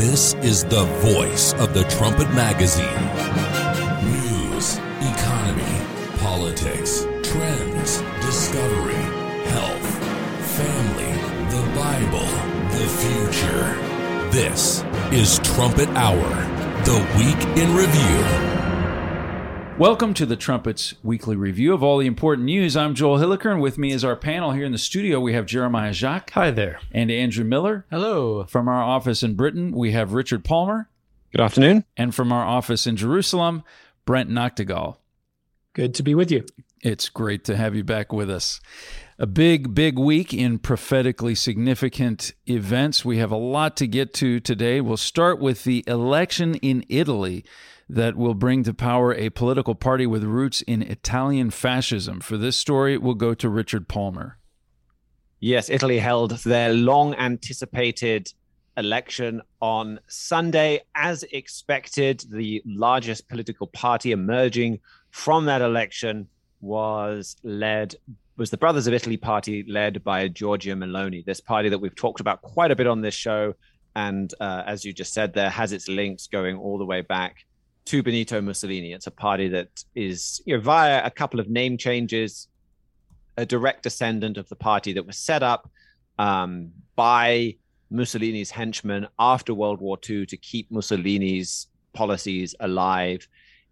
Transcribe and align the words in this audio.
This 0.00 0.32
is 0.36 0.64
the 0.64 0.84
voice 1.02 1.52
of 1.52 1.74
the 1.74 1.84
Trumpet 1.84 2.30
Magazine. 2.32 3.04
News, 4.02 4.78
economy, 5.12 6.16
politics, 6.16 7.06
trends, 7.22 8.00
discovery, 8.24 9.04
health, 9.52 9.88
family, 10.56 11.12
the 11.50 11.62
Bible, 11.76 12.26
the 12.78 12.88
future. 13.02 13.76
This 14.30 14.82
is 15.12 15.38
Trumpet 15.40 15.90
Hour, 15.90 16.30
the 16.86 16.96
week 17.18 17.58
in 17.58 17.76
review. 17.76 18.59
Welcome 19.80 20.12
to 20.12 20.26
the 20.26 20.36
Trumpets 20.36 20.92
Weekly 21.02 21.36
Review 21.36 21.72
of 21.72 21.82
all 21.82 21.96
the 21.96 22.06
important 22.06 22.44
news. 22.44 22.76
I'm 22.76 22.94
Joel 22.94 23.16
Hilliker, 23.16 23.50
and 23.50 23.62
with 23.62 23.78
me 23.78 23.92
is 23.92 24.04
our 24.04 24.14
panel 24.14 24.52
here 24.52 24.66
in 24.66 24.72
the 24.72 24.78
studio. 24.78 25.18
We 25.20 25.32
have 25.32 25.46
Jeremiah 25.46 25.94
Jacques. 25.94 26.32
Hi 26.32 26.50
there. 26.50 26.80
And 26.92 27.10
Andrew 27.10 27.46
Miller. 27.46 27.86
Hello. 27.90 28.44
From 28.44 28.68
our 28.68 28.82
office 28.82 29.22
in 29.22 29.36
Britain, 29.36 29.72
we 29.72 29.92
have 29.92 30.12
Richard 30.12 30.44
Palmer. 30.44 30.90
Good 31.32 31.40
afternoon. 31.40 31.86
And 31.96 32.14
from 32.14 32.30
our 32.30 32.44
office 32.44 32.86
in 32.86 32.96
Jerusalem, 32.96 33.62
Brent 34.04 34.28
Nagtegaal. 34.28 34.98
Good 35.72 35.94
to 35.94 36.02
be 36.02 36.14
with 36.14 36.30
you. 36.30 36.44
It's 36.82 37.08
great 37.08 37.44
to 37.44 37.56
have 37.56 37.74
you 37.74 37.82
back 37.82 38.12
with 38.12 38.28
us. 38.28 38.60
A 39.18 39.26
big, 39.26 39.74
big 39.74 39.98
week 39.98 40.34
in 40.34 40.58
prophetically 40.58 41.34
significant 41.34 42.34
events. 42.46 43.02
We 43.02 43.16
have 43.16 43.30
a 43.30 43.36
lot 43.36 43.78
to 43.78 43.86
get 43.86 44.12
to 44.14 44.40
today. 44.40 44.82
We'll 44.82 44.98
start 44.98 45.40
with 45.40 45.64
the 45.64 45.84
election 45.86 46.56
in 46.56 46.84
Italy 46.90 47.46
that 47.90 48.16
will 48.16 48.34
bring 48.34 48.62
to 48.62 48.72
power 48.72 49.12
a 49.14 49.30
political 49.30 49.74
party 49.74 50.06
with 50.06 50.22
roots 50.22 50.62
in 50.62 50.80
Italian 50.80 51.50
fascism. 51.50 52.20
For 52.20 52.36
this 52.36 52.56
story, 52.56 52.96
we'll 52.96 53.14
go 53.14 53.34
to 53.34 53.48
Richard 53.48 53.88
Palmer. 53.88 54.38
Yes, 55.40 55.68
Italy 55.68 55.98
held 55.98 56.30
their 56.38 56.72
long 56.72 57.14
anticipated 57.14 58.32
election 58.76 59.42
on 59.60 59.98
Sunday. 60.06 60.82
As 60.94 61.24
expected, 61.24 62.24
the 62.30 62.62
largest 62.64 63.28
political 63.28 63.66
party 63.66 64.12
emerging 64.12 64.78
from 65.10 65.46
that 65.46 65.60
election 65.60 66.28
was 66.60 67.36
led 67.42 67.96
was 68.36 68.50
the 68.50 68.56
Brothers 68.56 68.86
of 68.86 68.94
Italy 68.94 69.16
party 69.16 69.64
led 69.68 70.02
by 70.04 70.28
Giorgia 70.28 70.74
Meloni. 70.74 71.24
This 71.24 71.40
party 71.40 71.68
that 71.68 71.78
we've 71.78 71.94
talked 71.94 72.20
about 72.20 72.40
quite 72.40 72.70
a 72.70 72.76
bit 72.76 72.86
on 72.86 73.02
this 73.02 73.14
show, 73.14 73.54
and 73.96 74.32
uh, 74.40 74.62
as 74.64 74.84
you 74.84 74.92
just 74.92 75.12
said, 75.12 75.34
there 75.34 75.50
has 75.50 75.72
its 75.72 75.88
links 75.88 76.26
going 76.26 76.56
all 76.56 76.78
the 76.78 76.86
way 76.86 77.02
back 77.02 77.44
to 77.90 78.04
Benito 78.04 78.40
Mussolini. 78.40 78.92
It's 78.92 79.08
a 79.08 79.10
party 79.10 79.48
that 79.48 79.82
is, 79.96 80.40
you 80.44 80.54
know, 80.54 80.60
via 80.60 81.04
a 81.04 81.10
couple 81.10 81.40
of 81.40 81.50
name 81.50 81.76
changes, 81.76 82.46
a 83.36 83.44
direct 83.44 83.82
descendant 83.82 84.38
of 84.38 84.48
the 84.48 84.54
party 84.54 84.92
that 84.92 85.04
was 85.04 85.18
set 85.18 85.42
up 85.42 85.68
um, 86.16 86.70
by 86.94 87.56
Mussolini's 87.90 88.52
henchmen 88.52 89.08
after 89.18 89.52
World 89.54 89.80
War 89.80 89.98
II 90.08 90.24
to 90.26 90.36
keep 90.36 90.70
Mussolini's 90.70 91.66
policies 91.92 92.54
alive 92.60 93.26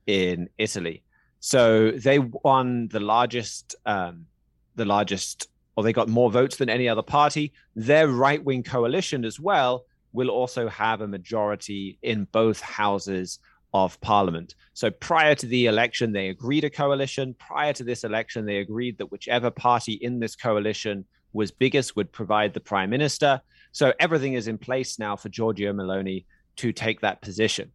in 0.09 0.49
Italy. 0.59 1.05
So 1.39 1.93
they 1.93 2.19
won 2.19 2.89
the 2.89 2.99
largest, 2.99 3.77
um, 3.87 4.27
the 4.75 4.85
largest, 4.85 5.47
or 5.77 5.85
they 5.85 5.93
got 5.93 6.09
more 6.09 6.29
votes 6.29 6.57
than 6.57 6.69
any 6.69 6.89
other 6.89 7.03
party. 7.03 7.53
Their 7.77 8.09
right 8.09 8.43
wing 8.43 8.65
coalition 8.65 9.25
as 9.25 9.39
well 9.39 9.85
will 10.13 10.31
also 10.31 10.67
have 10.67 11.03
a 11.03 11.07
majority 11.07 12.01
in 12.03 12.25
both 12.33 12.61
houses 12.61 13.39
of 13.75 14.01
parliament. 14.01 14.55
So 14.75 14.91
prior 14.91 15.35
to 15.35 15.47
the 15.47 15.67
election, 15.67 16.13
they 16.13 16.29
agreed 16.29 16.65
a 16.65 16.71
coalition. 16.71 17.35
Prior 17.39 17.73
to 17.75 17.85
this 17.85 18.05
election, 18.05 18.47
they 18.47 18.59
agreed 18.59 18.99
that 18.99 19.13
whichever 19.13 19.51
party 19.51 19.95
in 19.95 20.21
this 20.21 20.37
coalition 20.37 21.05
was 21.33 21.51
biggest 21.51 21.97
would 21.97 22.11
provide 22.13 22.55
the 22.55 22.61
prime 22.61 22.91
minister. 22.91 23.41
So 23.73 23.93
everything 24.01 24.35
is 24.35 24.49
in 24.49 24.59
place 24.59 24.99
now 24.99 25.17
for 25.17 25.29
Giorgia 25.29 25.75
Meloni 25.75 26.25
to 26.57 26.73
take 26.73 27.01
that 27.01 27.21
position. 27.21 27.73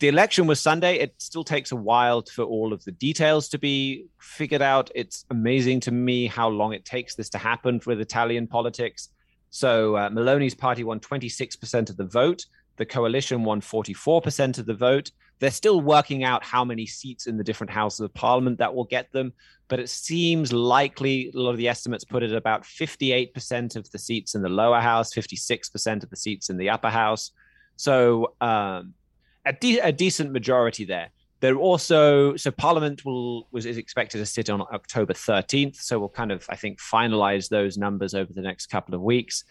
The 0.00 0.08
election 0.08 0.46
was 0.46 0.60
Sunday. 0.60 0.98
It 0.98 1.14
still 1.18 1.42
takes 1.42 1.72
a 1.72 1.76
while 1.76 2.22
for 2.22 2.44
all 2.44 2.72
of 2.72 2.84
the 2.84 2.92
details 2.92 3.48
to 3.48 3.58
be 3.58 4.06
figured 4.20 4.62
out. 4.62 4.90
It's 4.94 5.24
amazing 5.30 5.80
to 5.80 5.90
me 5.90 6.28
how 6.28 6.48
long 6.48 6.72
it 6.72 6.84
takes 6.84 7.16
this 7.16 7.28
to 7.30 7.38
happen 7.38 7.80
with 7.84 8.00
Italian 8.00 8.46
politics. 8.46 9.08
So 9.50 9.96
uh, 9.96 10.08
Meloni's 10.10 10.54
party 10.54 10.84
won 10.84 11.00
26% 11.00 11.90
of 11.90 11.96
the 11.96 12.06
vote. 12.06 12.46
The 12.78 12.86
coalition 12.86 13.44
won 13.44 13.60
44% 13.60 14.58
of 14.58 14.66
the 14.66 14.74
vote. 14.74 15.10
They're 15.40 15.50
still 15.50 15.80
working 15.80 16.24
out 16.24 16.42
how 16.42 16.64
many 16.64 16.86
seats 16.86 17.26
in 17.26 17.36
the 17.36 17.44
different 17.44 17.70
houses 17.70 18.00
of 18.00 18.14
parliament 18.14 18.58
that 18.58 18.74
will 18.74 18.84
get 18.84 19.12
them, 19.12 19.32
but 19.68 19.78
it 19.78 19.88
seems 19.88 20.52
likely 20.52 21.30
a 21.34 21.38
lot 21.38 21.50
of 21.50 21.58
the 21.58 21.68
estimates 21.68 22.04
put 22.04 22.22
it 22.22 22.32
about 22.32 22.64
58% 22.64 23.76
of 23.76 23.88
the 23.90 23.98
seats 23.98 24.34
in 24.34 24.42
the 24.42 24.48
lower 24.48 24.80
house, 24.80 25.12
56% 25.14 26.02
of 26.02 26.10
the 26.10 26.16
seats 26.16 26.50
in 26.50 26.56
the 26.56 26.70
upper 26.70 26.90
house. 26.90 27.32
So 27.76 28.34
um, 28.40 28.94
a, 29.44 29.52
de- 29.52 29.80
a 29.80 29.92
decent 29.92 30.32
majority 30.32 30.84
there. 30.84 31.10
There 31.40 31.56
also 31.56 32.34
so 32.34 32.50
Parliament 32.50 33.04
will 33.04 33.46
was 33.52 33.64
is 33.64 33.78
expected 33.78 34.18
to 34.18 34.26
sit 34.26 34.50
on 34.50 34.60
October 34.72 35.12
13th. 35.12 35.76
So 35.76 35.98
we'll 36.00 36.08
kind 36.08 36.32
of 36.32 36.44
I 36.48 36.56
think 36.56 36.80
finalize 36.80 37.48
those 37.48 37.78
numbers 37.78 38.12
over 38.12 38.32
the 38.32 38.42
next 38.42 38.66
couple 38.66 38.96
of 38.96 39.02
weeks. 39.02 39.44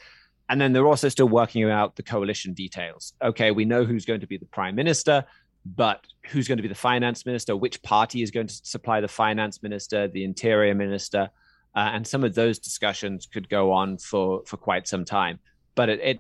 And 0.50 0.62
then 0.62 0.72
they're 0.74 0.88
also 0.88 1.10
still 1.10 1.28
working 1.28 1.64
out 1.70 1.96
the 1.96 2.04
coalition 2.04 2.54
details. 2.54 3.14
Okay, 3.22 3.52
we 3.52 3.66
know 3.66 3.84
who's 3.84 4.06
going 4.06 4.22
to 4.22 4.28
be 4.28 4.38
the 4.38 4.46
prime 4.46 4.76
minister, 4.76 5.26
but 5.66 6.06
who's 6.28 6.48
going 6.48 6.58
to 6.58 6.62
be 6.62 6.70
the 6.70 6.76
finance 6.76 7.26
minister? 7.26 7.56
Which 7.56 7.82
party 7.84 8.22
is 8.22 8.32
going 8.32 8.48
to 8.48 8.54
supply 8.64 9.02
the 9.02 9.08
finance 9.08 9.62
minister, 9.62 10.08
the 10.08 10.24
interior 10.24 10.74
minister? 10.74 11.30
Uh, 11.76 11.92
and 11.94 12.08
some 12.08 12.24
of 12.24 12.34
those 12.34 12.60
discussions 12.60 13.26
could 13.26 13.50
go 13.50 13.72
on 13.72 13.98
for, 13.98 14.42
for 14.46 14.58
quite 14.58 14.88
some 14.88 15.04
time. 15.04 15.40
But 15.76 15.90
it, 15.90 16.00
it, 16.00 16.20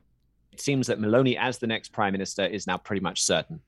it 0.51 0.61
seems 0.61 0.87
that 0.87 0.99
Meloni, 0.99 1.37
as 1.37 1.59
the 1.59 1.67
next 1.67 1.93
prime 1.93 2.11
minister, 2.11 2.45
is 2.45 2.67
now 2.67 2.77
pretty 2.77 3.01
much 3.01 3.23
certain. 3.23 3.61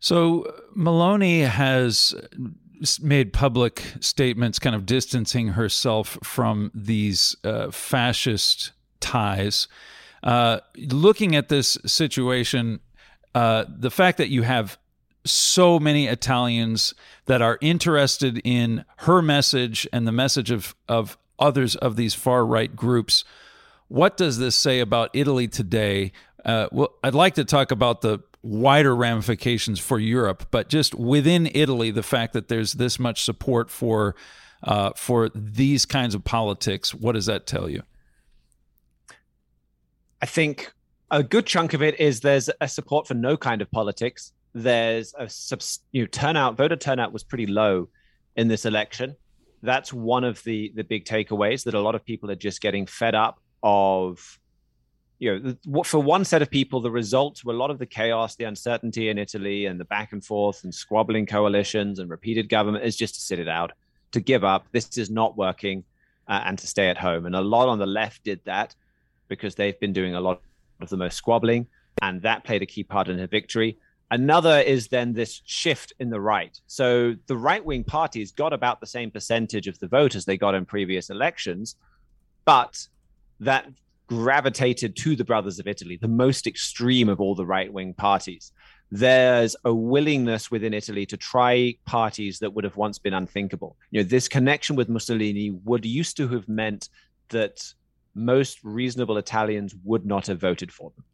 So 0.00 0.52
Meloni 0.76 1.46
has 1.46 2.14
made 3.00 3.32
public 3.32 3.82
statements 4.00 4.58
kind 4.58 4.76
of 4.76 4.86
distancing 4.86 5.48
herself 5.48 6.18
from 6.22 6.70
these 6.74 7.36
uh, 7.44 7.70
fascist 7.70 8.72
ties. 9.00 9.68
Uh, 10.22 10.60
looking 10.76 11.36
at 11.36 11.48
this 11.48 11.78
situation, 11.86 12.80
uh, 13.34 13.64
the 13.68 13.90
fact 13.90 14.18
that 14.18 14.28
you 14.28 14.42
have 14.42 14.78
so 15.24 15.78
many 15.78 16.06
Italians 16.06 16.94
that 17.26 17.42
are 17.42 17.58
interested 17.60 18.40
in 18.44 18.84
her 18.98 19.20
message 19.20 19.86
and 19.92 20.06
the 20.06 20.12
message 20.12 20.50
of, 20.50 20.74
of 20.88 21.18
others 21.38 21.76
of 21.76 21.96
these 21.96 22.14
far 22.14 22.44
right 22.44 22.74
groups. 22.74 23.24
What 23.88 24.16
does 24.16 24.38
this 24.38 24.56
say 24.56 24.80
about 24.80 25.10
Italy 25.12 25.48
today? 25.48 26.12
Uh, 26.44 26.68
well, 26.72 26.94
I'd 27.02 27.14
like 27.14 27.34
to 27.34 27.44
talk 27.44 27.70
about 27.70 28.00
the 28.00 28.20
wider 28.42 28.94
ramifications 28.94 29.80
for 29.80 29.98
Europe, 29.98 30.48
but 30.50 30.68
just 30.68 30.94
within 30.94 31.50
Italy, 31.52 31.90
the 31.90 32.02
fact 32.02 32.32
that 32.32 32.48
there's 32.48 32.74
this 32.74 32.98
much 32.98 33.22
support 33.22 33.70
for 33.70 34.14
uh, 34.62 34.90
for 34.96 35.28
these 35.34 35.86
kinds 35.86 36.14
of 36.16 36.24
politics. 36.24 36.92
What 36.92 37.12
does 37.12 37.26
that 37.26 37.46
tell 37.46 37.68
you? 37.70 37.82
I 40.20 40.26
think 40.26 40.72
a 41.10 41.22
good 41.22 41.46
chunk 41.46 41.74
of 41.74 41.82
it 41.82 42.00
is 42.00 42.20
there's 42.20 42.50
a 42.60 42.68
support 42.68 43.06
for 43.06 43.14
no 43.14 43.36
kind 43.36 43.62
of 43.62 43.70
politics. 43.70 44.32
There's 44.54 45.14
a 45.16 45.28
you 45.92 46.02
know, 46.02 46.06
turnout, 46.06 46.56
voter 46.56 46.76
turnout 46.76 47.12
was 47.12 47.22
pretty 47.22 47.46
low 47.46 47.88
in 48.36 48.48
this 48.48 48.64
election. 48.64 49.16
That's 49.62 49.92
one 49.92 50.24
of 50.24 50.42
the 50.44 50.72
the 50.74 50.84
big 50.84 51.04
takeaways 51.04 51.64
that 51.64 51.74
a 51.74 51.80
lot 51.80 51.94
of 51.94 52.04
people 52.04 52.30
are 52.30 52.36
just 52.36 52.60
getting 52.60 52.86
fed 52.86 53.14
up 53.14 53.40
of. 53.62 54.38
You 55.20 55.56
know, 55.66 55.82
for 55.82 56.00
one 56.00 56.24
set 56.24 56.42
of 56.42 56.50
people, 56.50 56.80
the 56.80 56.92
results 56.92 57.44
were 57.44 57.52
a 57.52 57.56
lot 57.56 57.72
of 57.72 57.80
the 57.80 57.86
chaos, 57.86 58.36
the 58.36 58.44
uncertainty 58.44 59.08
in 59.08 59.18
Italy, 59.18 59.66
and 59.66 59.80
the 59.80 59.84
back 59.84 60.12
and 60.12 60.24
forth 60.24 60.62
and 60.62 60.72
squabbling 60.72 61.26
coalitions 61.26 61.98
and 61.98 62.08
repeated 62.08 62.48
government 62.48 62.84
is 62.84 62.94
just 62.94 63.16
to 63.16 63.20
sit 63.20 63.40
it 63.40 63.48
out, 63.48 63.72
to 64.12 64.20
give 64.20 64.44
up. 64.44 64.68
This 64.70 64.96
is 64.96 65.10
not 65.10 65.36
working, 65.36 65.82
uh, 66.28 66.42
and 66.44 66.56
to 66.60 66.68
stay 66.68 66.88
at 66.88 66.98
home. 66.98 67.26
And 67.26 67.34
a 67.34 67.40
lot 67.40 67.68
on 67.68 67.80
the 67.80 67.86
left 67.86 68.22
did 68.22 68.40
that 68.44 68.76
because 69.28 69.54
they've 69.54 69.78
been 69.80 69.92
doing 69.92 70.14
a 70.14 70.20
lot 70.20 70.40
of 70.80 70.88
the 70.88 70.96
most 70.96 71.16
squabbling, 71.16 71.66
and 72.02 72.22
that 72.22 72.44
played 72.44 72.62
a 72.62 72.66
key 72.66 72.84
part 72.84 73.08
in 73.08 73.18
her 73.18 73.26
victory. 73.26 73.78
Another 74.10 74.60
is 74.60 74.88
then 74.88 75.12
this 75.12 75.42
shift 75.44 75.92
in 75.98 76.08
the 76.08 76.20
right. 76.20 76.58
So 76.66 77.14
the 77.26 77.36
right 77.36 77.62
wing 77.62 77.84
parties 77.84 78.32
got 78.32 78.52
about 78.52 78.80
the 78.80 78.86
same 78.86 79.10
percentage 79.10 79.66
of 79.66 79.78
the 79.80 79.88
vote 79.88 80.14
as 80.14 80.24
they 80.24 80.38
got 80.38 80.54
in 80.54 80.64
previous 80.64 81.10
elections, 81.10 81.76
but 82.46 82.88
that 83.40 83.66
gravitated 84.06 84.96
to 84.96 85.14
the 85.14 85.24
Brothers 85.24 85.58
of 85.58 85.66
Italy, 85.66 85.98
the 86.00 86.08
most 86.08 86.46
extreme 86.46 87.10
of 87.10 87.20
all 87.20 87.34
the 87.34 87.44
right 87.44 87.70
wing 87.70 87.92
parties. 87.92 88.52
There's 88.90 89.54
a 89.66 89.74
willingness 89.74 90.50
within 90.50 90.72
Italy 90.72 91.04
to 91.06 91.18
try 91.18 91.74
parties 91.84 92.38
that 92.38 92.54
would 92.54 92.64
have 92.64 92.78
once 92.78 92.98
been 92.98 93.12
unthinkable. 93.12 93.76
You 93.90 94.00
know, 94.00 94.08
this 94.08 94.28
connection 94.28 94.76
with 94.76 94.88
Mussolini 94.88 95.50
would 95.64 95.84
used 95.84 96.16
to 96.16 96.28
have 96.28 96.48
meant 96.48 96.88
that 97.28 97.74
most 98.18 98.58
reasonable 98.62 99.16
Italians 99.16 99.74
would 99.84 100.04
not 100.04 100.26
have 100.26 100.40
voted 100.40 100.72
for 100.72 100.92
them. 100.96 101.04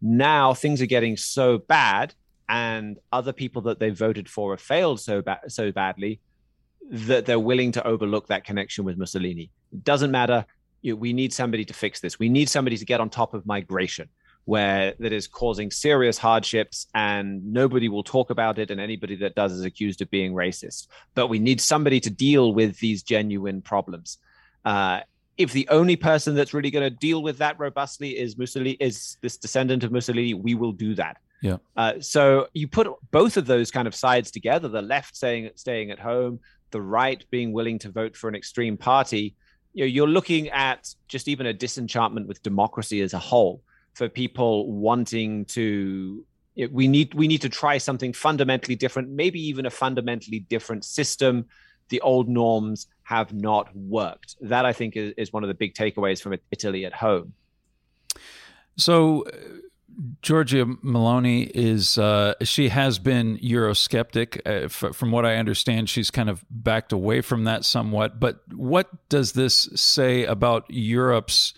Now 0.00 0.54
things 0.54 0.80
are 0.80 0.86
getting 0.86 1.16
so 1.16 1.58
bad, 1.58 2.14
and 2.48 2.98
other 3.12 3.32
people 3.32 3.62
that 3.62 3.78
they 3.78 3.90
voted 3.90 4.28
for 4.28 4.52
have 4.52 4.60
failed 4.60 5.00
so 5.00 5.22
ba- 5.22 5.40
so 5.48 5.70
badly 5.70 6.20
that 6.90 7.26
they're 7.26 7.38
willing 7.38 7.72
to 7.72 7.86
overlook 7.86 8.26
that 8.28 8.44
connection 8.44 8.84
with 8.84 8.98
Mussolini. 8.98 9.50
It 9.72 9.84
doesn't 9.84 10.10
matter. 10.10 10.46
You 10.82 10.96
we 10.96 11.12
need 11.12 11.32
somebody 11.32 11.64
to 11.66 11.74
fix 11.74 12.00
this. 12.00 12.18
We 12.18 12.28
need 12.28 12.48
somebody 12.48 12.76
to 12.78 12.84
get 12.84 13.00
on 13.00 13.10
top 13.10 13.34
of 13.34 13.46
migration. 13.46 14.08
where 14.46 14.94
that 14.98 15.12
is 15.12 15.28
causing 15.28 15.70
serious 15.70 16.18
hardships 16.18 16.86
and 16.94 17.52
nobody 17.52 17.88
will 17.88 18.02
talk 18.02 18.30
about 18.30 18.58
it 18.58 18.70
and 18.70 18.80
anybody 18.80 19.14
that 19.14 19.34
does 19.34 19.52
is 19.52 19.64
accused 19.64 20.00
of 20.00 20.10
being 20.10 20.32
racist 20.32 20.88
but 21.14 21.28
we 21.28 21.38
need 21.38 21.60
somebody 21.60 22.00
to 22.00 22.10
deal 22.10 22.54
with 22.54 22.78
these 22.78 23.02
genuine 23.02 23.60
problems 23.60 24.18
uh, 24.64 25.00
if 25.40 25.52
the 25.52 25.66
only 25.70 25.96
person 25.96 26.34
that's 26.34 26.52
really 26.52 26.70
going 26.70 26.84
to 26.84 26.94
deal 26.94 27.22
with 27.22 27.38
that 27.38 27.58
robustly 27.58 28.18
is 28.18 28.36
Mussolini, 28.36 28.72
is 28.72 29.16
this 29.22 29.38
descendant 29.38 29.82
of 29.82 29.90
Mussolini, 29.90 30.34
we 30.34 30.54
will 30.54 30.72
do 30.72 30.94
that. 30.96 31.16
Yeah. 31.40 31.56
Uh, 31.78 31.94
so 32.00 32.48
you 32.52 32.68
put 32.68 32.86
both 33.10 33.38
of 33.38 33.46
those 33.46 33.70
kind 33.70 33.88
of 33.88 33.94
sides 33.94 34.30
together: 34.30 34.68
the 34.68 34.82
left 34.82 35.16
saying 35.16 35.48
staying 35.54 35.90
at 35.90 35.98
home, 35.98 36.40
the 36.72 36.82
right 36.82 37.24
being 37.30 37.52
willing 37.52 37.78
to 37.78 37.90
vote 37.90 38.14
for 38.14 38.28
an 38.28 38.34
extreme 38.34 38.76
party. 38.76 39.34
You 39.72 39.84
know, 39.84 39.88
you're 39.88 40.06
looking 40.06 40.50
at 40.50 40.94
just 41.08 41.26
even 41.26 41.46
a 41.46 41.54
disenchantment 41.54 42.28
with 42.28 42.42
democracy 42.42 43.00
as 43.00 43.14
a 43.14 43.18
whole 43.18 43.62
for 43.94 44.10
people 44.10 44.70
wanting 44.70 45.46
to. 45.46 46.22
we 46.70 46.86
need 46.86 47.14
we 47.14 47.26
need 47.26 47.40
to 47.40 47.48
try 47.48 47.78
something 47.78 48.12
fundamentally 48.12 48.76
different, 48.76 49.08
maybe 49.08 49.40
even 49.40 49.64
a 49.64 49.70
fundamentally 49.70 50.40
different 50.40 50.84
system 50.84 51.46
the 51.90 52.00
old 52.00 52.28
norms 52.28 52.86
have 53.10 53.34
not 53.34 53.74
worked. 53.74 54.36
That 54.40 54.64
I 54.64 54.72
think 54.72 54.96
is, 54.96 55.12
is 55.16 55.32
one 55.32 55.42
of 55.42 55.48
the 55.48 55.54
big 55.54 55.74
takeaways 55.74 56.22
from 56.22 56.36
Italy 56.52 56.86
at 56.86 56.92
home. 56.92 57.34
So, 58.76 59.22
uh, 59.22 59.30
Giorgia 60.22 60.64
Meloni 60.82 61.50
is 61.52 61.98
uh, 61.98 62.34
she 62.42 62.68
has 62.68 63.00
been 63.00 63.36
Eurosceptic. 63.38 64.40
Uh, 64.46 64.66
f- 64.66 64.94
from 64.94 65.10
what 65.10 65.26
I 65.26 65.36
understand, 65.36 65.90
she's 65.90 66.10
kind 66.10 66.30
of 66.30 66.44
backed 66.48 66.92
away 66.92 67.20
from 67.20 67.44
that 67.44 67.64
somewhat. 67.64 68.20
But 68.20 68.40
what 68.54 69.08
does 69.08 69.32
this 69.32 69.68
say 69.74 70.24
about 70.24 70.64
Europe's? 70.68 71.52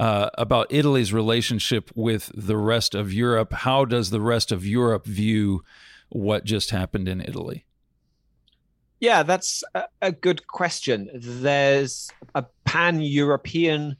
Uh, 0.00 0.30
about 0.38 0.66
Italy's 0.70 1.12
relationship 1.12 1.90
with 1.94 2.32
the 2.34 2.56
rest 2.56 2.94
of 2.94 3.12
Europe. 3.12 3.52
How 3.52 3.84
does 3.84 4.08
the 4.08 4.22
rest 4.22 4.50
of 4.50 4.66
Europe 4.66 5.04
view 5.04 5.64
what 6.08 6.44
just 6.44 6.70
happened 6.70 7.08
in 7.08 7.20
Italy? 7.20 7.66
Yeah, 9.02 9.24
that's 9.24 9.64
a, 9.74 9.86
a 10.00 10.12
good 10.12 10.46
question. 10.46 11.10
There's 11.12 12.08
a 12.36 12.44
pan 12.64 13.00
European 13.00 13.96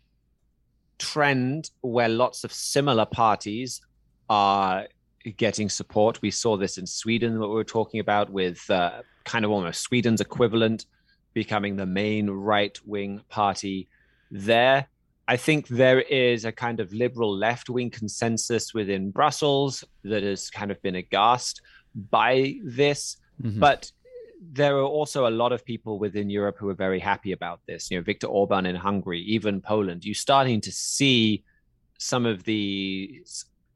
trend 1.00 1.70
where 1.81 2.08
lots 2.08 2.44
of 2.44 2.52
similar 2.52 3.04
parties 3.04 3.81
are 4.31 4.87
getting 5.37 5.69
support. 5.69 6.22
We 6.22 6.31
saw 6.31 6.56
this 6.56 6.78
in 6.78 6.87
Sweden, 6.87 7.40
what 7.40 7.49
we 7.49 7.56
were 7.56 7.64
talking 7.64 7.99
about, 7.99 8.31
with 8.31 8.70
uh, 8.70 9.02
kind 9.25 9.44
of 9.44 9.50
almost 9.50 9.82
Sweden's 9.82 10.20
equivalent 10.20 10.87
becoming 11.34 11.75
the 11.75 11.87
main 11.87 12.31
right 12.31 12.78
wing 12.87 13.22
party 13.28 13.88
there. 14.31 14.87
I 15.26 15.37
think 15.37 15.66
there 15.66 16.02
is 16.02 16.44
a 16.44 16.52
kind 16.52 16.78
of 16.78 16.93
liberal 16.93 17.37
left 17.37 17.69
wing 17.69 17.90
consensus 17.90 18.72
within 18.72 19.10
Brussels 19.10 19.82
that 20.05 20.22
has 20.22 20.48
kind 20.48 20.70
of 20.70 20.81
been 20.81 20.94
aghast 20.94 21.60
by 21.93 22.55
this. 22.62 23.16
Mm-hmm. 23.43 23.58
But 23.58 23.90
there 24.50 24.77
are 24.77 24.85
also 24.85 25.29
a 25.29 25.31
lot 25.31 25.53
of 25.53 25.65
people 25.65 25.99
within 25.99 26.29
Europe 26.29 26.56
who 26.59 26.69
are 26.69 26.75
very 26.75 26.99
happy 26.99 27.33
about 27.33 27.61
this. 27.67 27.91
You 27.91 27.99
know, 27.99 28.03
Viktor 28.03 28.27
Orban 28.27 28.67
in 28.67 28.75
Hungary, 28.75 29.21
even 29.23 29.61
Poland. 29.61 30.05
You're 30.05 30.15
starting 30.15 30.61
to 30.62 30.73
see 30.73 31.44
some 31.99 32.27
of 32.27 32.43
the 32.43 33.25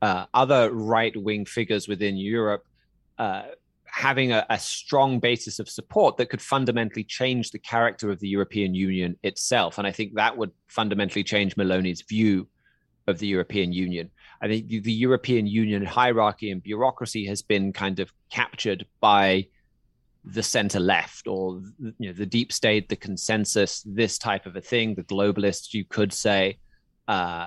uh, 0.02 0.26
other 0.34 0.72
right 0.72 1.16
wing 1.16 1.44
figures 1.44 1.86
within 1.86 2.16
Europe 2.16 2.66
uh, 3.18 3.42
having 3.84 4.32
a, 4.32 4.44
a, 4.50 4.58
strong 4.58 5.20
basis 5.20 5.58
of 5.58 5.68
support 5.68 6.18
that 6.18 6.28
could 6.28 6.42
fundamentally 6.42 7.04
change 7.04 7.50
the 7.50 7.58
character 7.58 8.10
of 8.10 8.18
the 8.20 8.28
European 8.28 8.74
Union 8.74 9.16
itself. 9.22 9.78
And 9.78 9.86
I 9.86 9.92
think 9.92 10.14
that 10.14 10.36
would 10.36 10.50
fundamentally 10.66 11.24
change 11.24 11.56
Meloni's 11.56 12.02
view 12.02 12.46
of 13.06 13.18
the 13.18 13.26
European 13.26 13.72
Union. 13.72 14.10
I 14.42 14.48
think 14.48 14.68
the 14.68 14.92
European 14.92 15.46
Union 15.46 15.84
hierarchy 15.84 16.50
and 16.50 16.62
bureaucracy 16.62 17.24
has 17.26 17.40
been 17.40 17.72
kind 17.72 18.00
of 18.00 18.12
captured 18.28 18.84
by 19.00 19.46
the 20.26 20.42
center 20.42 20.80
left 20.80 21.28
or 21.28 21.62
you 21.98 22.08
know 22.08 22.12
the 22.12 22.26
deep 22.26 22.52
state 22.52 22.88
the 22.88 22.96
consensus 22.96 23.82
this 23.86 24.18
type 24.18 24.44
of 24.44 24.56
a 24.56 24.60
thing 24.60 24.94
the 24.94 25.04
globalists 25.04 25.72
you 25.72 25.84
could 25.84 26.12
say 26.12 26.58
uh, 27.06 27.46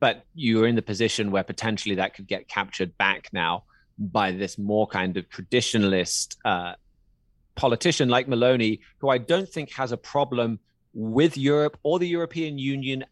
but 0.00 0.24
you're 0.34 0.66
in 0.66 0.74
the 0.74 0.82
position 0.82 1.30
where 1.30 1.44
potentially 1.44 1.96
that 1.96 2.14
could 2.14 2.26
get 2.26 2.48
captured 2.48 2.96
back 2.96 3.28
now 3.32 3.64
by 3.98 4.30
this 4.30 4.58
more 4.58 4.86
kind 4.86 5.16
of 5.16 5.28
traditionalist 5.28 6.36
uh, 6.44 6.72
politician 7.56 8.08
like 8.08 8.28
Meloni, 8.28 8.78
who 8.98 9.08
I 9.08 9.18
don't 9.18 9.48
think 9.48 9.72
has 9.72 9.92
a 9.92 9.96
problem 9.96 10.60
with 10.94 11.36
Europe 11.36 11.76
or 11.82 11.98
the 11.98 12.06
European 12.06 12.58
Union 12.58 13.04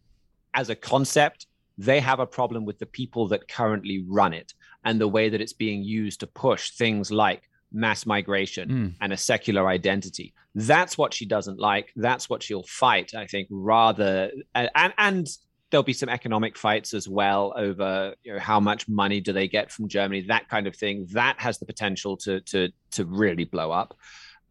as 0.54 0.70
a 0.70 0.76
concept. 0.76 1.46
They 1.76 2.00
have 2.00 2.20
a 2.20 2.26
problem 2.26 2.64
with 2.64 2.78
the 2.78 2.86
people 2.86 3.28
that 3.28 3.48
currently 3.48 4.04
run 4.08 4.32
it 4.32 4.54
and 4.84 5.00
the 5.00 5.08
way 5.08 5.28
that 5.28 5.40
it's 5.40 5.52
being 5.52 5.82
used 5.82 6.20
to 6.20 6.26
push 6.26 6.70
things 6.70 7.10
like 7.10 7.50
mass 7.72 8.06
migration 8.06 8.68
mm. 8.68 8.94
and 9.00 9.12
a 9.12 9.16
secular 9.16 9.68
identity. 9.68 10.32
That's 10.54 10.96
what 10.96 11.12
she 11.12 11.26
doesn't 11.26 11.58
like. 11.58 11.92
That's 11.96 12.30
what 12.30 12.42
she'll 12.42 12.62
fight, 12.62 13.14
I 13.14 13.26
think, 13.26 13.48
rather 13.50 14.30
and 14.54 14.94
and 14.96 15.28
there'll 15.70 15.82
be 15.82 15.92
some 15.92 16.08
economic 16.08 16.56
fights 16.56 16.94
as 16.94 17.08
well 17.08 17.52
over 17.56 18.14
you 18.22 18.32
know, 18.32 18.38
how 18.38 18.60
much 18.60 18.88
money 18.88 19.20
do 19.20 19.32
they 19.32 19.48
get 19.48 19.70
from 19.70 19.88
Germany, 19.88 20.22
that 20.22 20.48
kind 20.48 20.66
of 20.66 20.76
thing. 20.76 21.06
That 21.10 21.40
has 21.40 21.58
the 21.58 21.66
potential 21.66 22.16
to 22.18 22.40
to 22.42 22.70
to 22.92 23.04
really 23.04 23.44
blow 23.44 23.70
up. 23.70 23.96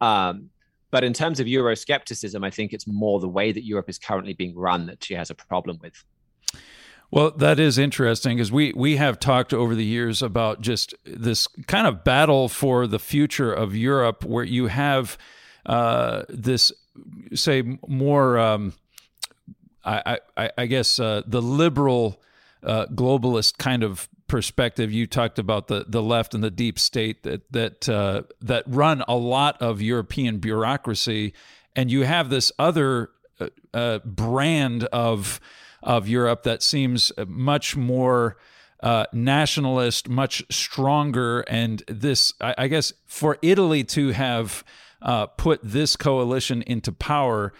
Um, 0.00 0.50
but 0.90 1.04
in 1.04 1.12
terms 1.12 1.40
of 1.40 1.46
Euroscepticism, 1.46 2.44
I 2.44 2.50
think 2.50 2.72
it's 2.72 2.86
more 2.86 3.18
the 3.18 3.28
way 3.28 3.50
that 3.52 3.64
Europe 3.64 3.88
is 3.88 3.98
currently 3.98 4.34
being 4.34 4.54
run 4.56 4.86
that 4.86 5.02
she 5.02 5.14
has 5.14 5.30
a 5.30 5.34
problem 5.34 5.78
with. 5.82 6.04
Well, 7.10 7.30
that 7.32 7.60
is 7.60 7.78
interesting 7.78 8.36
because 8.36 8.50
we 8.50 8.72
we 8.74 8.96
have 8.96 9.20
talked 9.20 9.54
over 9.54 9.74
the 9.74 9.84
years 9.84 10.22
about 10.22 10.60
just 10.60 10.94
this 11.04 11.46
kind 11.66 11.86
of 11.86 12.02
battle 12.02 12.48
for 12.48 12.86
the 12.86 12.98
future 12.98 13.52
of 13.52 13.76
Europe, 13.76 14.24
where 14.24 14.44
you 14.44 14.66
have 14.66 15.16
uh, 15.66 16.22
this, 16.28 16.72
say, 17.34 17.78
more, 17.86 18.38
um, 18.38 18.72
I, 19.84 20.18
I, 20.36 20.50
I, 20.58 20.66
guess, 20.66 20.98
uh, 20.98 21.22
the 21.26 21.42
liberal 21.42 22.20
uh, 22.62 22.86
globalist 22.86 23.58
kind 23.58 23.82
of 23.82 24.08
perspective. 24.26 24.92
You 24.92 25.06
talked 25.06 25.38
about 25.38 25.68
the 25.68 25.84
the 25.88 26.02
left 26.02 26.34
and 26.34 26.42
the 26.42 26.50
deep 26.50 26.78
state 26.78 27.22
that 27.22 27.52
that 27.52 27.88
uh, 27.88 28.22
that 28.40 28.64
run 28.66 29.04
a 29.06 29.16
lot 29.16 29.60
of 29.62 29.80
European 29.80 30.38
bureaucracy, 30.38 31.34
and 31.74 31.90
you 31.90 32.02
have 32.02 32.30
this 32.30 32.50
other 32.58 33.10
uh, 33.38 33.48
uh, 33.72 33.98
brand 34.00 34.84
of 34.84 35.40
of 35.86 36.08
Europe 36.08 36.42
that 36.42 36.62
seems 36.62 37.12
much 37.26 37.76
more 37.76 38.36
uh, 38.82 39.06
nationalist, 39.12 40.08
much 40.08 40.44
stronger. 40.50 41.40
And 41.42 41.82
this, 41.88 42.34
I, 42.40 42.54
I 42.58 42.68
guess, 42.68 42.92
for 43.06 43.38
Italy 43.40 43.84
to 43.84 44.10
have 44.10 44.64
uh, 45.00 45.26
put 45.26 45.60
this 45.62 45.96
coalition 45.96 46.62
into 46.62 46.92
power, 46.92 47.52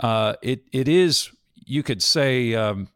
uh, 0.00 0.34
it 0.42 0.64
it 0.72 0.88
is 0.88 1.30
you 1.54 1.82
could 1.82 2.02
say 2.02 2.54
um, 2.54 2.88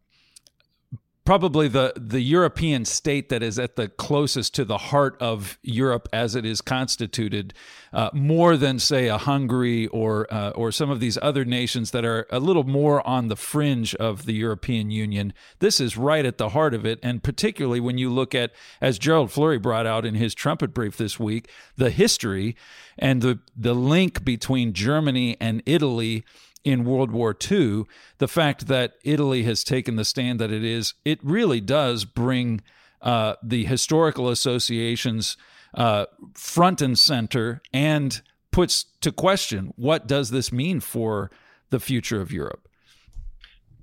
probably 1.29 1.69
the 1.69 1.93
the 1.95 2.23
European 2.23 2.87
state 2.87 3.29
that 3.29 3.43
is 3.43 3.59
at 3.59 3.77
the 3.77 3.87
closest 3.87 4.55
to 4.55 4.65
the 4.65 4.79
heart 4.79 5.15
of 5.21 5.59
Europe 5.63 6.09
as 6.11 6.35
it 6.35 6.47
is 6.47 6.63
constituted, 6.63 7.53
uh, 7.93 8.09
more 8.15 8.57
than 8.57 8.79
say 8.79 9.09
a 9.09 9.19
Hungary 9.19 9.89
or 9.89 10.27
uh, 10.33 10.49
or 10.53 10.73
some 10.73 10.89
of 10.89 11.01
these 11.01 11.19
other 11.21 11.45
nations 11.45 11.91
that 11.91 12.03
are 12.03 12.27
a 12.31 12.41
little 12.41 12.65
more 12.65 13.07
on 13.07 13.29
the 13.29 13.37
fringe 13.37 13.95
of 13.97 14.25
the 14.25 14.33
European 14.33 14.91
Union. 14.91 15.35
This 15.59 15.81
is 15.81 15.99
right 15.99 16.25
at 16.25 16.39
the 16.39 16.49
heart 16.49 16.73
of 16.73 16.87
it, 16.87 16.99
and 17.03 17.23
particularly 17.23 17.81
when 17.81 17.99
you 17.99 18.09
look 18.09 18.35
at, 18.35 18.53
as 18.81 18.99
Gerald 18.99 19.31
Flurry 19.31 19.59
brought 19.59 19.87
out 19.87 20.07
in 20.07 20.15
his 20.15 20.35
trumpet 20.35 20.73
brief 20.73 20.97
this 20.97 21.21
week, 21.21 21.51
the 21.77 21.91
history 21.91 22.57
and 22.99 23.21
the 23.21 23.39
the 23.55 23.75
link 23.75 24.25
between 24.25 24.73
Germany 24.73 25.37
and 25.39 25.63
Italy 25.67 26.25
in 26.69 26.85
World 26.85 27.11
War 27.11 27.35
II, 27.51 27.85
the 28.19 28.29
fact 28.29 28.67
that 28.67 28.95
Italy 29.03 29.43
has 29.45 29.65
taken 29.65 29.97
the 29.97 30.05
stand 30.05 30.39
that 30.39 30.53
it 30.53 30.63
is, 30.63 30.93
it 31.03 31.19
really 31.23 31.63
does 31.63 32.05
bring 32.05 32.61
uh, 33.01 33.37
the 33.43 33.65
historical 33.65 34.29
associations 34.29 35.39
uh, 35.75 36.05
front 36.35 36.83
and 36.83 36.99
center 36.99 37.63
and 37.73 38.21
puts 38.51 38.85
to 39.01 39.11
question 39.11 39.73
what 39.77 40.07
does 40.07 40.31
this 40.31 40.53
mean 40.53 40.81
for 40.81 41.31
the 41.71 41.81
future 41.81 42.21
of 42.21 42.33
Europe. 42.33 42.69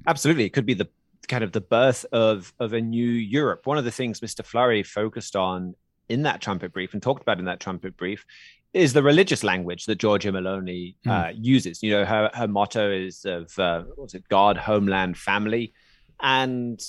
Absolutely, 0.07 0.45
it 0.45 0.53
could 0.53 0.65
be 0.65 0.75
the 0.75 0.89
kind 1.27 1.43
of 1.43 1.53
the 1.53 1.61
birth 1.61 2.05
of 2.11 2.53
of 2.59 2.73
a 2.73 2.81
new 2.81 3.09
Europe. 3.09 3.65
One 3.65 3.79
of 3.79 3.83
the 3.83 3.91
things 3.91 4.19
Mr. 4.19 4.45
Flurry 4.45 4.83
focused 4.83 5.35
on 5.35 5.75
in 6.07 6.21
that 6.23 6.41
trumpet 6.41 6.71
brief 6.71 6.93
and 6.93 7.01
talked 7.01 7.23
about 7.23 7.39
in 7.39 7.45
that 7.45 7.59
trumpet 7.59 7.97
brief 7.97 8.25
is 8.75 8.91
the 8.91 9.01
religious 9.01 9.41
language 9.41 9.85
that 9.85 9.99
Giorgia 9.99 10.33
Meloni 10.33 10.95
uh, 11.07 11.27
mm. 11.27 11.35
uses. 11.39 11.81
You 11.81 11.91
know, 11.91 12.05
her 12.05 12.29
her 12.33 12.47
motto 12.47 12.91
is 12.91 13.23
of 13.23 13.57
uh, 13.57 13.83
what's 13.95 14.13
it, 14.13 14.27
God, 14.27 14.57
homeland, 14.57 15.17
family, 15.17 15.73
and 16.21 16.79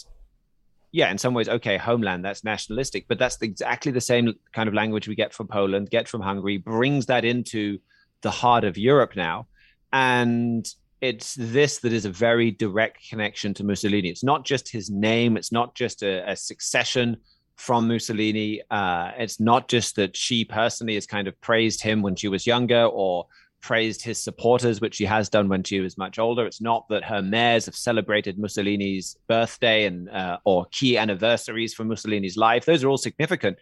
yeah, 0.91 1.11
in 1.13 1.19
some 1.19 1.33
ways, 1.33 1.49
okay, 1.49 1.77
homeland 1.77 2.25
that's 2.25 2.43
nationalistic, 2.43 3.07
but 3.07 3.19
that's 3.19 3.41
exactly 3.41 3.93
the 3.93 4.01
same 4.01 4.35
kind 4.53 4.69
of 4.69 4.75
language 4.75 5.07
we 5.07 5.15
get 5.15 5.33
from 5.33 5.47
Poland, 5.47 5.89
get 5.91 6.09
from 6.09 6.21
Hungary, 6.21 6.57
brings 6.59 7.07
that 7.07 7.25
into 7.25 7.79
the 8.23 8.33
heart 8.33 8.65
of 8.65 8.77
Europe 8.77 9.15
now, 9.15 9.47
and 9.93 10.69
it's 11.01 11.37
this 11.39 11.79
that 11.79 11.93
is 11.93 12.05
a 12.05 12.11
very 12.11 12.51
direct 12.51 13.09
connection 13.09 13.55
to 13.55 13.63
Mussolini. 13.63 14.09
It's 14.09 14.25
not 14.25 14.45
just 14.45 14.69
his 14.69 14.91
name. 14.91 15.37
It's 15.37 15.53
not 15.53 15.77
just 15.77 16.03
a, 16.03 16.29
a 16.29 16.35
succession 16.35 17.19
from 17.57 17.89
Mussolini. 17.89 18.63
Uh, 18.71 19.13
it's 19.17 19.41
not 19.41 19.69
just 19.69 19.97
that 19.97 20.17
she 20.17 20.45
personally 20.45 20.95
has 20.95 21.07
kind 21.07 21.27
of 21.27 21.41
praised 21.41 21.83
him 21.83 22.03
when 22.03 22.17
she 22.17 22.29
was 22.29 22.47
younger 22.47 22.85
or 22.85 23.27
praised 23.61 24.03
his 24.03 24.23
supporters, 24.23 24.81
which 24.81 24.95
she 24.95 25.05
has 25.05 25.29
done 25.29 25.49
when 25.49 25.65
she 25.65 25.81
was 25.81 25.99
much 25.99 26.19
older. 26.19 26.47
It's 26.47 26.61
not 26.61 26.89
that 26.89 27.05
her 27.05 27.21
mayors 27.23 27.67
have 27.67 27.75
celebrated 27.75 28.39
Mussolini's 28.39 29.17
birthday 29.27 29.87
and 29.87 30.09
uh, 30.11 30.39
or 30.45 30.67
key 30.71 30.97
anniversaries 30.97 31.75
for 31.75 31.85
Mussolini's 31.85 32.37
life. 32.37 32.65
Those 32.65 32.85
are 32.85 32.89
all 32.89 32.99
significant. 32.99 33.59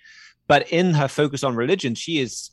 But 0.47 0.71
in 0.71 0.93
her 0.93 1.09
focus 1.09 1.43
on 1.43 1.57
religion, 1.57 1.95
she 1.95 2.19
is 2.19 2.51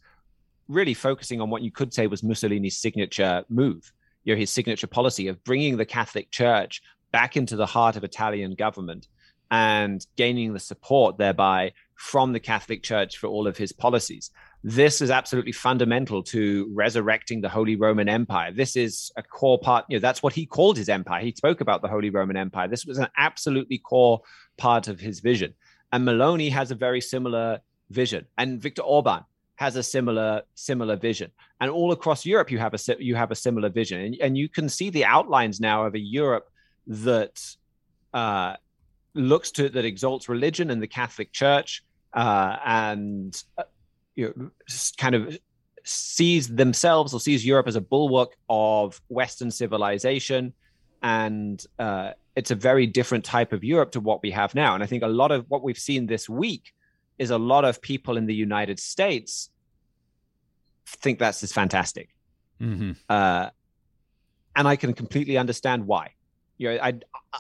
really 0.70 0.94
focusing 0.94 1.42
on 1.42 1.50
what 1.50 1.62
you 1.62 1.72
could 1.72 1.94
say 1.94 2.08
was 2.08 2.24
Mussolini's 2.24 2.78
signature 2.78 3.44
move, 3.50 3.92
you 4.24 4.34
know, 4.34 4.40
his 4.40 4.50
signature 4.50 4.88
policy 4.88 5.28
of 5.28 5.44
bringing 5.44 5.76
the 5.76 5.86
Catholic 5.86 6.32
Church 6.32 6.82
back 7.12 7.36
into 7.36 7.58
the 7.58 7.66
heart 7.66 7.98
of 7.98 8.06
Italian 8.06 8.56
government 8.56 9.08
and 9.52 10.08
gaining 10.16 10.54
the 10.54 10.60
support 10.60 11.18
thereby 11.18 11.74
from 11.96 12.32
the 12.34 12.40
Catholic 12.40 12.82
Church 12.82 13.18
for 13.18 13.28
all 13.28 13.46
of 13.46 13.58
his 13.58 13.72
policies. 13.72 14.32
This 14.64 15.02
is 15.02 15.12
absolutely 15.12 15.52
fundamental 15.52 16.24
to 16.24 16.72
resurrecting 16.74 17.42
the 17.42 17.50
Holy 17.50 17.76
Roman 17.76 18.08
Empire. 18.08 18.52
This 18.52 18.76
is 18.76 19.12
a 19.18 19.24
core 19.24 19.60
part, 19.60 19.86
you 19.90 19.98
know, 19.98 20.02
that's 20.02 20.24
what 20.24 20.34
he 20.34 20.46
called 20.46 20.78
his 20.78 20.90
empire. 20.90 21.22
He 21.22 21.32
spoke 21.32 21.62
about 21.62 21.82
the 21.82 21.88
Holy 21.88 22.10
Roman 22.10 22.38
Empire. 22.38 22.68
This 22.68 22.86
was 22.86 22.98
an 22.98 23.08
absolutely 23.18 23.78
core 23.78 24.22
part 24.58 24.88
of 24.88 25.00
his 25.00 25.20
vision. 25.20 25.54
And 25.92 26.08
Meloni 26.08 26.52
has 26.52 26.72
a 26.72 26.76
very 26.76 27.02
similar 27.02 27.60
vision. 27.90 28.26
And 28.38 28.62
Viktor 28.62 28.84
Orban 28.84 29.26
has 29.56 29.76
a 29.76 29.84
similar 29.84 30.42
similar 30.56 30.96
vision. 30.96 31.32
And 31.60 31.70
all 31.70 31.92
across 31.92 32.26
Europe, 32.26 32.50
you 32.50 32.58
have 32.58 32.74
a 32.74 32.80
you 33.00 33.16
have 33.16 33.32
a 33.32 33.36
similar 33.36 33.70
vision. 33.70 34.00
And, 34.00 34.16
and 34.22 34.38
you 34.38 34.50
can 34.50 34.70
see 34.70 34.90
the 34.90 35.06
outlines 35.06 35.60
now 35.60 35.86
of 35.86 35.94
a 35.94 36.00
Europe 36.00 36.50
that 36.88 37.56
uh, 38.14 38.56
looks 39.14 39.52
to 39.52 39.70
that 39.70 39.86
exalts 39.86 40.30
religion 40.30 40.72
and 40.72 40.82
the 40.82 40.88
Catholic 40.88 41.32
Church 41.32 41.84
uh, 42.14 42.58
and 42.66 43.44
uh, 43.58 43.64
you 44.16 44.34
know, 44.36 44.52
kind 44.98 45.16
of 45.16 45.38
sees 45.84 46.48
themselves 46.48 47.14
or 47.14 47.20
sees 47.20 47.46
Europe 47.46 47.68
as 47.68 47.76
a 47.76 47.82
bulwark 47.82 48.36
of 48.50 49.02
Western 49.08 49.52
civilization. 49.52 50.54
And 51.02 51.64
uh, 51.80 52.12
it's 52.36 52.52
a 52.52 52.56
very 52.56 52.86
different 52.86 53.26
type 53.26 53.54
of 53.54 53.64
Europe 53.64 53.92
to 53.94 54.00
what 54.00 54.22
we 54.22 54.32
have 54.32 54.54
now. 54.54 54.76
And 54.76 54.84
I 54.84 54.88
think 54.88 55.04
a 55.04 55.08
lot 55.08 55.32
of 55.32 55.46
what 55.50 55.64
we've 55.64 55.78
seen 55.78 56.06
this 56.06 56.30
week 56.30 56.74
is 57.18 57.32
a 57.32 57.38
lot 57.38 57.66
of 57.66 57.82
people 57.82 58.18
in 58.18 58.26
the 58.26 58.36
United 58.36 58.80
States 58.80 59.50
think 60.86 61.20
that's 61.20 61.42
just 61.42 61.54
fantastic. 61.54 62.10
Mm-hmm. 62.62 62.92
Uh, 63.10 63.50
and 64.56 64.68
I 64.68 64.76
can 64.76 64.94
completely 64.94 65.38
understand 65.38 65.88
why. 65.88 66.12
You 66.62 66.70
know, 66.70 66.80
I 66.80 66.94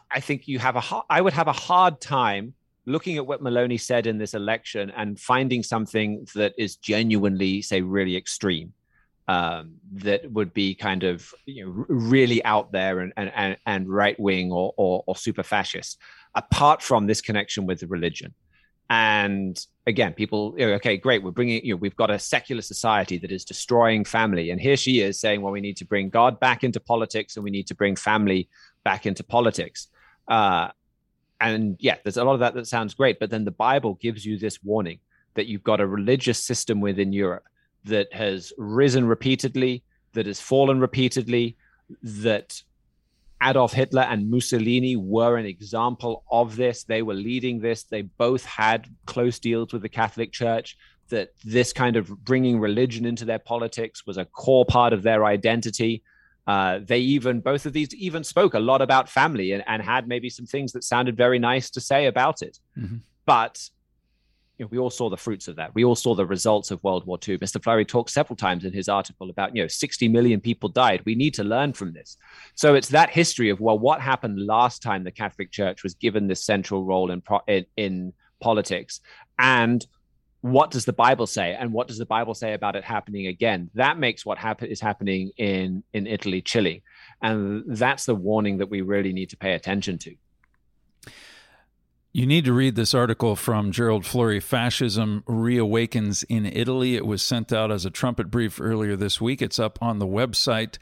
I 0.09 0.19
think 0.19 0.47
you 0.47 0.57
have 0.57 0.75
a 0.75 0.83
I 1.07 1.21
would 1.21 1.33
have 1.33 1.47
a 1.47 1.53
hard 1.53 2.01
time 2.01 2.55
looking 2.87 3.17
at 3.17 3.27
what 3.27 3.43
Meloni 3.43 3.79
said 3.79 4.07
in 4.07 4.17
this 4.17 4.33
election 4.33 4.91
and 4.97 5.19
finding 5.19 5.61
something 5.61 6.27
that 6.33 6.55
is 6.57 6.77
genuinely, 6.77 7.61
say, 7.61 7.81
really 7.81 8.17
extreme, 8.17 8.73
um, 9.27 9.75
that 9.93 10.31
would 10.31 10.55
be 10.55 10.73
kind 10.73 11.03
of 11.03 11.31
you 11.45 11.63
know, 11.63 11.85
really 11.87 12.43
out 12.45 12.71
there 12.71 13.01
and 13.01 13.13
and 13.15 13.57
and 13.67 13.87
right 13.87 14.19
wing 14.19 14.51
or, 14.51 14.73
or, 14.75 15.03
or 15.05 15.15
super 15.15 15.43
fascist, 15.43 15.99
apart 16.33 16.81
from 16.81 17.05
this 17.05 17.21
connection 17.21 17.67
with 17.67 17.79
the 17.81 17.87
religion. 17.87 18.33
And 18.89 19.63
again, 19.87 20.13
people, 20.13 20.53
you 20.57 20.65
know, 20.65 20.73
okay, 20.73 20.97
great, 20.97 21.23
we're 21.23 21.31
bringing, 21.31 21.63
you 21.63 21.73
know, 21.73 21.77
we've 21.77 21.95
got 21.95 22.11
a 22.11 22.19
secular 22.19 22.61
society 22.61 23.17
that 23.19 23.31
is 23.31 23.45
destroying 23.45 24.03
family, 24.03 24.49
and 24.49 24.59
here 24.59 24.75
she 24.75 24.99
is 24.99 25.19
saying, 25.19 25.43
well, 25.43 25.53
we 25.53 25.61
need 25.61 25.77
to 25.77 25.85
bring 25.85 26.09
God 26.09 26.39
back 26.39 26.63
into 26.63 26.79
politics, 26.79 27.37
and 27.37 27.43
we 27.43 27.51
need 27.51 27.67
to 27.67 27.75
bring 27.75 27.95
family 27.95 28.49
back 28.83 29.05
into 29.05 29.23
politics. 29.23 29.87
Uh, 30.27 30.69
and 31.39 31.75
yeah, 31.79 31.95
there's 32.03 32.17
a 32.17 32.23
lot 32.23 32.33
of 32.33 32.39
that 32.39 32.53
that 32.53 32.67
sounds 32.67 32.93
great, 32.93 33.19
but 33.19 33.29
then 33.29 33.45
the 33.45 33.51
Bible 33.51 33.95
gives 33.95 34.25
you 34.25 34.37
this 34.37 34.63
warning 34.63 34.99
that 35.33 35.47
you've 35.47 35.63
got 35.63 35.81
a 35.81 35.87
religious 35.87 36.43
system 36.43 36.81
within 36.81 37.13
Europe 37.13 37.45
that 37.85 38.13
has 38.13 38.53
risen 38.57 39.07
repeatedly, 39.07 39.83
that 40.13 40.25
has 40.25 40.39
fallen 40.39 40.79
repeatedly, 40.79 41.57
that 42.03 42.61
Adolf 43.41 43.73
Hitler 43.73 44.03
and 44.03 44.29
Mussolini 44.29 44.95
were 44.95 45.37
an 45.37 45.45
example 45.45 46.23
of 46.31 46.55
this. 46.55 46.83
They 46.83 47.01
were 47.01 47.15
leading 47.15 47.59
this. 47.59 47.83
They 47.83 48.03
both 48.03 48.45
had 48.45 48.87
close 49.05 49.39
deals 49.39 49.73
with 49.73 49.81
the 49.81 49.89
Catholic 49.89 50.31
Church. 50.31 50.77
That 51.09 51.31
this 51.43 51.73
kind 51.73 51.97
of 51.97 52.07
bringing 52.23 52.59
religion 52.59 53.05
into 53.05 53.25
their 53.25 53.39
politics 53.39 54.05
was 54.05 54.17
a 54.17 54.25
core 54.25 54.65
part 54.65 54.93
of 54.93 55.01
their 55.01 55.25
identity. 55.25 56.03
Uh, 56.47 56.79
they 56.83 56.99
even 56.99 57.39
both 57.39 57.65
of 57.65 57.73
these 57.73 57.93
even 57.93 58.23
spoke 58.23 58.53
a 58.53 58.59
lot 58.59 58.81
about 58.81 59.07
family 59.07 59.51
and, 59.51 59.63
and 59.67 59.81
had 59.81 60.07
maybe 60.07 60.29
some 60.29 60.45
things 60.45 60.71
that 60.71 60.83
sounded 60.83 61.15
very 61.15 61.39
nice 61.39 61.69
to 61.69 61.79
say 61.79 62.07
about 62.07 62.41
it. 62.41 62.59
Mm-hmm. 62.77 62.97
But 63.25 63.69
you 64.57 64.65
know, 64.65 64.69
we 64.71 64.77
all 64.77 64.89
saw 64.89 65.09
the 65.09 65.17
fruits 65.17 65.47
of 65.47 65.55
that. 65.55 65.73
We 65.73 65.83
all 65.83 65.95
saw 65.95 66.13
the 66.13 66.25
results 66.25 66.69
of 66.69 66.83
World 66.83 67.05
War 67.07 67.17
II. 67.27 67.39
Mr. 67.39 67.61
Flurry 67.63 67.85
talked 67.85 68.11
several 68.11 68.35
times 68.35 68.63
in 68.63 68.71
his 68.71 68.89
article 68.89 69.29
about, 69.29 69.55
you 69.55 69.63
know, 69.63 69.67
60 69.67 70.07
million 70.07 70.39
people 70.39 70.69
died. 70.69 71.01
We 71.03 71.15
need 71.15 71.33
to 71.35 71.43
learn 71.43 71.73
from 71.73 71.93
this. 71.93 72.17
So 72.53 72.75
it's 72.75 72.89
that 72.89 73.09
history 73.09 73.49
of, 73.49 73.59
well, 73.59 73.79
what 73.79 74.01
happened 74.01 74.39
last 74.39 74.83
time 74.83 75.03
the 75.03 75.11
Catholic 75.11 75.51
Church 75.51 75.81
was 75.81 75.95
given 75.95 76.27
this 76.27 76.43
central 76.43 76.83
role 76.83 77.09
in, 77.09 77.23
in, 77.47 77.65
in 77.75 78.13
politics? 78.39 78.99
And 79.39 79.83
what 80.41 80.71
does 80.71 80.85
the 80.85 80.93
Bible 80.93 81.27
say, 81.27 81.55
and 81.57 81.71
what 81.71 81.87
does 81.87 81.99
the 81.99 82.05
Bible 82.05 82.33
say 82.33 82.53
about 82.53 82.75
it 82.75 82.83
happening 82.83 83.27
again? 83.27 83.69
That 83.75 83.97
makes 83.97 84.25
what 84.25 84.37
happen- 84.37 84.69
is 84.69 84.81
happening 84.81 85.31
in 85.37 85.83
in 85.93 86.07
Italy 86.07 86.41
Chile, 86.41 86.83
and 87.21 87.63
that's 87.67 88.05
the 88.05 88.15
warning 88.15 88.57
that 88.57 88.69
we 88.69 88.81
really 88.81 89.13
need 89.13 89.29
to 89.29 89.37
pay 89.37 89.53
attention 89.53 89.97
to. 89.99 90.15
You 92.13 92.25
need 92.25 92.43
to 92.43 92.51
read 92.51 92.75
this 92.75 92.93
article 92.93 93.37
from 93.37 93.71
Gerald 93.71 94.05
Flurry 94.05 94.41
Fascism 94.41 95.23
Reawakens 95.29 96.25
in 96.27 96.45
Italy. 96.45 96.97
It 96.97 97.05
was 97.05 97.21
sent 97.21 97.53
out 97.53 97.71
as 97.71 97.85
a 97.85 97.89
trumpet 97.89 98.29
brief 98.29 98.59
earlier 98.59 98.97
this 98.97 99.21
week. 99.21 99.41
It's 99.41 99.59
up 99.59 99.79
on 99.81 99.99
the 99.99 100.07
website. 100.07 100.77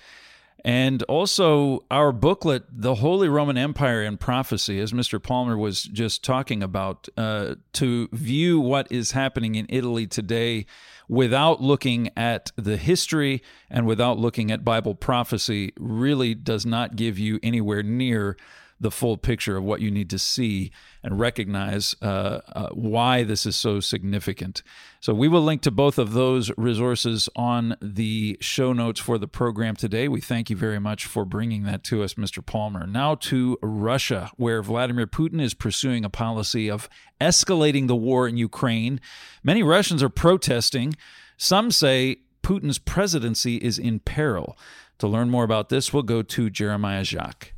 And 0.65 1.03
also 1.03 1.85
our 1.89 2.11
booklet, 2.11 2.63
The 2.69 2.95
Holy 2.95 3.29
Roman 3.29 3.57
Empire 3.57 4.03
and 4.03 4.19
Prophecy, 4.19 4.79
as 4.79 4.91
Mr. 4.91 5.21
Palmer 5.21 5.57
was 5.57 5.83
just 5.83 6.23
talking 6.23 6.61
about, 6.61 7.07
uh, 7.17 7.55
to 7.73 8.09
view 8.11 8.59
what 8.59 8.91
is 8.91 9.11
happening 9.11 9.55
in 9.55 9.65
Italy 9.69 10.05
today 10.05 10.65
without 11.07 11.61
looking 11.61 12.09
at 12.15 12.51
the 12.55 12.77
history 12.77 13.41
and 13.69 13.85
without 13.85 14.19
looking 14.19 14.51
at 14.51 14.63
Bible 14.63 14.95
prophecy 14.95 15.73
really 15.79 16.35
does 16.35 16.65
not 16.65 16.95
give 16.95 17.17
you 17.17 17.39
anywhere 17.41 17.81
near 17.81 18.37
the 18.79 18.91
full 18.91 19.17
picture 19.17 19.57
of 19.57 19.63
what 19.63 19.81
you 19.81 19.91
need 19.91 20.09
to 20.09 20.19
see 20.19 20.71
and 21.03 21.19
recognize 21.19 21.95
uh, 22.01 22.39
uh, 22.53 22.69
why 22.69 23.23
this 23.23 23.45
is 23.45 23.55
so 23.55 23.79
significant. 23.79 24.63
So, 25.01 25.13
we 25.13 25.27
will 25.27 25.41
link 25.41 25.61
to 25.63 25.71
both 25.71 25.97
of 25.97 26.13
those 26.13 26.51
resources 26.57 27.29
on 27.35 27.75
the 27.81 28.37
show 28.41 28.73
notes 28.73 28.99
for 28.99 29.17
the 29.17 29.27
program 29.27 29.75
today. 29.75 30.07
We 30.07 30.21
thank 30.21 30.49
you 30.49 30.55
very 30.55 30.79
much 30.79 31.05
for 31.05 31.25
bringing 31.25 31.63
that 31.63 31.83
to 31.85 32.03
us, 32.03 32.15
Mr. 32.15 32.45
Palmer. 32.45 32.85
Now 32.87 33.15
to 33.15 33.57
Russia, 33.61 34.31
where 34.37 34.61
Vladimir 34.61 35.07
Putin 35.07 35.41
is 35.41 35.53
pursuing 35.53 36.05
a 36.05 36.09
policy 36.09 36.69
of 36.69 36.89
escalating 37.19 37.87
the 37.87 37.95
war 37.95 38.27
in 38.27 38.37
Ukraine. 38.37 38.99
Many 39.43 39.63
Russians 39.63 40.01
are 40.03 40.09
protesting. 40.09 40.95
Some 41.37 41.71
say 41.71 42.17
Putin's 42.43 42.79
presidency 42.79 43.57
is 43.57 43.77
in 43.77 43.99
peril. 43.99 44.57
To 44.99 45.07
learn 45.07 45.29
more 45.29 45.43
about 45.43 45.69
this, 45.69 45.93
we'll 45.93 46.03
go 46.03 46.21
to 46.21 46.49
Jeremiah 46.49 47.03
Jacques. 47.03 47.53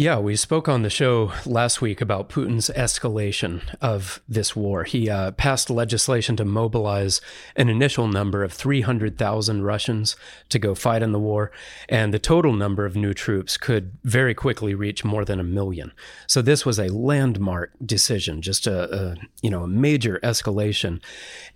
Yeah, 0.00 0.20
we 0.20 0.36
spoke 0.36 0.68
on 0.68 0.82
the 0.82 0.90
show 0.90 1.32
last 1.44 1.82
week 1.82 2.00
about 2.00 2.28
Putin's 2.28 2.70
escalation 2.76 3.62
of 3.80 4.22
this 4.28 4.54
war. 4.54 4.84
He 4.84 5.10
uh, 5.10 5.32
passed 5.32 5.70
legislation 5.70 6.36
to 6.36 6.44
mobilize 6.44 7.20
an 7.56 7.68
initial 7.68 8.06
number 8.06 8.44
of 8.44 8.52
300,000 8.52 9.64
Russians 9.64 10.14
to 10.50 10.58
go 10.60 10.76
fight 10.76 11.02
in 11.02 11.10
the 11.10 11.18
war, 11.18 11.50
and 11.88 12.14
the 12.14 12.20
total 12.20 12.52
number 12.52 12.86
of 12.86 12.94
new 12.94 13.12
troops 13.12 13.56
could 13.56 13.90
very 14.04 14.34
quickly 14.34 14.72
reach 14.72 15.04
more 15.04 15.24
than 15.24 15.40
a 15.40 15.42
million. 15.42 15.90
So 16.28 16.42
this 16.42 16.64
was 16.64 16.78
a 16.78 16.94
landmark 16.94 17.72
decision, 17.84 18.40
just 18.40 18.68
a, 18.68 18.94
a 18.96 19.16
you 19.42 19.50
know 19.50 19.64
a 19.64 19.68
major 19.68 20.20
escalation. 20.22 21.02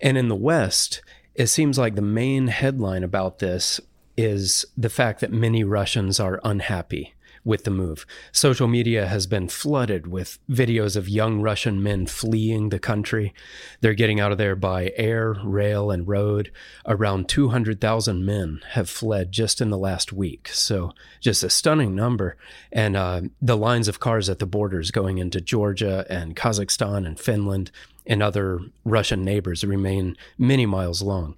And 0.01 0.17
in 0.17 0.27
the 0.27 0.35
West, 0.35 1.01
it 1.33 1.47
seems 1.47 1.77
like 1.77 1.95
the 1.95 2.01
main 2.01 2.47
headline 2.47 3.05
about 3.05 3.39
this 3.39 3.79
is 4.17 4.65
the 4.75 4.89
fact 4.89 5.21
that 5.21 5.31
many 5.31 5.63
Russians 5.63 6.19
are 6.19 6.41
unhappy 6.43 7.13
with 7.43 7.63
the 7.63 7.71
move. 7.71 8.05
Social 8.31 8.67
media 8.67 9.07
has 9.07 9.27
been 9.27 9.49
flooded 9.49 10.07
with 10.07 10.39
videos 10.49 10.95
of 10.95 11.09
young 11.09 11.41
Russian 11.41 11.81
men 11.81 12.07
fleeing 12.07 12.69
the 12.69 12.79
country. 12.79 13.33
They're 13.81 13.93
getting 13.93 14.19
out 14.19 14.31
of 14.31 14.37
there 14.37 14.55
by 14.55 14.93
air, 14.95 15.35
rail, 15.43 15.91
and 15.91 16.07
road. 16.07 16.51
Around 16.85 17.27
200,000 17.27 18.25
men 18.25 18.61
have 18.71 18.89
fled 18.89 19.31
just 19.31 19.61
in 19.61 19.69
the 19.69 19.77
last 19.77 20.13
week. 20.13 20.49
So, 20.49 20.93
just 21.19 21.43
a 21.43 21.49
stunning 21.49 21.95
number. 21.95 22.37
And 22.71 22.95
uh, 22.95 23.21
the 23.41 23.57
lines 23.57 23.87
of 23.87 23.99
cars 23.99 24.29
at 24.29 24.39
the 24.39 24.45
borders 24.45 24.91
going 24.91 25.17
into 25.17 25.41
Georgia 25.41 26.05
and 26.09 26.35
Kazakhstan 26.35 27.05
and 27.05 27.19
Finland 27.19 27.71
and 28.05 28.21
other 28.21 28.59
Russian 28.83 29.23
neighbors 29.23 29.63
remain 29.63 30.17
many 30.37 30.65
miles 30.65 31.01
long. 31.01 31.35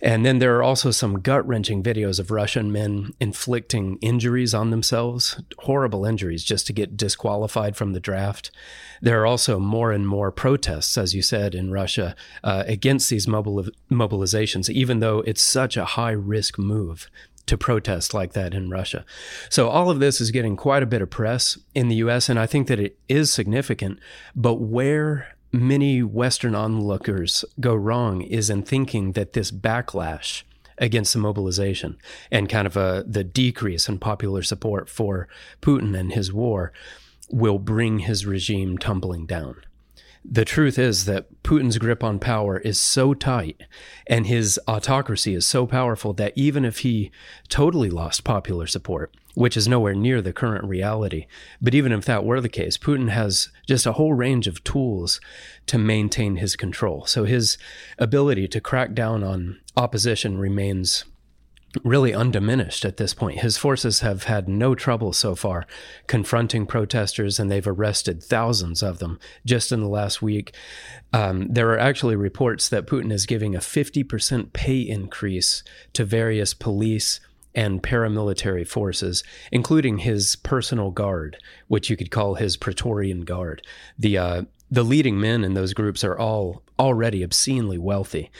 And 0.00 0.24
then 0.26 0.38
there 0.38 0.56
are 0.56 0.62
also 0.62 0.90
some 0.90 1.20
gut 1.20 1.46
wrenching 1.46 1.82
videos 1.82 2.18
of 2.18 2.30
Russian 2.30 2.70
men 2.70 3.12
inflicting 3.20 3.98
injuries 4.00 4.54
on 4.54 4.70
themselves, 4.70 5.40
horrible 5.58 6.04
injuries, 6.04 6.44
just 6.44 6.66
to 6.66 6.72
get 6.72 6.96
disqualified 6.96 7.76
from 7.76 7.92
the 7.92 8.00
draft. 8.00 8.50
There 9.00 9.20
are 9.20 9.26
also 9.26 9.58
more 9.58 9.92
and 9.92 10.06
more 10.06 10.30
protests, 10.30 10.98
as 10.98 11.14
you 11.14 11.22
said, 11.22 11.54
in 11.54 11.70
Russia 11.70 12.14
uh, 12.44 12.64
against 12.66 13.10
these 13.10 13.26
mobil- 13.26 13.70
mobilizations, 13.90 14.68
even 14.68 15.00
though 15.00 15.20
it's 15.20 15.42
such 15.42 15.76
a 15.76 15.84
high 15.84 16.12
risk 16.12 16.58
move 16.58 17.08
to 17.46 17.58
protest 17.58 18.14
like 18.14 18.32
that 18.34 18.54
in 18.54 18.70
Russia. 18.70 19.04
So 19.48 19.68
all 19.68 19.90
of 19.90 19.98
this 19.98 20.20
is 20.20 20.30
getting 20.30 20.56
quite 20.56 20.82
a 20.82 20.86
bit 20.86 21.02
of 21.02 21.10
press 21.10 21.58
in 21.74 21.88
the 21.88 21.96
US 21.96 22.28
and 22.28 22.38
I 22.38 22.46
think 22.46 22.68
that 22.68 22.78
it 22.78 22.98
is 23.08 23.32
significant, 23.32 23.98
but 24.36 24.54
where 24.54 25.34
many 25.52 26.02
western 26.02 26.54
onlookers 26.54 27.44
go 27.60 27.74
wrong 27.74 28.22
is 28.22 28.48
in 28.48 28.62
thinking 28.62 29.12
that 29.12 29.34
this 29.34 29.50
backlash 29.50 30.42
against 30.78 31.12
the 31.12 31.18
mobilization 31.18 31.96
and 32.30 32.48
kind 32.48 32.66
of 32.66 32.76
a, 32.76 33.04
the 33.06 33.22
decrease 33.22 33.88
in 33.88 33.98
popular 33.98 34.42
support 34.42 34.88
for 34.88 35.28
Putin 35.60 35.98
and 35.98 36.12
his 36.12 36.32
war 36.32 36.72
will 37.30 37.58
bring 37.58 38.00
his 38.00 38.26
regime 38.26 38.78
tumbling 38.78 39.26
down 39.26 39.56
the 40.24 40.44
truth 40.44 40.78
is 40.78 41.04
that 41.06 41.42
Putin's 41.42 41.78
grip 41.78 42.04
on 42.04 42.18
power 42.18 42.58
is 42.58 42.80
so 42.80 43.12
tight 43.12 43.62
and 44.06 44.26
his 44.26 44.58
autocracy 44.68 45.34
is 45.34 45.44
so 45.44 45.66
powerful 45.66 46.12
that 46.14 46.32
even 46.36 46.64
if 46.64 46.78
he 46.78 47.10
totally 47.48 47.90
lost 47.90 48.22
popular 48.22 48.66
support, 48.66 49.14
which 49.34 49.56
is 49.56 49.66
nowhere 49.66 49.94
near 49.94 50.22
the 50.22 50.32
current 50.32 50.64
reality, 50.64 51.26
but 51.60 51.74
even 51.74 51.90
if 51.90 52.04
that 52.04 52.24
were 52.24 52.40
the 52.40 52.48
case, 52.48 52.78
Putin 52.78 53.08
has 53.08 53.48
just 53.66 53.84
a 53.84 53.92
whole 53.92 54.14
range 54.14 54.46
of 54.46 54.62
tools 54.62 55.20
to 55.66 55.78
maintain 55.78 56.36
his 56.36 56.54
control. 56.54 57.04
So 57.06 57.24
his 57.24 57.58
ability 57.98 58.46
to 58.48 58.60
crack 58.60 58.94
down 58.94 59.24
on 59.24 59.60
opposition 59.76 60.38
remains 60.38 61.04
really 61.84 62.14
undiminished 62.14 62.84
at 62.84 62.96
this 62.96 63.14
point. 63.14 63.40
His 63.40 63.56
forces 63.56 64.00
have 64.00 64.24
had 64.24 64.48
no 64.48 64.74
trouble 64.74 65.12
so 65.12 65.34
far 65.34 65.66
confronting 66.06 66.66
protesters, 66.66 67.38
and 67.38 67.50
they've 67.50 67.66
arrested 67.66 68.22
thousands 68.22 68.82
of 68.82 68.98
them 68.98 69.18
just 69.44 69.72
in 69.72 69.80
the 69.80 69.88
last 69.88 70.22
week. 70.22 70.54
Um, 71.12 71.48
there 71.48 71.70
are 71.70 71.78
actually 71.78 72.16
reports 72.16 72.68
that 72.68 72.86
Putin 72.86 73.12
is 73.12 73.26
giving 73.26 73.54
a 73.54 73.60
50% 73.60 74.52
pay 74.52 74.80
increase 74.80 75.62
to 75.94 76.04
various 76.04 76.54
police 76.54 77.20
and 77.54 77.82
paramilitary 77.82 78.66
forces, 78.66 79.22
including 79.50 79.98
his 79.98 80.36
personal 80.36 80.90
guard, 80.90 81.36
which 81.68 81.90
you 81.90 81.96
could 81.96 82.10
call 82.10 82.34
his 82.34 82.56
Praetorian 82.56 83.22
Guard. 83.22 83.62
The 83.98 84.18
uh, 84.18 84.42
the 84.72 84.82
leading 84.82 85.20
men 85.20 85.44
in 85.44 85.52
those 85.52 85.74
groups 85.74 86.02
are 86.02 86.18
all 86.18 86.62
already 86.78 87.22
obscenely 87.22 87.76
wealthy, 87.76 88.30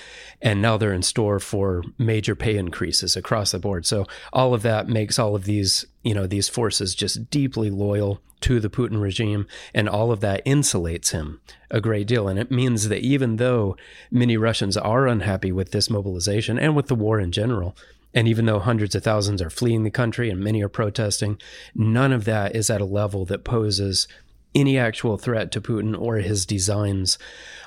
and 0.40 0.62
now 0.62 0.78
they're 0.78 0.94
in 0.94 1.02
store 1.02 1.38
for 1.38 1.82
major 1.98 2.34
pay 2.34 2.56
increases 2.56 3.14
across 3.16 3.52
the 3.52 3.58
board. 3.58 3.84
So 3.84 4.06
all 4.32 4.54
of 4.54 4.62
that 4.62 4.88
makes 4.88 5.18
all 5.18 5.36
of 5.36 5.44
these, 5.44 5.84
you 6.02 6.14
know, 6.14 6.26
these 6.26 6.48
forces 6.48 6.94
just 6.94 7.28
deeply 7.28 7.68
loyal 7.68 8.22
to 8.40 8.60
the 8.60 8.70
Putin 8.70 9.02
regime, 9.02 9.46
and 9.74 9.90
all 9.90 10.10
of 10.10 10.20
that 10.20 10.42
insulates 10.46 11.10
him 11.10 11.42
a 11.70 11.82
great 11.82 12.06
deal. 12.06 12.28
And 12.28 12.38
it 12.38 12.50
means 12.50 12.88
that 12.88 13.02
even 13.02 13.36
though 13.36 13.76
many 14.10 14.38
Russians 14.38 14.78
are 14.78 15.06
unhappy 15.06 15.52
with 15.52 15.72
this 15.72 15.90
mobilization 15.90 16.58
and 16.58 16.74
with 16.74 16.86
the 16.86 16.94
war 16.94 17.20
in 17.20 17.30
general, 17.30 17.76
and 18.14 18.26
even 18.26 18.46
though 18.46 18.58
hundreds 18.58 18.94
of 18.94 19.04
thousands 19.04 19.42
are 19.42 19.50
fleeing 19.50 19.84
the 19.84 19.90
country 19.90 20.30
and 20.30 20.40
many 20.40 20.62
are 20.62 20.70
protesting, 20.70 21.38
none 21.74 22.10
of 22.10 22.24
that 22.24 22.56
is 22.56 22.70
at 22.70 22.80
a 22.80 22.86
level 22.86 23.26
that 23.26 23.44
poses 23.44 24.08
any 24.54 24.78
actual 24.78 25.16
threat 25.16 25.50
to 25.52 25.60
Putin 25.60 25.98
or 25.98 26.16
his 26.16 26.46
designs 26.46 27.18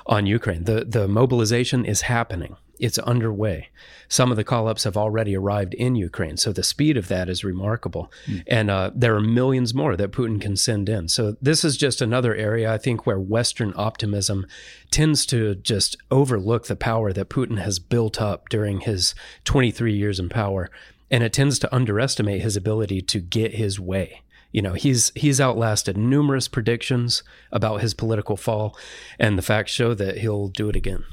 on 0.06 0.26
Ukraine. 0.26 0.64
The 0.64 0.84
the 0.84 1.08
mobilization 1.08 1.84
is 1.84 2.02
happening. 2.02 2.56
It's 2.78 2.98
underway. 2.98 3.70
Some 4.08 4.30
of 4.30 4.36
the 4.36 4.44
call 4.44 4.68
ups 4.68 4.84
have 4.84 4.96
already 4.96 5.34
arrived 5.34 5.74
in 5.74 5.94
Ukraine. 5.94 6.36
So 6.36 6.52
the 6.52 6.62
speed 6.62 6.96
of 6.96 7.08
that 7.08 7.28
is 7.28 7.42
remarkable. 7.42 8.12
Mm. 8.26 8.42
And 8.46 8.70
uh, 8.70 8.90
there 8.94 9.16
are 9.16 9.20
millions 9.20 9.74
more 9.74 9.96
that 9.96 10.12
Putin 10.12 10.40
can 10.40 10.56
send 10.56 10.88
in. 10.88 11.08
So 11.08 11.36
this 11.40 11.64
is 11.64 11.76
just 11.76 12.02
another 12.02 12.34
area, 12.34 12.72
I 12.72 12.78
think, 12.78 13.06
where 13.06 13.18
Western 13.18 13.72
optimism 13.76 14.46
tends 14.90 15.24
to 15.26 15.54
just 15.54 15.96
overlook 16.10 16.66
the 16.66 16.76
power 16.76 17.12
that 17.12 17.30
Putin 17.30 17.58
has 17.58 17.78
built 17.78 18.20
up 18.20 18.48
during 18.48 18.80
his 18.80 19.14
23 19.44 19.96
years 19.96 20.20
in 20.20 20.28
power. 20.28 20.70
And 21.10 21.24
it 21.24 21.32
tends 21.32 21.58
to 21.60 21.74
underestimate 21.74 22.42
his 22.42 22.56
ability 22.56 23.00
to 23.00 23.20
get 23.20 23.54
his 23.54 23.80
way 23.80 24.22
you 24.56 24.62
know 24.62 24.72
he's 24.72 25.12
he's 25.14 25.38
outlasted 25.38 25.98
numerous 25.98 26.48
predictions 26.48 27.22
about 27.52 27.82
his 27.82 27.92
political 27.92 28.38
fall 28.38 28.76
and 29.18 29.36
the 29.36 29.42
facts 29.42 29.70
show 29.70 29.92
that 29.92 30.18
he'll 30.18 30.48
do 30.48 30.70
it 30.70 30.74
again 30.74 31.04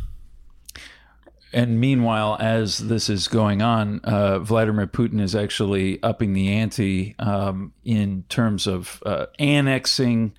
and 1.56 1.80
meanwhile, 1.80 2.36
as 2.40 2.80
this 2.80 3.12
is 3.12 3.28
going 3.28 3.62
on, 3.62 4.00
uh, 4.00 4.40
Vladimir 4.40 4.88
Putin 4.88 5.22
is 5.22 5.36
actually 5.36 6.02
upping 6.02 6.34
the 6.34 6.52
ante 6.52 7.14
um, 7.20 7.74
in 7.86 8.24
terms 8.28 8.66
of 8.66 9.04
uh, 9.06 9.28
annexing 9.38 10.34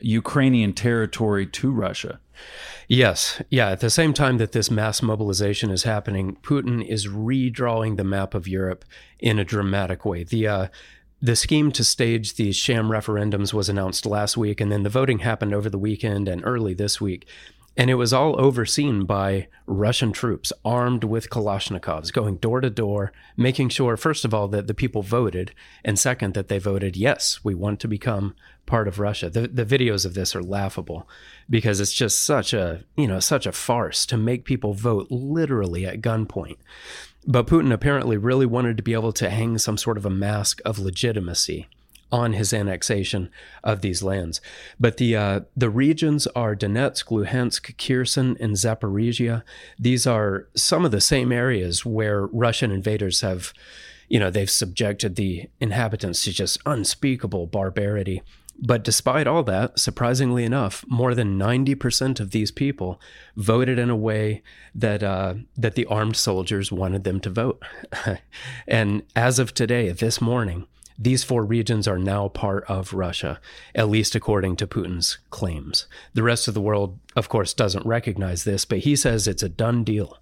Ukrainian 0.00 0.72
territory 0.72 1.46
to 1.46 1.70
Russia. 1.70 2.18
Yes. 2.88 3.42
Yeah. 3.50 3.68
At 3.68 3.80
the 3.80 3.90
same 3.90 4.14
time 4.14 4.38
that 4.38 4.52
this 4.52 4.70
mass 4.70 5.02
mobilization 5.02 5.70
is 5.70 5.82
happening, 5.82 6.38
Putin 6.42 6.86
is 6.86 7.06
redrawing 7.06 7.98
the 7.98 8.04
map 8.04 8.32
of 8.32 8.48
Europe 8.48 8.86
in 9.18 9.38
a 9.38 9.44
dramatic 9.44 10.06
way. 10.06 10.24
The 10.24 10.48
uh, 10.48 10.66
the 11.20 11.36
scheme 11.36 11.72
to 11.72 11.84
stage 11.84 12.34
these 12.34 12.56
sham 12.56 12.88
referendums 12.88 13.52
was 13.52 13.68
announced 13.68 14.06
last 14.06 14.36
week, 14.36 14.60
and 14.60 14.70
then 14.70 14.84
the 14.84 14.88
voting 14.88 15.20
happened 15.20 15.52
over 15.52 15.68
the 15.68 15.78
weekend 15.78 16.28
and 16.28 16.42
early 16.44 16.74
this 16.74 17.00
week. 17.00 17.26
And 17.76 17.90
it 17.90 17.94
was 17.94 18.12
all 18.12 18.40
overseen 18.40 19.04
by 19.04 19.46
Russian 19.64 20.10
troops 20.10 20.52
armed 20.64 21.04
with 21.04 21.30
Kalashnikovs, 21.30 22.12
going 22.12 22.36
door 22.36 22.60
to 22.60 22.70
door, 22.70 23.12
making 23.36 23.68
sure, 23.68 23.96
first 23.96 24.24
of 24.24 24.34
all, 24.34 24.48
that 24.48 24.66
the 24.66 24.74
people 24.74 25.02
voted, 25.02 25.52
and 25.84 25.96
second, 25.96 26.34
that 26.34 26.48
they 26.48 26.58
voted, 26.58 26.96
yes, 26.96 27.38
we 27.44 27.54
want 27.54 27.78
to 27.80 27.88
become 27.88 28.34
part 28.66 28.88
of 28.88 28.98
Russia. 28.98 29.30
The, 29.30 29.46
the 29.46 29.64
videos 29.64 30.04
of 30.04 30.14
this 30.14 30.34
are 30.34 30.42
laughable 30.42 31.08
because 31.48 31.78
it's 31.78 31.92
just 31.92 32.24
such 32.24 32.52
a, 32.52 32.84
you 32.96 33.06
know, 33.06 33.20
such 33.20 33.46
a 33.46 33.52
farce 33.52 34.06
to 34.06 34.16
make 34.16 34.44
people 34.44 34.74
vote 34.74 35.06
literally 35.08 35.86
at 35.86 36.00
gunpoint. 36.00 36.56
But 37.26 37.46
Putin 37.46 37.72
apparently 37.72 38.16
really 38.16 38.46
wanted 38.46 38.76
to 38.76 38.82
be 38.82 38.94
able 38.94 39.12
to 39.12 39.30
hang 39.30 39.58
some 39.58 39.76
sort 39.76 39.98
of 39.98 40.06
a 40.06 40.10
mask 40.10 40.60
of 40.64 40.78
legitimacy 40.78 41.68
on 42.10 42.32
his 42.32 42.54
annexation 42.54 43.30
of 43.62 43.80
these 43.80 44.02
lands. 44.02 44.40
But 44.80 44.96
the 44.96 45.16
uh, 45.16 45.40
the 45.56 45.70
regions 45.70 46.26
are 46.28 46.56
Donetsk, 46.56 47.06
Luhansk, 47.06 47.76
Kherson, 47.76 48.36
and 48.40 48.54
Zaporizhia. 48.54 49.42
These 49.78 50.06
are 50.06 50.48
some 50.56 50.84
of 50.84 50.90
the 50.90 51.00
same 51.00 51.32
areas 51.32 51.84
where 51.84 52.26
Russian 52.26 52.70
invaders 52.70 53.20
have, 53.20 53.52
you 54.08 54.18
know, 54.18 54.30
they've 54.30 54.50
subjected 54.50 55.16
the 55.16 55.50
inhabitants 55.60 56.24
to 56.24 56.32
just 56.32 56.58
unspeakable 56.64 57.46
barbarity. 57.46 58.22
But 58.60 58.82
despite 58.82 59.28
all 59.28 59.44
that, 59.44 59.78
surprisingly 59.78 60.44
enough, 60.44 60.84
more 60.88 61.14
than 61.14 61.38
90% 61.38 62.18
of 62.18 62.32
these 62.32 62.50
people 62.50 63.00
voted 63.36 63.78
in 63.78 63.88
a 63.88 63.96
way 63.96 64.42
that 64.74 65.02
uh, 65.02 65.34
that 65.56 65.76
the 65.76 65.86
armed 65.86 66.16
soldiers 66.16 66.72
wanted 66.72 67.04
them 67.04 67.20
to 67.20 67.30
vote. 67.30 67.62
and 68.66 69.04
as 69.14 69.38
of 69.38 69.54
today, 69.54 69.90
this 69.92 70.20
morning, 70.20 70.66
these 70.98 71.22
four 71.22 71.44
regions 71.44 71.86
are 71.86 71.98
now 71.98 72.26
part 72.26 72.64
of 72.64 72.92
Russia, 72.92 73.40
at 73.76 73.88
least 73.88 74.16
according 74.16 74.56
to 74.56 74.66
Putin's 74.66 75.18
claims. 75.30 75.86
The 76.14 76.24
rest 76.24 76.48
of 76.48 76.54
the 76.54 76.60
world, 76.60 76.98
of 77.14 77.28
course, 77.28 77.54
doesn't 77.54 77.86
recognize 77.86 78.42
this, 78.42 78.64
but 78.64 78.78
he 78.78 78.96
says 78.96 79.28
it's 79.28 79.44
a 79.44 79.48
done 79.48 79.84
deal. 79.84 80.18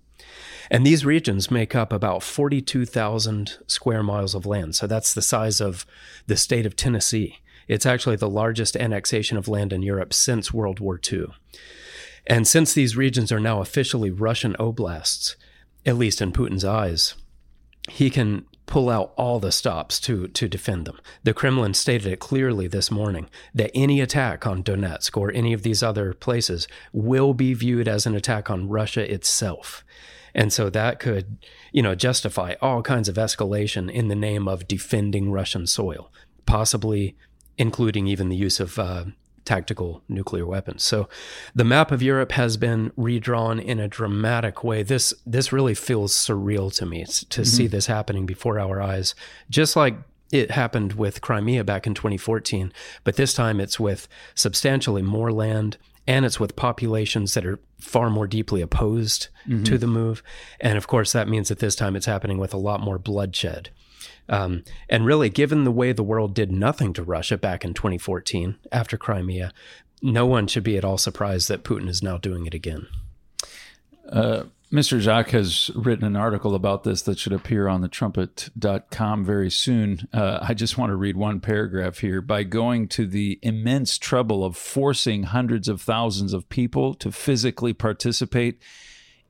And 0.70 0.85
these 0.85 1.07
regions 1.07 1.51
make 1.51 1.75
up 1.75 1.92
about 1.92 2.22
42,000 2.22 3.59
square 3.66 4.03
miles 4.03 4.35
of 4.35 4.44
land. 4.44 4.75
So 4.75 4.87
that's 4.87 5.14
the 5.14 5.22
size 5.22 5.61
of 5.62 5.87
the 6.27 6.37
state 6.37 6.66
of 6.66 6.77
Tennessee. 6.77 7.38
It's 7.69 7.87
actually 7.87 8.17
the 8.17 8.31
largest 8.31 8.77
annexation 8.77 9.37
of 9.37 9.49
land 9.49 9.73
in 9.73 9.83
Europe 9.83 10.13
since 10.13 10.53
World 10.53 10.81
War 10.81 11.01
II. 11.13 11.27
And 12.27 12.47
since 12.47 12.73
these 12.73 12.97
regions 12.97 13.31
are 13.31 13.41
now 13.41 13.61
officially 13.61 14.11
Russian 14.11 14.55
oblasts, 14.59 15.37
at 15.85 15.97
least 15.97 16.21
in 16.21 16.33
Putin's 16.33 16.65
eyes, 16.65 17.15
he 17.89 18.11
can 18.11 18.47
pull 18.67 18.91
out 18.91 19.13
all 19.17 19.39
the 19.39 19.53
stops 19.53 20.01
to, 20.01 20.27
to 20.29 20.49
defend 20.49 20.87
them. 20.87 20.99
The 21.23 21.33
Kremlin 21.33 21.73
stated 21.73 22.13
it 22.13 22.19
clearly 22.19 22.67
this 22.67 22.91
morning 22.91 23.31
that 23.55 23.71
any 23.75 24.01
attack 24.01 24.45
on 24.45 24.65
Donetsk 24.65 25.17
or 25.17 25.33
any 25.33 25.53
of 25.53 25.63
these 25.63 25.85
other 25.85 26.13
places 26.13 26.67
will 26.93 27.33
be 27.33 27.55
viewed 27.55 27.87
as 27.87 28.07
an 28.07 28.17
attack 28.17 28.51
on 28.51 28.69
Russia 28.69 29.11
itself. 29.13 29.85
And 30.35 30.53
so 30.53 30.69
that 30.69 30.99
could, 30.99 31.39
you 31.73 31.81
know, 31.81 31.95
justify 31.95 32.55
all 32.61 32.83
kinds 32.83 33.09
of 33.09 33.15
escalation 33.15 33.91
in 33.91 34.09
the 34.09 34.17
name 34.17 34.49
of 34.49 34.69
defending 34.69 35.31
Russian 35.31 35.67
soil, 35.67 36.13
possibly 36.45 37.17
including 37.59 38.07
even 38.07 38.29
the 38.29 38.37
use 38.37 38.61
of 38.61 38.79
uh, 38.79 39.05
tactical 39.47 40.03
nuclear 40.09 40.45
weapons. 40.45 40.83
So 40.83 41.09
the 41.55 41.64
map 41.64 41.90
of 41.90 42.03
Europe 42.03 42.33
has 42.33 42.57
been 42.57 42.92
redrawn 42.97 43.59
in 43.59 43.79
a 43.79 43.88
dramatic 43.88 44.62
way. 44.62 44.83
This 44.83 45.14
this 45.25 45.53
really 45.53 45.75
feels 45.75 46.12
surreal 46.14 46.75
to 46.77 46.85
me 46.85 47.05
to 47.05 47.11
mm-hmm. 47.11 47.42
see 47.45 47.66
this 47.66 47.87
happening 47.87 48.27
before 48.27 48.59
our 48.59 48.83
eyes. 48.83 49.14
Just 49.49 49.77
like 49.77 49.97
it 50.33 50.51
happened 50.51 50.95
with 50.95 51.21
Crimea 51.21 51.62
back 51.64 51.87
in 51.87 51.95
2014, 51.95 52.73
but 53.05 53.16
this 53.16 53.33
time 53.33 53.61
it's 53.61 53.79
with 53.79 54.09
substantially 54.35 55.03
more 55.03 55.33
land 55.33 55.79
and 56.09 56.25
it's 56.25 56.40
with 56.40 56.57
populations 56.57 57.35
that 57.35 57.47
are 57.47 57.59
far 57.79 58.11
more 58.11 58.27
deeply 58.27 58.61
opposed 58.61 59.29
mm-hmm. 59.47 59.64
to 59.64 59.79
the 59.79 59.87
move. 59.87 60.23
And 60.61 60.77
of 60.77 60.87
course, 60.87 61.12
that 61.12 61.29
means 61.29 61.49
that 61.49 61.59
this 61.59 61.75
time 61.75 61.97
it's 61.97 62.07
happening 62.07 62.38
with 62.38 62.55
a 62.55 62.59
lot 62.59 62.81
more 62.81 62.99
bloodshed. 62.99 63.71
Um, 64.29 64.64
and 64.88 65.07
really, 65.07 65.29
given 65.29 65.64
the 65.64 65.71
way 65.71 65.92
the 65.92 66.03
world 66.03 66.35
did 66.35 66.51
nothing 66.51 66.92
to 66.95 67.03
Russia 67.03 67.37
back 67.37 67.64
in 67.64 67.75
2014 67.75 68.57
after 68.73 68.97
Crimea, 68.97 69.53
no 70.03 70.27
one 70.27 70.47
should 70.47 70.64
be 70.64 70.77
at 70.77 70.85
all 70.85 70.99
surprised 70.99 71.49
that 71.49 71.64
Putin 71.64 71.88
is 71.88 72.03
now 72.03 72.19
doing 72.19 72.47
it 72.47 72.55
again. 72.55 72.87
Uh, 74.11 74.45
Mr. 74.73 74.99
Jacques 74.99 75.31
has 75.31 75.71
written 75.77 76.05
an 76.05 76.16
article 76.16 76.55
about 76.55 76.83
this 76.83 77.03
that 77.03 77.19
should 77.19 77.33
appear 77.33 77.69
on 77.69 77.83
the 77.83 77.88
trumpet.com 77.88 79.25
very 79.25 79.51
soon. 79.51 80.09
Uh, 80.12 80.40
I 80.42 80.55
just 80.55 80.77
want 80.77 80.90
to 80.90 80.97
read 80.97 81.16
one 81.16 81.38
paragraph 81.38 81.99
here. 81.99 82.21
By 82.21 82.42
going 82.42 82.88
to 82.88 83.07
the 83.07 83.38
immense 83.42 83.97
trouble 83.97 84.45
of 84.45 84.57
forcing 84.57 85.25
hundreds 85.25 85.69
of 85.69 85.81
thousands 85.81 86.33
of 86.33 86.49
people 86.49 86.95
to 86.95 87.12
physically 87.12 87.75
participate 87.75 88.61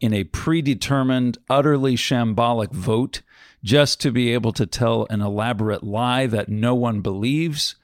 in 0.00 0.14
a 0.14 0.24
predetermined, 0.24 1.36
utterly 1.50 1.96
shambolic 1.96 2.72
vote 2.72 3.20
just 3.66 4.00
to 4.00 4.12
be 4.12 4.33
able 4.33 4.52
to 4.52 4.64
tell 4.64 5.09
an 5.11 5.20
elaborate 5.20 5.83
lie 5.83 6.29
that 6.29 6.48
no 6.48 6.72
one 6.72 7.00
believes, 7.00 7.74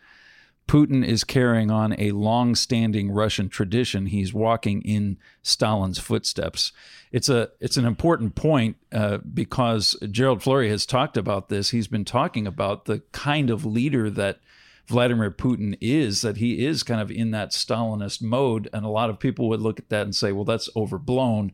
Putin 0.68 1.04
is 1.04 1.24
carrying 1.24 1.72
on 1.72 1.92
a 1.98 2.12
long 2.12 2.54
standing 2.54 3.10
Russian 3.10 3.48
tradition. 3.48 4.06
He's 4.06 4.32
walking 4.32 4.80
in 4.82 5.18
Stalin's 5.42 5.98
footsteps. 5.98 6.70
It's 7.10 7.28
a 7.28 7.50
it's 7.58 7.76
an 7.76 7.84
important 7.84 8.36
point 8.36 8.76
uh, 8.92 9.18
because 9.18 9.96
Gerald 10.08 10.40
Flurry 10.40 10.68
has 10.68 10.86
talked 10.86 11.16
about 11.16 11.48
this. 11.48 11.70
He's 11.70 11.88
been 11.88 12.04
talking 12.04 12.46
about 12.46 12.84
the 12.84 13.00
kind 13.10 13.50
of 13.50 13.66
leader 13.66 14.08
that 14.08 14.38
Vladimir 14.86 15.32
Putin 15.32 15.76
is, 15.80 16.22
that 16.22 16.36
he 16.36 16.64
is 16.64 16.84
kind 16.84 17.00
of 17.00 17.10
in 17.10 17.32
that 17.32 17.50
Stalinist 17.50 18.22
mode. 18.22 18.70
And 18.72 18.86
a 18.86 18.88
lot 18.88 19.10
of 19.10 19.18
people 19.18 19.48
would 19.48 19.60
look 19.60 19.80
at 19.80 19.88
that 19.88 20.02
and 20.02 20.14
say, 20.14 20.30
well, 20.30 20.44
that's 20.44 20.70
overblown. 20.76 21.52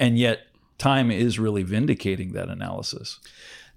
And 0.00 0.18
yet, 0.18 0.40
time 0.76 1.10
is 1.12 1.38
really 1.38 1.62
vindicating 1.62 2.32
that 2.32 2.48
analysis. 2.48 3.20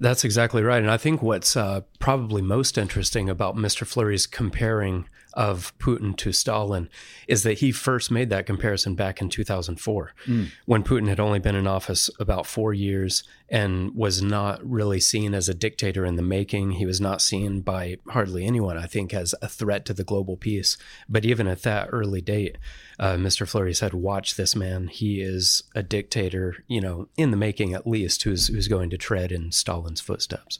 That's 0.04 0.26
exactly 0.26 0.62
right. 0.64 0.82
And 0.82 0.92
I 0.92 0.98
think 0.98 1.22
what's 1.22 1.56
uh, 1.56 1.80
probably 1.98 2.42
most 2.42 2.78
interesting 2.78 3.30
about 3.30 3.56
Mr. 3.56 3.88
Flurry's 3.88 4.28
comparing 4.28 5.08
of 5.34 5.78
Putin 5.80 6.16
to 6.18 6.32
Stalin 6.32 6.90
is 7.28 7.44
that 7.44 7.60
he 7.60 7.72
first 7.72 8.12
made 8.12 8.30
that 8.30 8.46
comparison 8.46 8.96
back 8.96 9.22
in 9.22 9.30
2004 9.30 10.14
mm. 10.26 10.52
when 10.66 10.84
Putin 10.84 11.08
had 11.08 11.20
only 11.20 11.40
been 11.40 11.56
in 11.56 11.68
office 11.68 12.10
about 12.20 12.46
four 12.46 12.74
years 12.74 13.24
and 13.50 13.94
was 13.96 14.22
not 14.22 14.60
really 14.68 15.00
seen 15.00 15.34
as 15.34 15.50
a 15.50 15.54
dictator 15.54 16.06
in 16.06 16.16
the 16.16 16.22
making. 16.22 16.72
He 16.72 16.86
was 16.86 17.02
not 17.02 17.22
seen 17.22 17.62
by 17.62 17.98
hardly 18.10 18.46
anyone, 18.46 18.78
I 18.78 18.86
think, 18.86 19.14
as 19.14 19.36
a 19.42 19.48
threat 19.48 19.86
to 19.86 19.94
the 19.94 20.04
global 20.04 20.38
peace. 20.38 20.78
But 21.08 21.26
even 21.26 21.48
at 21.48 21.64
that 21.64 21.90
early 21.92 22.22
date, 22.22 22.58
uh, 23.00 23.14
Mr. 23.14 23.48
Flurry 23.48 23.74
said, 23.74 23.94
"Watch 23.94 24.36
this 24.36 24.56
man. 24.56 24.88
He 24.88 25.22
is 25.22 25.64
a 25.76 25.84
dictator, 25.84 26.64
you 26.68 26.82
know, 26.82 27.10
in 27.18 27.32
the 27.32 27.38
making 27.38 27.74
at 27.74 27.88
least, 27.88 28.24
who's 28.24 28.48
who's 28.48 28.68
going 28.68 28.90
to 28.92 28.98
tread 28.98 29.32
in 29.32 29.52
Stalin's 29.52 30.02
footsteps." 30.02 30.60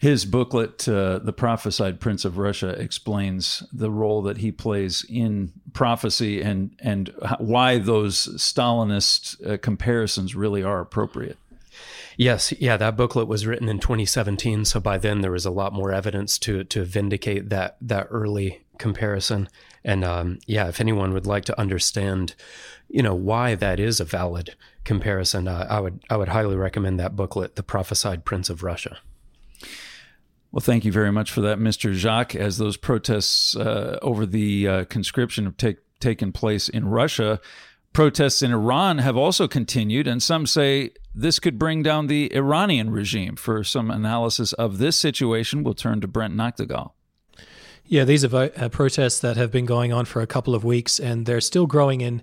His 0.00 0.24
booklet, 0.24 0.88
uh, 0.88 1.18
The 1.18 1.34
Prophesied 1.34 2.00
Prince 2.00 2.24
of 2.24 2.38
Russia, 2.38 2.70
explains 2.70 3.62
the 3.70 3.90
role 3.90 4.22
that 4.22 4.38
he 4.38 4.50
plays 4.50 5.04
in 5.10 5.52
prophecy 5.74 6.40
and, 6.40 6.74
and 6.80 7.12
why 7.38 7.76
those 7.76 8.28
Stalinist 8.38 9.46
uh, 9.46 9.58
comparisons 9.58 10.34
really 10.34 10.62
are 10.62 10.80
appropriate. 10.80 11.36
Yes, 12.16 12.50
yeah, 12.58 12.78
that 12.78 12.96
booklet 12.96 13.28
was 13.28 13.46
written 13.46 13.68
in 13.68 13.78
2017, 13.78 14.64
so 14.64 14.80
by 14.80 14.96
then 14.96 15.20
there 15.20 15.32
was 15.32 15.44
a 15.44 15.50
lot 15.50 15.74
more 15.74 15.92
evidence 15.92 16.38
to 16.40 16.64
to 16.64 16.84
vindicate 16.84 17.50
that 17.50 17.76
that 17.82 18.08
early 18.10 18.62
comparison. 18.78 19.48
And 19.84 20.02
um, 20.02 20.38
yeah, 20.46 20.68
if 20.68 20.80
anyone 20.80 21.12
would 21.12 21.26
like 21.26 21.44
to 21.46 21.60
understand, 21.60 22.34
you 22.88 23.02
know, 23.02 23.14
why 23.14 23.54
that 23.54 23.78
is 23.78 24.00
a 24.00 24.04
valid 24.04 24.54
comparison, 24.84 25.46
uh, 25.46 25.66
I 25.68 25.80
would 25.80 26.02
I 26.08 26.16
would 26.16 26.28
highly 26.28 26.56
recommend 26.56 26.98
that 27.00 27.16
booklet, 27.16 27.56
The 27.56 27.62
Prophesied 27.62 28.24
Prince 28.24 28.48
of 28.48 28.62
Russia. 28.62 28.98
Well, 30.52 30.60
thank 30.60 30.84
you 30.84 30.90
very 30.90 31.12
much 31.12 31.30
for 31.30 31.40
that, 31.42 31.58
Mr. 31.58 31.92
Jacques. 31.92 32.34
As 32.34 32.58
those 32.58 32.76
protests 32.76 33.54
uh, 33.54 33.98
over 34.02 34.26
the 34.26 34.68
uh, 34.68 34.84
conscription 34.86 35.44
have 35.44 35.56
take, 35.56 35.78
taken 36.00 36.32
place 36.32 36.68
in 36.68 36.88
Russia, 36.88 37.40
protests 37.92 38.42
in 38.42 38.52
Iran 38.52 38.98
have 38.98 39.16
also 39.16 39.46
continued, 39.46 40.08
and 40.08 40.20
some 40.20 40.46
say 40.46 40.90
this 41.14 41.38
could 41.38 41.56
bring 41.56 41.84
down 41.84 42.08
the 42.08 42.34
Iranian 42.34 42.90
regime. 42.90 43.36
For 43.36 43.62
some 43.62 43.92
analysis 43.92 44.52
of 44.54 44.78
this 44.78 44.96
situation, 44.96 45.62
we'll 45.62 45.74
turn 45.74 46.00
to 46.00 46.08
Brent 46.08 46.34
Nagtegaal. 46.34 46.92
Yeah, 47.84 48.04
these 48.04 48.24
are 48.24 48.50
uh, 48.56 48.68
protests 48.68 49.18
that 49.20 49.36
have 49.36 49.50
been 49.50 49.66
going 49.66 49.92
on 49.92 50.04
for 50.04 50.22
a 50.22 50.26
couple 50.26 50.54
of 50.54 50.64
weeks, 50.64 51.00
and 51.00 51.26
they're 51.26 51.40
still 51.40 51.66
growing 51.66 52.00
in 52.00 52.22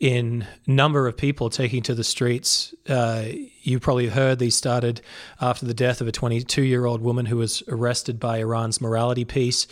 in 0.00 0.46
number 0.64 1.08
of 1.08 1.16
people 1.16 1.50
taking 1.50 1.82
to 1.82 1.94
the 1.94 2.04
streets. 2.04 2.72
Uh, 2.88 3.24
you 3.62 3.80
probably 3.80 4.06
heard 4.06 4.38
these 4.38 4.54
started 4.54 5.00
after 5.40 5.66
the 5.66 5.74
death 5.74 6.00
of 6.00 6.06
a 6.06 6.12
22 6.12 6.62
year 6.62 6.86
old 6.86 7.02
woman 7.02 7.26
who 7.26 7.36
was 7.36 7.64
arrested 7.66 8.20
by 8.20 8.38
Iran's 8.38 8.80
morality 8.80 9.24
police, 9.24 9.66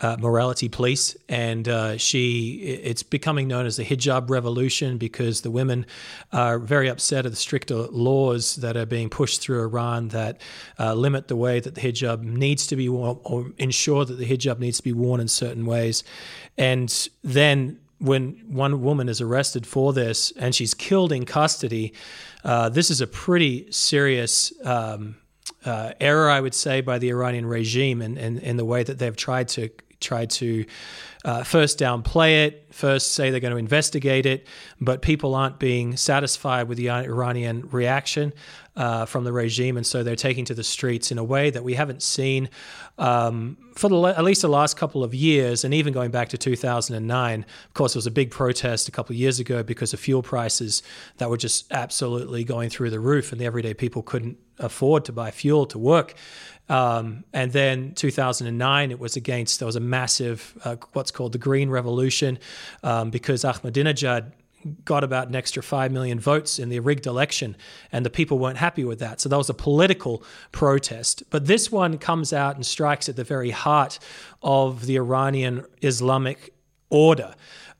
uh, 0.00 0.16
morality 0.18 0.68
police, 0.68 1.16
and 1.28 1.68
uh, 1.68 1.96
she 1.96 2.56
it's 2.82 3.04
becoming 3.04 3.46
known 3.46 3.66
as 3.66 3.76
the 3.76 3.84
hijab 3.84 4.28
revolution 4.28 4.98
because 4.98 5.42
the 5.42 5.50
women 5.50 5.86
are 6.32 6.58
very 6.58 6.88
upset 6.88 7.24
at 7.24 7.30
the 7.30 7.36
stricter 7.36 7.76
laws 7.76 8.56
that 8.56 8.76
are 8.76 8.86
being 8.86 9.08
pushed 9.08 9.40
through 9.40 9.62
Iran 9.62 10.08
that 10.08 10.40
uh, 10.80 10.92
limit 10.92 11.28
the 11.28 11.36
way 11.36 11.60
that 11.60 11.76
the 11.76 11.80
hijab 11.80 12.22
needs 12.22 12.66
to 12.66 12.76
be 12.76 12.88
worn 12.88 13.18
or 13.22 13.46
ensure 13.58 14.04
that 14.04 14.14
the 14.14 14.26
hijab 14.26 14.58
needs 14.58 14.78
to 14.78 14.82
be 14.82 14.92
worn 14.92 15.20
in 15.20 15.28
certain 15.28 15.66
ways, 15.66 16.02
and 16.58 17.08
then 17.22 17.78
when 17.98 18.42
one 18.48 18.82
woman 18.82 19.08
is 19.08 19.20
arrested 19.20 19.66
for 19.66 19.92
this 19.92 20.30
and 20.32 20.54
she's 20.54 20.74
killed 20.74 21.12
in 21.12 21.24
custody, 21.24 21.92
uh, 22.44 22.68
this 22.68 22.90
is 22.90 23.00
a 23.00 23.06
pretty 23.06 23.70
serious 23.70 24.52
um, 24.64 25.16
uh, 25.64 25.92
error, 26.00 26.30
I 26.30 26.40
would 26.40 26.54
say, 26.54 26.80
by 26.80 26.98
the 26.98 27.08
Iranian 27.10 27.46
regime 27.46 28.00
and 28.00 28.16
in, 28.16 28.38
in, 28.38 28.42
in, 28.42 28.56
the 28.56 28.64
way 28.64 28.82
that 28.82 28.98
they've 28.98 29.16
tried 29.16 29.48
to 29.48 29.70
tried 30.00 30.30
to 30.30 30.64
uh, 31.24 31.42
first 31.42 31.78
downplay 31.78 32.46
it, 32.46 32.68
first 32.70 33.12
say 33.12 33.30
they're 33.30 33.40
going 33.40 33.52
to 33.52 33.58
investigate 33.58 34.26
it, 34.26 34.46
but 34.80 35.02
people 35.02 35.34
aren't 35.34 35.58
being 35.58 35.96
satisfied 35.96 36.68
with 36.68 36.78
the 36.78 36.88
Iranian 36.88 37.68
reaction 37.70 38.32
uh, 38.78 39.04
from 39.06 39.24
the 39.24 39.32
regime, 39.32 39.76
and 39.76 39.84
so 39.84 40.04
they're 40.04 40.14
taking 40.14 40.44
to 40.44 40.54
the 40.54 40.62
streets 40.62 41.10
in 41.10 41.18
a 41.18 41.24
way 41.24 41.50
that 41.50 41.64
we 41.64 41.74
haven't 41.74 42.00
seen 42.00 42.48
um, 42.96 43.58
for 43.74 43.88
the, 43.88 44.00
at 44.16 44.22
least 44.22 44.40
the 44.40 44.48
last 44.48 44.76
couple 44.76 45.02
of 45.02 45.12
years, 45.12 45.64
and 45.64 45.74
even 45.74 45.92
going 45.92 46.12
back 46.12 46.28
to 46.28 46.38
2009. 46.38 47.44
Of 47.66 47.74
course, 47.74 47.94
there 47.94 47.98
was 47.98 48.06
a 48.06 48.12
big 48.12 48.30
protest 48.30 48.88
a 48.88 48.92
couple 48.92 49.14
of 49.14 49.18
years 49.18 49.40
ago 49.40 49.64
because 49.64 49.92
of 49.92 49.98
fuel 49.98 50.22
prices 50.22 50.84
that 51.16 51.28
were 51.28 51.36
just 51.36 51.70
absolutely 51.72 52.44
going 52.44 52.70
through 52.70 52.90
the 52.90 53.00
roof, 53.00 53.32
and 53.32 53.40
the 53.40 53.46
everyday 53.46 53.74
people 53.74 54.02
couldn't 54.02 54.38
afford 54.60 55.04
to 55.06 55.12
buy 55.12 55.32
fuel 55.32 55.66
to 55.66 55.78
work. 55.78 56.14
Um, 56.68 57.24
and 57.32 57.50
then 57.52 57.94
2009, 57.94 58.90
it 58.92 59.00
was 59.00 59.16
against, 59.16 59.58
there 59.58 59.66
was 59.66 59.76
a 59.76 59.80
massive, 59.80 60.56
uh, 60.64 60.76
what's 60.92 61.10
called 61.10 61.32
the 61.32 61.38
Green 61.38 61.68
Revolution, 61.68 62.38
um, 62.84 63.10
because 63.10 63.42
Ahmadinejad 63.42 64.32
got 64.84 65.04
about 65.04 65.28
an 65.28 65.36
extra 65.36 65.62
5 65.62 65.92
million 65.92 66.18
votes 66.18 66.58
in 66.58 66.68
the 66.68 66.80
rigged 66.80 67.06
election, 67.06 67.56
and 67.92 68.04
the 68.04 68.10
people 68.10 68.38
weren't 68.38 68.58
happy 68.58 68.84
with 68.84 68.98
that. 69.00 69.20
So 69.20 69.28
that 69.28 69.36
was 69.36 69.50
a 69.50 69.54
political 69.54 70.22
protest. 70.52 71.22
But 71.30 71.46
this 71.46 71.70
one 71.70 71.98
comes 71.98 72.32
out 72.32 72.56
and 72.56 72.64
strikes 72.64 73.08
at 73.08 73.16
the 73.16 73.24
very 73.24 73.50
heart 73.50 73.98
of 74.42 74.86
the 74.86 74.96
Iranian 74.96 75.64
Islamic 75.82 76.52
order 76.90 77.34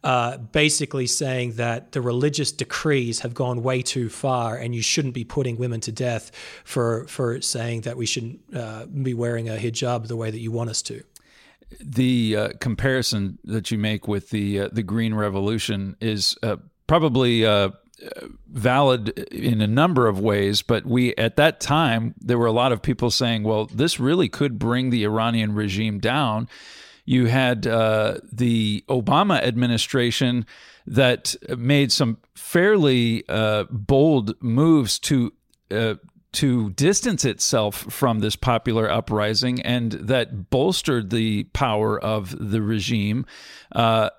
uh, 0.05 0.38
basically 0.38 1.07
saying 1.07 1.53
that 1.53 1.93
the 1.93 2.01
religious 2.01 2.53
decrees 2.53 3.21
have 3.21 3.35
gone 3.35 3.62
way 3.62 3.83
too 3.83 4.09
far, 4.09 4.57
and 4.57 4.75
you 4.75 4.83
shouldn't 4.83 5.14
be 5.14 5.25
putting 5.25 5.57
women 5.57 5.81
to 5.81 5.93
death 5.93 6.31
for 6.64 7.07
for 7.09 7.41
saying 7.41 7.81
that 7.83 7.97
we 7.97 8.07
shouldn't 8.07 8.41
uh, 8.55 8.87
be 8.87 9.12
wearing 9.12 9.49
a 9.49 9.57
hijab 9.57 10.07
the 10.07 10.17
way 10.17 10.31
that 10.31 10.38
you 10.38 10.53
want 10.53 10.71
us 10.71 10.83
to. 10.83 11.03
The 11.81 12.37
uh, 12.37 12.49
comparison 12.61 13.39
that 13.45 13.71
you 13.71 13.79
make 13.79 14.09
with 14.09 14.31
the 14.31 14.61
uh, 14.61 14.69
the 14.73 14.83
Green 14.83 15.15
Revolution 15.15 15.97
is 16.01 16.37
uh, 16.43 16.57
probably 16.87 17.45
uh, 17.45 17.71
valid 18.49 19.11
in 19.31 19.61
a 19.61 19.67
number 19.67 20.07
of 20.07 20.21
ways, 20.21 20.63
but 20.63 20.87
we 20.87 21.15
at 21.17 21.37
that 21.37 21.61
time 21.61 22.15
there 22.21 22.39
were 22.39 22.47
a 22.47 22.53
lot 22.53 22.73
of 22.73 22.83
people 22.83 23.11
saying, 23.11 23.43
"Well, 23.43 23.67
this 23.67 24.01
really 24.01 24.29
could 24.29 24.59
bring 24.59 24.91
the 24.91 25.05
Iranian 25.05 25.55
regime 25.55 25.99
down." 25.99 26.49
You 27.05 27.27
had 27.27 27.67
uh, 27.67 28.19
the 28.31 28.85
Obama 28.89 29.43
administration 29.43 30.47
that 30.87 31.35
made 31.57 31.91
some 31.91 32.19
fairly 32.35 33.25
uh, 33.29 33.65
bold 33.71 34.35
moves 34.43 34.99
to 35.01 35.33
uh, 35.71 35.95
to 36.33 36.71
distance 36.71 37.25
itself 37.25 37.77
from 37.77 38.19
this 38.19 38.37
popular 38.37 38.91
uprising, 38.91 39.61
and 39.62 39.93
that 39.93 40.51
bolstered 40.51 41.11
the 41.11 41.45
power 41.45 41.99
of 41.99 42.37
the 42.38 42.61
regime. 42.61 43.25
Uh, 43.75 44.11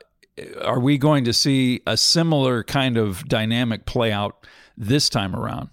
are 0.64 0.80
we 0.80 0.98
going 0.98 1.24
to 1.26 1.34
see 1.34 1.82
a 1.86 1.98
similar 1.98 2.64
kind 2.64 2.98
of 2.98 3.28
dynamic 3.28 3.86
play 3.86 4.12
out 4.12 4.48
this 4.78 5.10
time 5.10 5.36
around? 5.36 5.70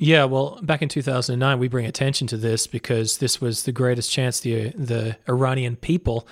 Yeah, 0.00 0.24
well, 0.24 0.60
back 0.62 0.82
in 0.82 0.88
2009, 0.88 1.58
we 1.58 1.66
bring 1.66 1.86
attention 1.86 2.28
to 2.28 2.36
this 2.36 2.66
because 2.66 3.18
this 3.18 3.40
was 3.40 3.64
the 3.64 3.72
greatest 3.72 4.12
chance 4.12 4.40
the 4.40 4.70
the 4.70 5.16
Iranian 5.28 5.76
people 5.76 6.28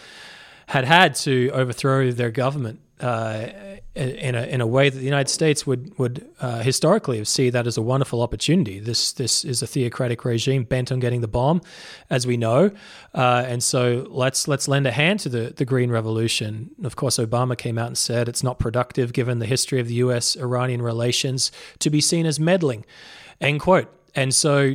had 0.69 0.85
had 0.85 1.15
to 1.17 1.51
overthrow 1.53 2.13
their 2.13 2.31
government 2.31 2.81
uh, 3.01 3.47
in 3.95 4.35
a 4.35 4.43
in 4.43 4.61
a 4.61 4.67
way 4.67 4.89
that 4.89 4.99
the 4.99 5.05
United 5.05 5.31
States 5.31 5.67
would 5.67 5.97
would 5.99 6.27
uh, 6.41 6.61
historically 6.61 7.23
see 7.25 7.51
that 7.51 7.67
as 7.67 7.77
a 7.77 7.83
wonderful 7.83 8.23
opportunity. 8.23 8.79
This 8.79 9.13
this 9.13 9.45
is 9.45 9.63
a 9.63 9.67
theocratic 9.67 10.25
regime 10.25 10.65
bent 10.65 10.91
on 10.91 10.99
getting 10.99 11.21
the 11.21 11.29
bomb, 11.29 11.61
as 12.09 12.27
we 12.27 12.37
know, 12.37 12.71
uh, 13.15 13.45
and 13.47 13.63
so 13.63 14.07
let's 14.11 14.49
let's 14.49 14.67
lend 14.67 14.87
a 14.87 14.91
hand 14.93 15.21
to 15.21 15.29
the 15.29 15.53
the 15.57 15.65
Green 15.65 15.91
Revolution. 15.91 16.71
Of 16.85 16.97
course, 16.97 17.19
Obama 17.19 17.57
came 17.57 17.77
out 17.77 17.89
and 17.89 17.99
said 17.99 18.29
it's 18.29 18.43
not 18.43 18.59
productive, 18.59 19.13
given 19.13 19.41
the 19.41 19.47
history 19.47 19.81
of 19.81 19.89
the 19.89 19.95
U.S. 19.95 20.37
Iranian 20.37 20.81
relations, 20.81 21.53
to 21.81 21.91
be 21.91 22.01
seen 22.01 22.25
as 22.25 22.41
meddling, 22.41 22.85
end 23.41 23.61
quote. 23.61 23.93
And 24.15 24.35
so 24.35 24.75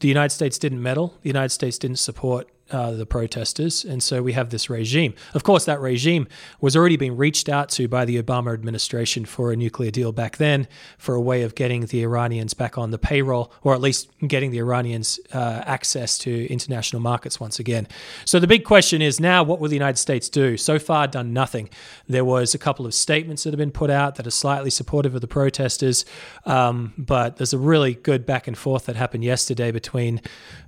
the 0.00 0.08
United 0.08 0.34
States 0.34 0.58
didn't 0.58 0.82
meddle. 0.82 1.14
The 1.22 1.28
United 1.30 1.50
States 1.50 1.78
didn't 1.78 1.98
support 1.98 2.48
uh, 2.72 2.92
the 2.92 3.06
protesters. 3.06 3.84
And 3.84 4.02
so 4.02 4.22
we 4.22 4.32
have 4.32 4.50
this 4.50 4.68
regime. 4.70 5.14
Of 5.34 5.44
course, 5.44 5.64
that 5.66 5.80
regime 5.80 6.26
was 6.60 6.74
already 6.74 6.96
being 6.96 7.16
reached 7.16 7.48
out 7.48 7.68
to 7.70 7.86
by 7.86 8.04
the 8.04 8.20
Obama 8.20 8.52
administration 8.54 9.24
for 9.24 9.52
a 9.52 9.56
nuclear 9.56 9.90
deal 9.90 10.10
back 10.10 10.38
then, 10.38 10.66
for 10.98 11.14
a 11.14 11.20
way 11.20 11.42
of 11.42 11.54
getting 11.54 11.86
the 11.86 12.02
Iranians 12.02 12.54
back 12.54 12.78
on 12.78 12.90
the 12.90 12.98
payroll, 12.98 13.52
or 13.62 13.74
at 13.74 13.80
least 13.80 14.10
getting 14.26 14.50
the 14.50 14.58
Iranians 14.58 15.20
uh, 15.32 15.62
access 15.66 16.18
to 16.18 16.46
international 16.50 17.00
markets 17.00 17.38
once 17.38 17.58
again. 17.58 17.86
So 18.24 18.40
the 18.40 18.46
big 18.46 18.64
question 18.64 19.02
is 19.02 19.20
now 19.20 19.42
what 19.42 19.60
will 19.60 19.68
the 19.68 19.76
United 19.76 19.98
States 19.98 20.28
do? 20.28 20.56
So 20.56 20.78
far, 20.78 21.06
done 21.06 21.32
nothing. 21.32 21.68
There 22.08 22.24
was 22.24 22.54
a 22.54 22.58
couple 22.58 22.86
of 22.86 22.94
statements 22.94 23.44
that 23.44 23.52
have 23.52 23.58
been 23.58 23.70
put 23.70 23.90
out 23.90 24.14
that 24.16 24.26
are 24.26 24.30
slightly 24.30 24.70
supportive 24.70 25.14
of 25.14 25.20
the 25.20 25.28
protesters, 25.28 26.04
um, 26.46 26.94
but 26.96 27.36
there's 27.36 27.52
a 27.52 27.58
really 27.58 27.94
good 27.94 28.24
back 28.24 28.48
and 28.48 28.56
forth 28.56 28.86
that 28.86 28.96
happened 28.96 29.24
yesterday 29.24 29.70
between. 29.70 30.20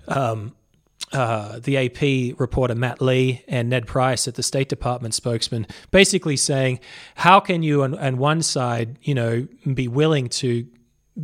Um, 0.07 0.55
uh, 1.13 1.61
the 1.61 1.77
AP 1.77 2.39
reporter 2.41 2.75
Matt 2.75 3.01
Lee 3.01 3.45
and 3.47 3.69
Ned 3.69 3.87
Price 3.87 4.27
at 4.27 4.35
the 4.35 4.43
State 4.43 4.69
Department 4.69 5.15
spokesman, 5.15 5.67
basically 5.91 6.37
saying, 6.37 6.81
how 7.17 7.41
can 7.41 7.63
you 7.63 7.83
on, 7.83 7.97
on 7.97 8.19
one 8.19 8.43
side, 8.43 8.99
you 9.03 9.15
know, 9.15 9.47
be 9.75 9.87
willing 9.87 10.29
to 10.31 10.67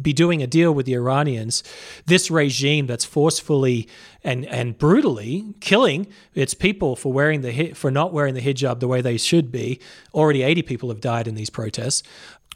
be 0.00 0.12
doing 0.12 0.40
a 0.40 0.46
deal 0.46 0.72
with 0.72 0.86
the 0.86 0.94
Iranians, 0.94 1.64
this 2.06 2.30
regime 2.30 2.86
that's 2.86 3.04
forcefully 3.04 3.88
and 4.22 4.46
and 4.46 4.78
brutally 4.78 5.54
killing 5.60 6.06
its 6.34 6.54
people 6.54 6.94
for 6.94 7.12
wearing 7.12 7.40
the 7.40 7.72
for 7.72 7.90
not 7.90 8.12
wearing 8.12 8.34
the 8.34 8.40
hijab 8.40 8.78
the 8.78 8.86
way 8.86 9.00
they 9.00 9.16
should 9.16 9.50
be. 9.50 9.80
Already 10.14 10.42
80 10.42 10.62
people 10.62 10.88
have 10.90 11.00
died 11.00 11.26
in 11.26 11.34
these 11.34 11.50
protests 11.50 12.04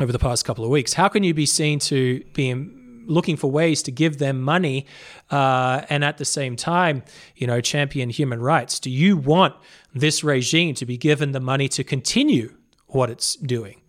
over 0.00 0.12
the 0.12 0.18
past 0.18 0.44
couple 0.44 0.64
of 0.64 0.70
weeks. 0.70 0.94
How 0.94 1.09
can 1.09 1.24
you 1.24 1.35
be 1.35 1.46
seen 1.46 1.81
to 1.81 2.22
be 2.35 2.50
looking 3.07 3.37
for 3.37 3.51
ways 3.51 3.83
to 3.85 3.93
give 3.93 4.19
them 4.19 4.40
money 4.40 4.87
uh, 5.31 5.83
and 5.88 6.05
at 6.05 6.19
the 6.19 6.25
same 6.25 6.57
time, 6.57 7.03
you 7.37 7.47
know, 7.47 7.61
champion 7.61 8.11
human 8.11 8.40
rights? 8.40 8.79
Do 8.81 8.90
you 8.90 9.17
want 9.17 9.55
this 9.95 10.25
regime 10.25 10.75
to 10.77 10.87
be 10.87 10.97
given 10.97 11.33
the 11.33 11.40
money 11.40 11.69
to 11.69 11.85
continue 11.85 12.55
what 12.87 13.11
it's 13.11 13.37
doing? 13.37 13.81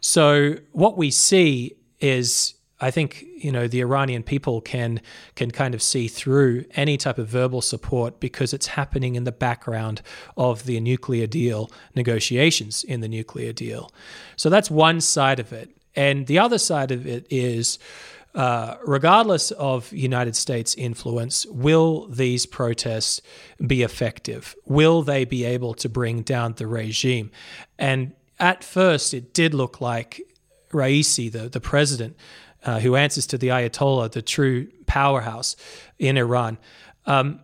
So 0.00 0.56
what 0.72 0.96
we 0.96 1.10
see 1.10 1.76
is 2.00 2.54
I 2.80 2.90
think 2.90 3.24
you 3.36 3.50
know 3.50 3.66
the 3.66 3.80
Iranian 3.80 4.22
people 4.22 4.60
can 4.60 5.00
can 5.34 5.50
kind 5.50 5.74
of 5.74 5.82
see 5.82 6.06
through 6.06 6.64
any 6.74 6.96
type 6.96 7.18
of 7.18 7.28
verbal 7.28 7.60
support 7.60 8.20
because 8.20 8.52
it's 8.52 8.68
happening 8.68 9.16
in 9.16 9.24
the 9.24 9.32
background 9.32 10.00
of 10.36 10.64
the 10.64 10.78
nuclear 10.80 11.26
deal 11.26 11.70
negotiations 11.94 12.84
in 12.84 13.00
the 13.00 13.08
nuclear 13.08 13.52
deal. 13.52 13.90
So 14.36 14.48
that's 14.48 14.70
one 14.70 15.00
side 15.00 15.40
of 15.40 15.52
it, 15.52 15.70
and 15.96 16.26
the 16.26 16.38
other 16.38 16.58
side 16.58 16.92
of 16.92 17.06
it 17.06 17.26
is 17.30 17.78
uh, 18.38 18.76
regardless 18.86 19.50
of 19.50 19.92
United 19.92 20.36
States 20.36 20.76
influence, 20.76 21.44
will 21.46 22.06
these 22.06 22.46
protests 22.46 23.20
be 23.66 23.82
effective? 23.82 24.54
Will 24.64 25.02
they 25.02 25.24
be 25.24 25.44
able 25.44 25.74
to 25.74 25.88
bring 25.88 26.22
down 26.22 26.52
the 26.52 26.68
regime? 26.68 27.32
And 27.80 28.12
at 28.38 28.62
first, 28.62 29.12
it 29.12 29.34
did 29.34 29.54
look 29.54 29.80
like 29.80 30.20
Raisi, 30.70 31.32
the, 31.32 31.48
the 31.48 31.60
president, 31.60 32.16
uh, 32.64 32.78
who 32.78 32.94
answers 32.94 33.26
to 33.26 33.38
the 33.38 33.48
Ayatollah, 33.48 34.12
the 34.12 34.22
true 34.22 34.68
powerhouse 34.86 35.56
in 35.98 36.16
Iran, 36.16 36.58
um, 37.06 37.40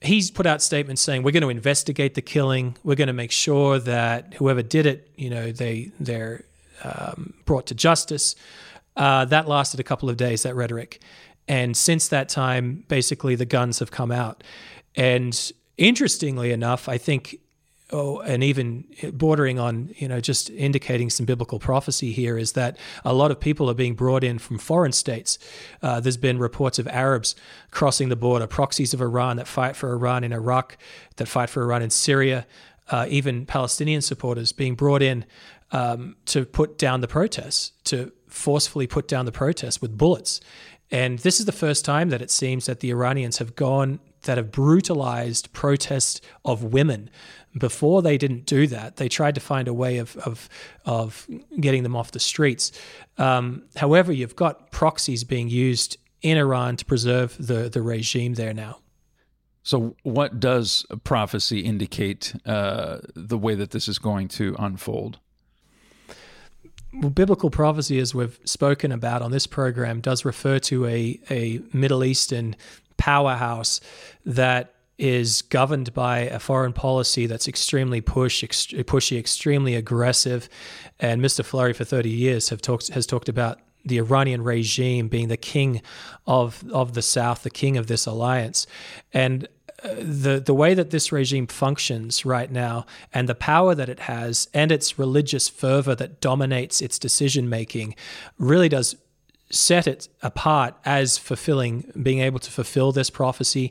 he's 0.00 0.32
put 0.32 0.46
out 0.46 0.60
statements 0.60 1.02
saying 1.02 1.22
we're 1.22 1.30
going 1.30 1.44
to 1.44 1.50
investigate 1.50 2.14
the 2.14 2.22
killing. 2.22 2.76
We're 2.82 2.96
going 2.96 3.06
to 3.06 3.12
make 3.12 3.30
sure 3.30 3.78
that 3.78 4.34
whoever 4.34 4.62
did 4.62 4.86
it, 4.86 5.08
you 5.16 5.30
know, 5.30 5.52
they 5.52 5.92
they're 6.00 6.42
um, 6.82 7.34
brought 7.44 7.66
to 7.66 7.76
justice. 7.76 8.34
Uh, 8.96 9.24
that 9.26 9.48
lasted 9.48 9.80
a 9.80 9.84
couple 9.84 10.10
of 10.10 10.16
days, 10.16 10.42
that 10.42 10.54
rhetoric. 10.54 11.00
And 11.48 11.76
since 11.76 12.08
that 12.08 12.28
time, 12.28 12.84
basically 12.88 13.34
the 13.34 13.44
guns 13.44 13.78
have 13.80 13.90
come 13.90 14.12
out. 14.12 14.44
And 14.94 15.52
interestingly 15.76 16.52
enough, 16.52 16.88
I 16.88 16.98
think, 16.98 17.36
oh, 17.90 18.20
and 18.20 18.44
even 18.44 18.84
bordering 19.12 19.58
on, 19.58 19.90
you 19.96 20.08
know, 20.08 20.20
just 20.20 20.50
indicating 20.50 21.10
some 21.10 21.26
biblical 21.26 21.58
prophecy 21.58 22.12
here 22.12 22.38
is 22.38 22.52
that 22.52 22.76
a 23.04 23.12
lot 23.12 23.30
of 23.30 23.40
people 23.40 23.68
are 23.68 23.74
being 23.74 23.94
brought 23.94 24.22
in 24.22 24.38
from 24.38 24.58
foreign 24.58 24.92
states. 24.92 25.38
Uh, 25.82 26.00
there's 26.00 26.16
been 26.16 26.38
reports 26.38 26.78
of 26.78 26.86
Arabs 26.88 27.34
crossing 27.70 28.08
the 28.08 28.16
border, 28.16 28.46
proxies 28.46 28.94
of 28.94 29.00
Iran 29.00 29.36
that 29.36 29.48
fight 29.48 29.76
for 29.76 29.92
Iran 29.92 30.24
in 30.24 30.32
Iraq, 30.32 30.76
that 31.16 31.26
fight 31.26 31.50
for 31.50 31.62
Iran 31.62 31.82
in 31.82 31.90
Syria, 31.90 32.46
uh, 32.90 33.06
even 33.08 33.46
Palestinian 33.46 34.02
supporters 34.02 34.52
being 34.52 34.74
brought 34.74 35.02
in 35.02 35.24
um, 35.72 36.16
to 36.26 36.44
put 36.44 36.78
down 36.78 37.00
the 37.00 37.08
protests, 37.08 37.72
to 37.84 38.12
forcefully 38.32 38.86
put 38.86 39.08
down 39.08 39.26
the 39.26 39.32
protests 39.32 39.80
with 39.80 39.96
bullets. 39.96 40.40
And 40.90 41.18
this 41.20 41.40
is 41.40 41.46
the 41.46 41.52
first 41.52 41.84
time 41.84 42.10
that 42.10 42.20
it 42.20 42.30
seems 42.30 42.66
that 42.66 42.80
the 42.80 42.90
Iranians 42.90 43.38
have 43.38 43.56
gone, 43.56 43.98
that 44.22 44.36
have 44.36 44.50
brutalized 44.50 45.52
protests 45.52 46.20
of 46.44 46.62
women. 46.62 47.08
Before 47.58 48.02
they 48.02 48.18
didn't 48.18 48.44
do 48.44 48.66
that, 48.66 48.96
they 48.96 49.08
tried 49.08 49.34
to 49.34 49.40
find 49.40 49.68
a 49.68 49.74
way 49.74 49.98
of, 49.98 50.16
of, 50.18 50.48
of 50.84 51.26
getting 51.58 51.82
them 51.82 51.96
off 51.96 52.12
the 52.12 52.20
streets. 52.20 52.72
Um, 53.16 53.64
however, 53.76 54.12
you've 54.12 54.36
got 54.36 54.70
proxies 54.70 55.24
being 55.24 55.48
used 55.48 55.96
in 56.20 56.36
Iran 56.36 56.76
to 56.76 56.84
preserve 56.84 57.36
the, 57.38 57.68
the 57.68 57.82
regime 57.82 58.34
there 58.34 58.54
now. 58.54 58.78
So, 59.64 59.96
what 60.02 60.40
does 60.40 60.84
prophecy 61.04 61.60
indicate 61.60 62.34
uh, 62.44 62.98
the 63.14 63.38
way 63.38 63.54
that 63.54 63.70
this 63.70 63.86
is 63.86 63.98
going 63.98 64.28
to 64.28 64.56
unfold? 64.58 65.20
Well, 66.94 67.10
biblical 67.10 67.50
prophecy, 67.50 67.98
as 67.98 68.14
we've 68.14 68.38
spoken 68.44 68.92
about 68.92 69.22
on 69.22 69.30
this 69.30 69.46
program, 69.46 70.00
does 70.00 70.24
refer 70.24 70.58
to 70.60 70.86
a, 70.86 71.20
a 71.30 71.60
Middle 71.72 72.04
Eastern 72.04 72.54
powerhouse 72.96 73.80
that 74.24 74.74
is 74.98 75.42
governed 75.42 75.92
by 75.94 76.20
a 76.20 76.38
foreign 76.38 76.72
policy 76.72 77.26
that's 77.26 77.48
extremely 77.48 78.00
push, 78.00 78.44
pushy, 78.44 79.18
extremely 79.18 79.74
aggressive. 79.74 80.48
And 81.00 81.20
Mr. 81.20 81.44
Flurry, 81.44 81.72
for 81.72 81.84
30 81.84 82.10
years, 82.10 82.50
have 82.50 82.60
talked, 82.62 82.88
has 82.88 83.06
talked 83.06 83.28
about 83.28 83.58
the 83.84 83.98
Iranian 83.98 84.44
regime 84.44 85.08
being 85.08 85.28
the 85.28 85.36
king 85.36 85.82
of, 86.26 86.62
of 86.72 86.94
the 86.94 87.02
South, 87.02 87.42
the 87.42 87.50
king 87.50 87.76
of 87.76 87.88
this 87.88 88.06
alliance. 88.06 88.66
And 89.12 89.48
the 89.82 90.40
the 90.44 90.54
way 90.54 90.74
that 90.74 90.90
this 90.90 91.10
regime 91.10 91.46
functions 91.46 92.24
right 92.24 92.50
now 92.50 92.86
and 93.12 93.28
the 93.28 93.34
power 93.34 93.74
that 93.74 93.88
it 93.88 94.00
has 94.00 94.48
and 94.54 94.70
its 94.70 94.98
religious 94.98 95.48
fervor 95.48 95.94
that 95.94 96.20
dominates 96.20 96.80
its 96.80 96.98
decision 96.98 97.48
making 97.48 97.94
really 98.38 98.68
does 98.68 98.96
set 99.52 99.86
it 99.86 100.08
apart 100.22 100.74
as 100.84 101.18
fulfilling, 101.18 101.84
being 102.02 102.20
able 102.20 102.38
to 102.38 102.50
fulfill 102.50 102.90
this 102.90 103.10
prophecy. 103.10 103.70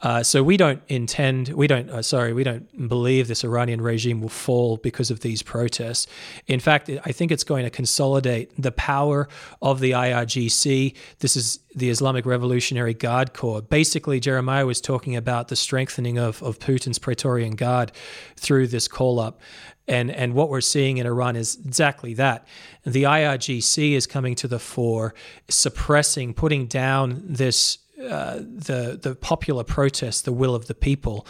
Uh, 0.00 0.22
so 0.22 0.42
we 0.42 0.56
don't 0.56 0.80
intend, 0.88 1.48
we 1.48 1.66
don't, 1.66 1.90
uh, 1.90 2.00
sorry, 2.00 2.32
we 2.32 2.44
don't 2.44 2.88
believe 2.88 3.26
this 3.26 3.42
Iranian 3.42 3.80
regime 3.80 4.20
will 4.20 4.28
fall 4.28 4.76
because 4.76 5.10
of 5.10 5.20
these 5.20 5.42
protests. 5.42 6.06
In 6.46 6.60
fact, 6.60 6.88
I 7.04 7.10
think 7.10 7.32
it's 7.32 7.44
going 7.44 7.64
to 7.64 7.70
consolidate 7.70 8.52
the 8.56 8.70
power 8.72 9.28
of 9.60 9.80
the 9.80 9.90
IRGC. 9.90 10.94
This 11.18 11.34
is 11.34 11.58
the 11.74 11.90
Islamic 11.90 12.24
Revolutionary 12.24 12.94
Guard 12.94 13.34
Corps. 13.34 13.62
Basically, 13.62 14.20
Jeremiah 14.20 14.64
was 14.64 14.80
talking 14.80 15.16
about 15.16 15.48
the 15.48 15.56
strengthening 15.56 16.18
of, 16.18 16.40
of 16.42 16.60
Putin's 16.60 17.00
Praetorian 17.00 17.56
Guard 17.56 17.90
through 18.36 18.68
this 18.68 18.86
call 18.86 19.18
up. 19.18 19.40
And, 19.88 20.10
and 20.10 20.34
what 20.34 20.48
we're 20.48 20.60
seeing 20.60 20.98
in 20.98 21.06
Iran 21.06 21.36
is 21.36 21.58
exactly 21.64 22.14
that. 22.14 22.46
The 22.84 23.04
IRGC 23.04 23.92
is 23.92 24.06
coming 24.06 24.34
to 24.36 24.48
the 24.48 24.58
fore, 24.58 25.14
suppressing, 25.48 26.34
putting 26.34 26.66
down 26.66 27.22
this 27.24 27.78
uh, 28.02 28.36
the 28.36 28.98
the 29.00 29.14
popular 29.14 29.64
protest, 29.64 30.26
the 30.26 30.32
will 30.32 30.54
of 30.54 30.66
the 30.66 30.74
people. 30.74 31.26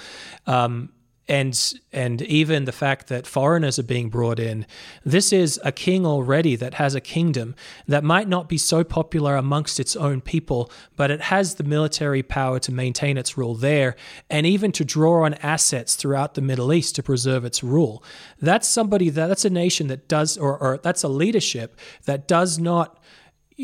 Um, 0.48 0.90
and 1.28 1.74
and 1.92 2.22
even 2.22 2.64
the 2.64 2.72
fact 2.72 3.08
that 3.08 3.26
foreigners 3.26 3.78
are 3.78 3.84
being 3.84 4.08
brought 4.08 4.38
in 4.38 4.66
this 5.04 5.32
is 5.32 5.60
a 5.64 5.72
king 5.72 6.06
already 6.06 6.54
that 6.56 6.74
has 6.74 6.94
a 6.94 7.00
kingdom 7.00 7.54
that 7.88 8.04
might 8.04 8.28
not 8.28 8.48
be 8.48 8.58
so 8.58 8.84
popular 8.84 9.36
amongst 9.36 9.80
its 9.80 9.96
own 9.96 10.20
people 10.20 10.70
but 10.96 11.10
it 11.10 11.20
has 11.22 11.56
the 11.56 11.64
military 11.64 12.22
power 12.22 12.58
to 12.58 12.72
maintain 12.72 13.18
its 13.18 13.36
rule 13.36 13.54
there 13.54 13.96
and 14.30 14.46
even 14.46 14.72
to 14.72 14.84
draw 14.84 15.24
on 15.24 15.34
assets 15.34 15.94
throughout 15.94 16.34
the 16.34 16.40
middle 16.40 16.72
east 16.72 16.94
to 16.96 17.02
preserve 17.02 17.44
its 17.44 17.62
rule. 17.62 18.02
That's 18.40 18.68
somebody 18.68 19.10
that 19.10 19.26
that's 19.26 19.44
a 19.44 19.50
nation 19.50 19.88
that 19.88 20.08
does 20.08 20.36
or, 20.36 20.58
or 20.58 20.78
that's 20.78 21.02
a 21.02 21.08
leadership 21.08 21.78
that 22.04 22.26
does 22.26 22.58
not 22.58 22.98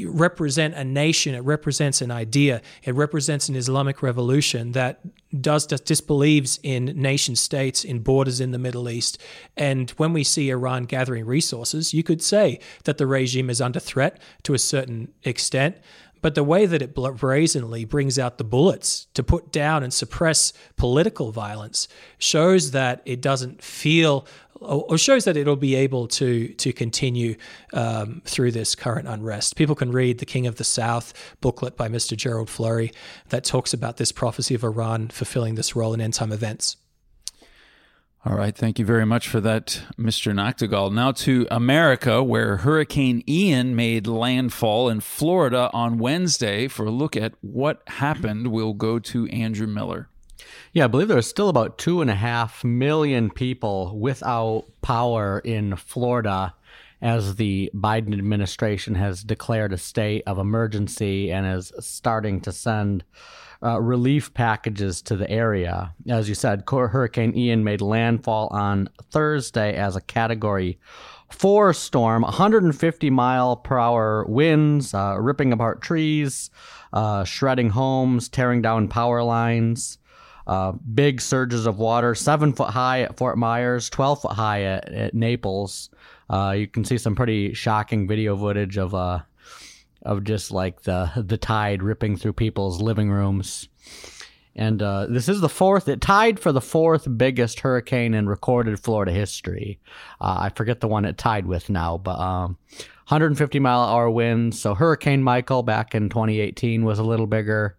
represent 0.07 0.75
a 0.75 0.85
nation, 0.85 1.35
it 1.35 1.41
represents 1.41 2.01
an 2.01 2.11
idea, 2.11 2.63
it 2.83 2.95
represents 2.95 3.49
an 3.49 3.57
Islamic 3.57 4.03
revolution 4.03 4.73
that 4.73 5.01
does 5.39 5.67
disbelieves 5.67 6.59
in 6.63 6.87
nation 6.87 7.37
states, 7.37 7.85
in 7.85 8.01
borders 8.01 8.41
in 8.41 8.53
the 8.53 8.59
Middle 8.59 8.89
East. 8.89 9.19
And 9.57 9.91
when 9.93 10.13
we 10.13 10.25
see 10.25 10.51
Iran 10.51 10.85
gathering 10.85 11.27
resources, 11.27 11.93
you 11.93 12.03
could 12.03 12.23
say 12.23 12.59
that 12.85 12.99
the 12.99 13.07
regime 13.07 13.51
is 13.51 13.61
under 13.61 13.81
threat 13.81 14.21
to 14.45 14.55
a 14.55 14.59
certain 14.59 15.13
extent. 15.25 15.77
But 16.23 16.37
the 16.37 16.45
way 16.45 16.67
that 16.67 16.81
it 16.81 16.95
brazenly 16.95 17.85
brings 17.85 18.17
out 18.17 18.39
the 18.39 18.45
bullets 18.45 19.09
to 19.15 19.25
put 19.25 19.51
down 19.51 19.83
and 19.83 19.93
suppress 19.93 20.53
political 20.77 21.33
violence 21.33 21.89
shows 22.17 22.71
that 22.71 23.03
it 23.05 23.21
doesn't 23.21 23.61
feel 23.61 24.27
or 24.64 24.98
shows 24.98 25.25
that 25.25 25.37
it'll 25.37 25.57
be 25.57 25.75
able 25.75 26.09
to 26.09 26.48
to 26.48 26.72
continue 26.72 27.37
um, 27.72 28.22
through 28.25 28.53
this 28.53 28.75
current 28.75 29.09
unrest. 29.09 29.57
People 29.57 29.75
can 29.75 29.92
read 29.92 30.18
the 30.18 30.27
King 30.27 30.46
of 30.46 30.57
the 30.57 30.64
South 30.64 31.12
booklet 31.40 31.77
by 31.77 31.88
Mr. 31.88 32.16
Gerald 32.16 32.51
Flurry 32.51 32.92
that 33.29 33.44
talks 33.44 33.72
about 33.72 33.96
this 33.96 34.12
prophecy 34.12 34.55
of 34.55 34.64
Iran 34.64 35.09
fulfilling 35.09 35.55
this 35.55 35.77
role 35.77 35.94
in 35.94 36.01
end 36.01 36.14
time 36.14 36.33
events. 36.33 36.77
All 38.25 38.37
right. 38.37 38.55
Thank 38.55 38.79
you 38.79 38.85
very 38.85 39.05
much 39.05 39.27
for 39.29 39.40
that, 39.40 39.83
Mr. 39.98 40.33
Nagtegaal. 40.33 40.92
Now 40.92 41.11
to 41.11 41.44
America, 41.51 42.22
where 42.22 42.59
Hurricane 42.59 43.25
Ian 43.29 43.75
made 43.75 44.07
landfall 44.07 44.88
in 44.88 45.01
Florida 45.01 45.68
on 45.72 45.98
Wednesday. 45.98 46.68
For 46.68 46.87
a 46.87 46.90
look 46.90 47.16
at 47.16 47.33
what 47.40 47.83
happened, 47.88 48.53
we'll 48.53 48.75
go 48.75 49.01
to 49.01 49.27
Andrew 49.27 49.66
Miller. 49.66 50.09
Yeah, 50.75 50.85
I 50.85 50.87
believe 50.87 51.09
there 51.09 51.19
are 51.19 51.23
still 51.23 51.51
about 51.51 51.77
two 51.77 52.01
and 52.01 52.11
a 52.11 52.15
half 52.15 52.65
million 52.65 53.29
people 53.29 53.99
without 53.99 54.65
power 54.81 55.39
in 55.41 55.77
Florida 55.77 56.55
as 57.03 57.35
the 57.35 57.71
Biden 57.75 58.15
administration 58.15 58.95
has 58.95 59.23
declared 59.23 59.75
a 59.75 59.77
state 59.77 60.23
of 60.27 60.39
emergency 60.39 61.31
and 61.31 61.47
is 61.47 61.75
starting 61.81 62.41
to 62.41 62.53
send 62.53 63.05
uh, 63.63 63.79
relief 63.83 64.33
packages 64.33 65.03
to 65.03 65.17
the 65.17 65.31
area. 65.31 65.95
As 66.09 66.31
you 66.31 66.35
said, 66.35 66.65
Hurricane 66.67 67.37
Ian 67.37 67.65
made 67.65 67.83
landfall 67.83 68.49
on 68.49 68.89
Thursday 69.11 69.75
as 69.75 69.95
a 69.95 70.01
Category 70.01 70.79
4 71.29 71.75
storm, 71.75 72.23
150 72.23 73.11
mile 73.11 73.57
per 73.57 73.79
hour 73.79 74.25
winds, 74.27 74.95
uh, 74.95 75.17
ripping 75.21 75.53
apart 75.53 75.83
trees, 75.83 76.51
uh, 76.95 77.25
shredding 77.25 77.71
homes, 77.71 78.31
tearing 78.31 78.63
down 78.63 78.89
power 78.89 79.23
lines. 79.23 79.99
Uh, 80.47 80.73
big 80.73 81.21
surges 81.21 81.67
of 81.67 81.79
water, 81.79 82.15
seven 82.15 82.53
foot 82.53 82.71
high 82.71 83.03
at 83.03 83.17
Fort 83.17 83.39
Myers, 83.39 83.89
12 83.91 84.23
foot 84.23 84.33
high 84.33 84.63
at, 84.63 84.89
at 84.93 85.15
Naples. 85.15 85.91
Uh, 86.29 86.55
you 86.57 86.67
can 86.67 86.85
see 86.85 86.99
some 86.99 87.15
pretty 87.15 87.55
shocking 87.55 88.09
video 88.09 88.37
footage 88.37 88.77
of 88.77 88.95
uh, 88.95 89.21
of 90.03 90.25
just 90.25 90.51
like 90.51 90.83
the 90.83 91.11
the 91.17 91.37
tide 91.37 91.83
ripping 91.83 92.17
through 92.17 92.33
people's 92.33 92.81
living 92.81 93.11
rooms. 93.11 93.69
And 94.55 94.83
uh, 94.83 95.07
this 95.07 95.29
is 95.29 95.41
the 95.41 95.49
fourth. 95.49 95.89
It 95.89 96.01
tied 96.01 96.39
for 96.39 96.53
the 96.53 96.61
fourth 96.61 97.09
biggest 97.17 97.61
hurricane 97.61 98.13
in 98.13 98.29
recorded 98.29 98.79
Florida 98.79 99.11
history. 99.11 99.81
Uh, 100.21 100.37
I 100.41 100.49
forget 100.51 100.81
the 100.81 100.89
one 100.89 101.07
it 101.07 101.17
tied 101.17 101.47
with 101.47 101.71
now, 101.71 101.97
but 101.97 102.19
um, 102.19 102.59
150 103.09 103.59
mile 103.61 103.81
hour 103.81 104.11
winds. 104.11 104.61
So 104.61 104.75
Hurricane 104.75 105.23
Michael 105.23 105.63
back 105.63 105.95
in 105.95 106.11
2018 106.11 106.85
was 106.85 106.99
a 106.99 107.05
little 107.05 107.27
bigger. 107.27 107.77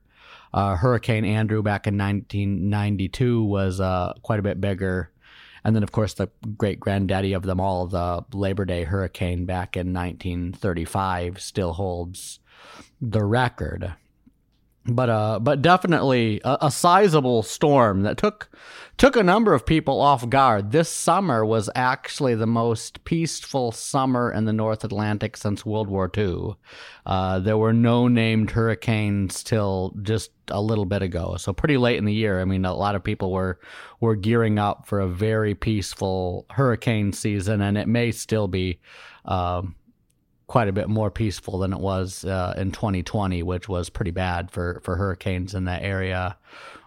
Uh, 0.54 0.76
Hurricane 0.76 1.26
Andrew 1.26 1.64
back 1.64 1.88
in 1.88 1.98
1992 1.98 3.44
was 3.44 3.80
uh, 3.80 4.14
quite 4.22 4.40
a 4.40 4.44
bit 4.44 4.62
bigger. 4.62 5.12
And 5.64 5.76
then, 5.76 5.84
of 5.84 5.92
course, 5.92 6.14
the 6.14 6.30
great 6.58 6.80
granddaddy 6.80 7.34
of 7.34 7.44
them 7.44 7.60
all, 7.60 7.88
the 7.88 8.26
Labor 8.34 8.66
Day 8.66 8.84
hurricane 8.84 9.46
back 9.46 9.78
in 9.78 9.94
1935, 9.94 11.42
still 11.42 11.74
holds 11.74 12.40
the 13.02 13.24
record 13.24 13.94
but 14.86 15.10
uh, 15.10 15.40
but 15.40 15.62
definitely 15.62 16.42
a, 16.44 16.58
a, 16.62 16.72
sizable 16.72 17.42
storm 17.44 18.02
that 18.02 18.18
took 18.18 18.50
took 18.98 19.16
a 19.16 19.24
number 19.24 19.54
of 19.54 19.66
people 19.66 20.00
off 20.00 20.30
guard. 20.30 20.72
This 20.72 20.90
summer 20.90 21.46
was 21.46 21.70
actually 21.76 22.36
the 22.36 22.48
most 22.48 23.04
peaceful 23.06 23.72
summer 23.72 24.32
in 24.32 24.46
the 24.46 24.54
North 24.54 24.84
Atlantic 24.84 25.36
since 25.36 25.66
World 25.66 25.88
War 25.88 26.10
II. 26.16 26.56
Uh, 27.06 27.40
there 27.40 27.58
were 27.58 27.74
no 27.74 28.08
named 28.08 28.52
hurricanes 28.52 29.44
till 29.44 29.94
just 30.02 30.32
a 30.50 30.62
little 30.62 30.86
bit 30.86 31.02
ago, 31.02 31.36
so 31.38 31.54
pretty 31.54 31.78
late 31.78 31.98
in 31.98 32.06
the 32.06 32.14
year. 32.14 32.40
I 32.40 32.46
mean, 32.46 32.66
a 32.66 32.74
lot 32.74 32.96
of 32.96 33.04
people 33.04 33.32
were 33.32 33.60
were 34.00 34.16
gearing 34.16 34.60
up 34.60 34.88
for 34.88 35.00
a 35.00 35.08
very 35.08 35.56
peaceful 35.56 36.46
hurricane 36.52 37.14
season, 37.14 37.62
and 37.62 37.78
it 37.78 37.88
may 37.88 38.12
still 38.12 38.48
be. 38.48 38.80
Um, 39.26 39.76
quite 40.46 40.68
a 40.68 40.74
bit 40.74 40.90
more 40.90 41.10
peaceful 41.10 41.58
than 41.60 41.74
it 41.74 41.80
was 41.80 42.26
uh, 42.26 42.54
in 42.58 42.70
2020, 42.72 43.42
which 43.42 43.68
was 43.68 43.90
pretty 43.90 44.12
bad 44.12 44.52
for, 44.52 44.82
for 44.84 44.98
hurricanes 44.98 45.56
in 45.56 45.64
that 45.64 45.82
area. 45.82 46.38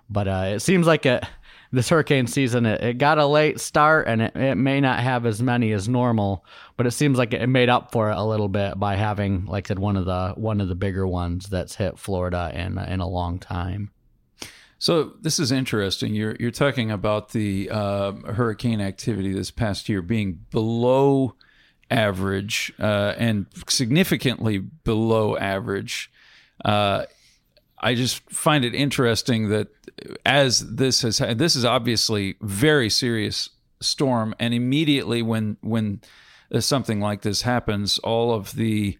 But 0.08 0.28
uh, 0.28 0.44
it 0.54 0.60
seems 0.60 0.86
like 0.86 1.04
it, 1.06 1.24
this 1.72 1.88
hurricane 1.88 2.26
season, 2.26 2.66
it, 2.66 2.82
it, 2.82 2.98
got 2.98 3.18
a 3.18 3.26
late 3.26 3.60
start 3.60 4.06
and 4.08 4.22
it, 4.22 4.36
it 4.36 4.54
may 4.54 4.80
not 4.80 5.00
have 5.00 5.26
as 5.26 5.42
many 5.42 5.72
as 5.72 5.88
normal, 5.88 6.44
but 6.76 6.86
it 6.86 6.92
seems 6.92 7.18
like 7.18 7.32
it 7.32 7.46
made 7.48 7.68
up 7.68 7.92
for 7.92 8.10
it 8.10 8.16
a 8.16 8.24
little 8.24 8.48
bit 8.48 8.78
by 8.78 8.96
having, 8.96 9.46
like 9.46 9.66
I 9.66 9.68
said, 9.68 9.78
one 9.78 9.96
of 9.96 10.04
the 10.04 10.34
one 10.36 10.60
of 10.60 10.68
the 10.68 10.74
bigger 10.74 11.06
ones 11.06 11.48
that's 11.48 11.76
hit 11.76 11.98
Florida 11.98 12.50
in 12.54 12.78
in 12.78 13.00
a 13.00 13.08
long 13.08 13.38
time. 13.38 13.90
So 14.78 15.14
this 15.20 15.38
is 15.38 15.52
interesting. 15.52 16.14
You're 16.14 16.36
you're 16.38 16.50
talking 16.50 16.90
about 16.90 17.30
the 17.30 17.70
uh, 17.70 18.12
hurricane 18.12 18.80
activity 18.80 19.32
this 19.32 19.50
past 19.50 19.88
year 19.88 20.02
being 20.02 20.44
below 20.50 21.34
average 21.90 22.72
uh, 22.78 23.14
and 23.16 23.46
significantly 23.68 24.58
below 24.58 25.36
average. 25.36 26.10
Uh, 26.64 27.04
I 27.78 27.94
just 27.94 28.28
find 28.30 28.64
it 28.64 28.74
interesting 28.74 29.48
that 29.50 29.68
as 30.24 30.60
this 30.76 31.02
has 31.02 31.18
this 31.18 31.56
is 31.56 31.64
obviously 31.64 32.36
very 32.40 32.90
serious 32.90 33.50
storm, 33.80 34.34
and 34.38 34.54
immediately 34.54 35.22
when 35.22 35.56
when 35.60 36.00
something 36.58 37.00
like 37.00 37.22
this 37.22 37.42
happens, 37.42 37.98
all 37.98 38.32
of 38.32 38.54
the 38.54 38.98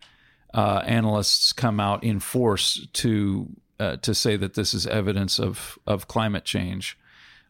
uh, 0.55 0.83
analysts 0.85 1.53
come 1.53 1.81
out 1.81 2.05
in 2.05 2.21
force 2.21 2.87
to 2.95 3.49
uh, 3.79 3.97
to 3.97 4.15
say 4.15 4.37
that 4.37 4.55
this 4.55 4.75
is 4.75 4.87
evidence 4.87 5.39
of 5.39 5.79
of 5.87 6.09
climate 6.09 6.45
change. 6.45 6.99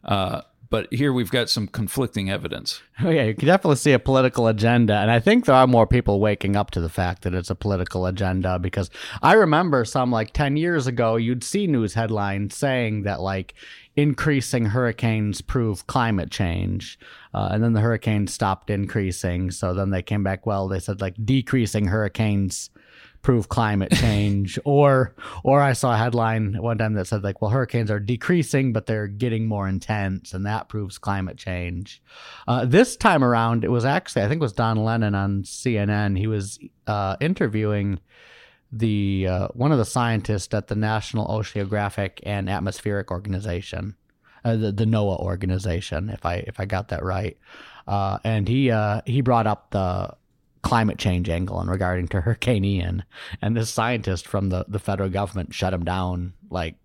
Uh, 0.03 0.41
but 0.69 0.91
here 0.93 1.13
we've 1.13 1.31
got 1.31 1.49
some 1.49 1.67
conflicting 1.67 2.29
evidence. 2.29 2.81
Oh 2.99 3.11
yeah, 3.11 3.25
you 3.25 3.35
can 3.35 3.45
definitely 3.45 3.75
see 3.75 3.91
a 3.91 3.99
political 3.99 4.47
agenda, 4.47 4.95
and 4.95 5.11
I 5.11 5.19
think 5.19 5.45
there 5.45 5.53
are 5.53 5.67
more 5.67 5.85
people 5.85 6.19
waking 6.19 6.55
up 6.55 6.71
to 6.71 6.81
the 6.81 6.89
fact 6.89 7.21
that 7.21 7.35
it's 7.35 7.51
a 7.51 7.55
political 7.55 8.07
agenda. 8.07 8.57
Because 8.57 8.89
I 9.21 9.33
remember 9.33 9.85
some 9.85 10.11
like 10.11 10.33
ten 10.33 10.57
years 10.57 10.87
ago, 10.87 11.15
you'd 11.15 11.43
see 11.43 11.67
news 11.67 11.93
headlines 11.93 12.55
saying 12.55 13.03
that 13.03 13.21
like 13.21 13.53
increasing 13.95 14.65
hurricanes 14.65 15.41
prove 15.41 15.85
climate 15.85 16.31
change, 16.31 16.97
uh, 17.35 17.49
and 17.51 17.63
then 17.63 17.73
the 17.73 17.81
hurricanes 17.81 18.33
stopped 18.33 18.71
increasing. 18.71 19.51
So 19.51 19.75
then 19.75 19.91
they 19.91 20.01
came 20.01 20.23
back. 20.23 20.47
Well, 20.47 20.67
they 20.67 20.79
said 20.79 20.99
like 20.99 21.13
decreasing 21.23 21.85
hurricanes 21.85 22.71
prove 23.27 23.49
climate 23.49 23.91
change 23.91 24.57
or 24.63 25.13
or 25.43 25.59
I 25.59 25.73
saw 25.73 25.93
a 25.93 25.97
headline 25.97 26.53
one 26.61 26.77
time 26.77 26.93
that 26.93 27.07
said 27.07 27.25
like 27.25 27.41
well 27.41 27.51
hurricanes 27.51 27.91
are 27.91 27.99
decreasing 27.99 28.71
but 28.71 28.85
they're 28.85 29.09
getting 29.09 29.47
more 29.47 29.67
intense 29.67 30.33
and 30.33 30.45
that 30.45 30.69
proves 30.69 30.97
climate 30.97 31.35
change. 31.35 32.01
Uh, 32.47 32.63
this 32.63 32.95
time 32.95 33.25
around 33.25 33.65
it 33.65 33.69
was 33.69 33.83
actually 33.83 34.21
I 34.21 34.29
think 34.29 34.39
it 34.39 34.47
was 34.47 34.53
Don 34.53 34.77
Lemon 34.77 35.13
on 35.13 35.43
CNN 35.43 36.17
he 36.17 36.25
was 36.25 36.57
uh, 36.87 37.17
interviewing 37.19 37.99
the 38.71 39.27
uh, 39.29 39.47
one 39.49 39.73
of 39.73 39.77
the 39.77 39.83
scientists 39.83 40.53
at 40.53 40.67
the 40.67 40.75
National 40.75 41.27
Oceanographic 41.27 42.19
and 42.23 42.49
Atmospheric 42.49 43.11
Organization. 43.11 43.97
Uh, 44.45 44.55
the, 44.55 44.71
the 44.71 44.85
NOAA 44.85 45.19
organization, 45.19 46.09
if 46.09 46.25
I 46.25 46.35
if 46.47 46.61
I 46.61 46.65
got 46.65 46.87
that 46.89 47.03
right, 47.03 47.37
uh, 47.87 48.19
and 48.23 48.47
he 48.47 48.71
uh, 48.71 49.01
he 49.05 49.19
brought 49.19 49.47
up 49.47 49.71
the 49.71 50.15
climate 50.67 50.97
change 50.97 51.29
angle 51.29 51.61
and 51.61 51.69
regarding 51.69 52.09
to 52.09 52.19
Hurricane 52.19 52.65
Ian. 52.65 53.05
And 53.41 53.55
this 53.55 53.69
scientist 53.69 54.27
from 54.27 54.49
the, 54.49 54.65
the 54.67 54.79
federal 54.79 55.09
government 55.09 55.53
shut 55.53 55.73
him 55.73 55.85
down 55.85 56.33
like 56.49 56.75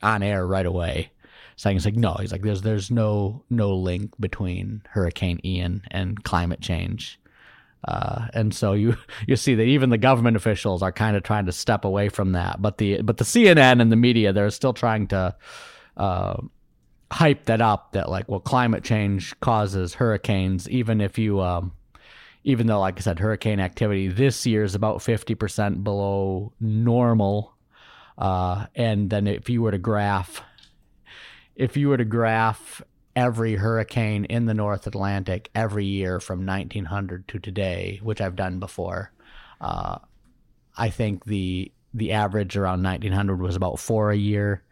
on 0.00 0.22
air 0.22 0.46
right 0.46 0.64
away. 0.64 1.10
Saying 1.56 1.76
it's 1.76 1.84
like 1.84 1.96
no, 1.96 2.14
he's 2.20 2.30
like 2.30 2.42
there's 2.42 2.62
there's 2.62 2.92
no 2.92 3.44
no 3.50 3.74
link 3.74 4.12
between 4.20 4.82
Hurricane 4.90 5.40
Ian 5.44 5.82
and 5.90 6.22
climate 6.22 6.60
change. 6.60 7.18
Uh, 7.86 8.26
and 8.32 8.54
so 8.54 8.72
you 8.72 8.96
you 9.26 9.34
see 9.34 9.56
that 9.56 9.64
even 9.64 9.90
the 9.90 9.98
government 9.98 10.36
officials 10.36 10.80
are 10.80 10.92
kind 10.92 11.16
of 11.16 11.24
trying 11.24 11.46
to 11.46 11.52
step 11.52 11.84
away 11.84 12.08
from 12.08 12.32
that, 12.32 12.62
but 12.62 12.78
the 12.78 13.02
but 13.02 13.16
the 13.16 13.24
CNN 13.24 13.80
and 13.80 13.90
the 13.90 13.96
media 13.96 14.32
they're 14.32 14.50
still 14.50 14.72
trying 14.72 15.08
to 15.08 15.34
uh, 15.96 16.40
hype 17.10 17.44
that 17.46 17.60
up 17.60 17.92
that 17.92 18.08
like 18.08 18.28
well 18.28 18.40
climate 18.40 18.82
change 18.82 19.38
causes 19.38 19.94
hurricanes 19.94 20.68
even 20.68 21.00
if 21.00 21.16
you 21.18 21.40
um, 21.40 21.72
even 22.44 22.66
though, 22.66 22.80
like 22.80 22.98
I 22.98 23.00
said, 23.00 23.18
hurricane 23.18 23.58
activity 23.58 24.08
this 24.08 24.44
year 24.46 24.62
is 24.62 24.74
about 24.74 24.98
50% 24.98 25.82
below 25.82 26.52
normal. 26.60 27.54
Uh, 28.18 28.66
and 28.74 29.08
then 29.08 29.26
if 29.26 29.48
you 29.48 29.62
were 29.62 29.70
to 29.70 29.78
graph, 29.78 30.42
if 31.56 31.76
you 31.76 31.88
were 31.88 31.96
to 31.96 32.04
graph 32.04 32.82
every 33.16 33.56
hurricane 33.56 34.26
in 34.26 34.44
the 34.44 34.54
North 34.54 34.86
Atlantic 34.86 35.50
every 35.54 35.86
year 35.86 36.20
from 36.20 36.44
1900 36.44 37.26
to 37.28 37.38
today, 37.38 37.98
which 38.02 38.20
I've 38.20 38.36
done 38.36 38.60
before, 38.60 39.10
uh, 39.60 39.98
I 40.76 40.90
think 40.90 41.24
the 41.24 41.72
the 41.96 42.10
average 42.10 42.56
around 42.56 42.82
1900 42.82 43.40
was 43.40 43.54
about 43.54 43.78
four 43.78 44.10
a 44.10 44.16
year. 44.16 44.64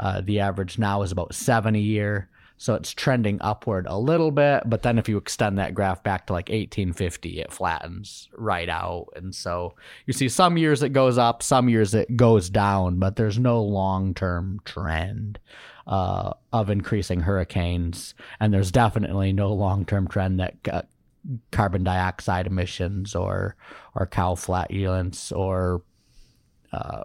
Uh, 0.00 0.20
the 0.20 0.40
average 0.40 0.76
now 0.76 1.02
is 1.02 1.12
about 1.12 1.32
seven 1.32 1.76
a 1.76 1.80
year. 1.80 2.28
So 2.56 2.74
it's 2.74 2.92
trending 2.92 3.38
upward 3.40 3.86
a 3.88 3.98
little 3.98 4.30
bit, 4.30 4.62
but 4.66 4.82
then 4.82 4.96
if 4.98 5.08
you 5.08 5.16
extend 5.16 5.58
that 5.58 5.74
graph 5.74 6.02
back 6.02 6.26
to 6.26 6.32
like 6.32 6.48
1850, 6.48 7.40
it 7.40 7.52
flattens 7.52 8.28
right 8.36 8.68
out. 8.68 9.08
And 9.16 9.34
so 9.34 9.74
you 10.06 10.12
see 10.12 10.28
some 10.28 10.56
years 10.56 10.82
it 10.82 10.90
goes 10.92 11.18
up, 11.18 11.42
some 11.42 11.68
years 11.68 11.94
it 11.94 12.16
goes 12.16 12.48
down, 12.48 12.98
but 12.98 13.16
there's 13.16 13.38
no 13.38 13.62
long 13.62 14.14
term 14.14 14.60
trend 14.64 15.40
uh, 15.86 16.32
of 16.52 16.70
increasing 16.70 17.20
hurricanes. 17.20 18.14
And 18.38 18.54
there's 18.54 18.70
definitely 18.70 19.32
no 19.32 19.52
long 19.52 19.84
term 19.84 20.06
trend 20.06 20.38
that 20.38 20.54
uh, 20.70 20.82
carbon 21.50 21.82
dioxide 21.82 22.46
emissions 22.46 23.16
or, 23.16 23.56
or 23.94 24.06
cow 24.06 24.36
flatulence 24.36 25.32
or 25.32 25.82
uh, 26.72 27.02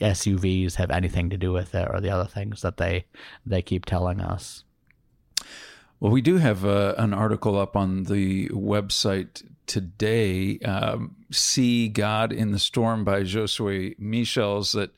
SUVs 0.00 0.74
have 0.74 0.90
anything 0.90 1.30
to 1.30 1.36
do 1.36 1.52
with 1.52 1.74
it 1.74 1.88
or 1.90 2.00
the 2.00 2.10
other 2.10 2.28
things 2.28 2.62
that 2.62 2.76
they 2.76 3.06
they 3.44 3.62
keep 3.62 3.86
telling 3.86 4.20
us. 4.20 4.64
Well, 5.98 6.12
we 6.12 6.20
do 6.20 6.36
have 6.36 6.64
uh, 6.64 6.94
an 6.98 7.14
article 7.14 7.58
up 7.58 7.74
on 7.74 8.04
the 8.04 8.48
website 8.48 9.42
today, 9.66 10.58
um, 10.60 11.16
See 11.30 11.88
God 11.88 12.32
in 12.32 12.52
the 12.52 12.58
Storm 12.58 13.02
by 13.02 13.22
Josue 13.22 13.98
Michels, 13.98 14.72
that 14.72 14.90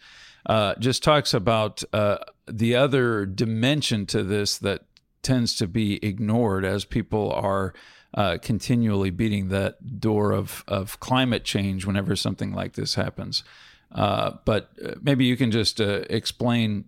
uh, 0.46 0.74
just 0.78 1.04
talks 1.04 1.32
about 1.32 1.84
uh, 1.92 2.18
the 2.46 2.74
other 2.74 3.26
dimension 3.26 4.06
to 4.06 4.24
this 4.24 4.58
that 4.58 4.82
tends 5.22 5.54
to 5.56 5.68
be 5.68 6.04
ignored 6.04 6.64
as 6.64 6.84
people 6.84 7.32
are 7.32 7.74
uh, 8.14 8.38
continually 8.42 9.10
beating 9.10 9.48
that 9.48 10.00
door 10.00 10.32
of, 10.32 10.64
of 10.66 10.98
climate 10.98 11.44
change 11.44 11.86
whenever 11.86 12.16
something 12.16 12.52
like 12.52 12.72
this 12.72 12.96
happens. 12.96 13.44
Uh, 13.92 14.32
but 14.44 14.72
maybe 15.00 15.24
you 15.24 15.36
can 15.36 15.50
just 15.50 15.80
explain 15.80 16.86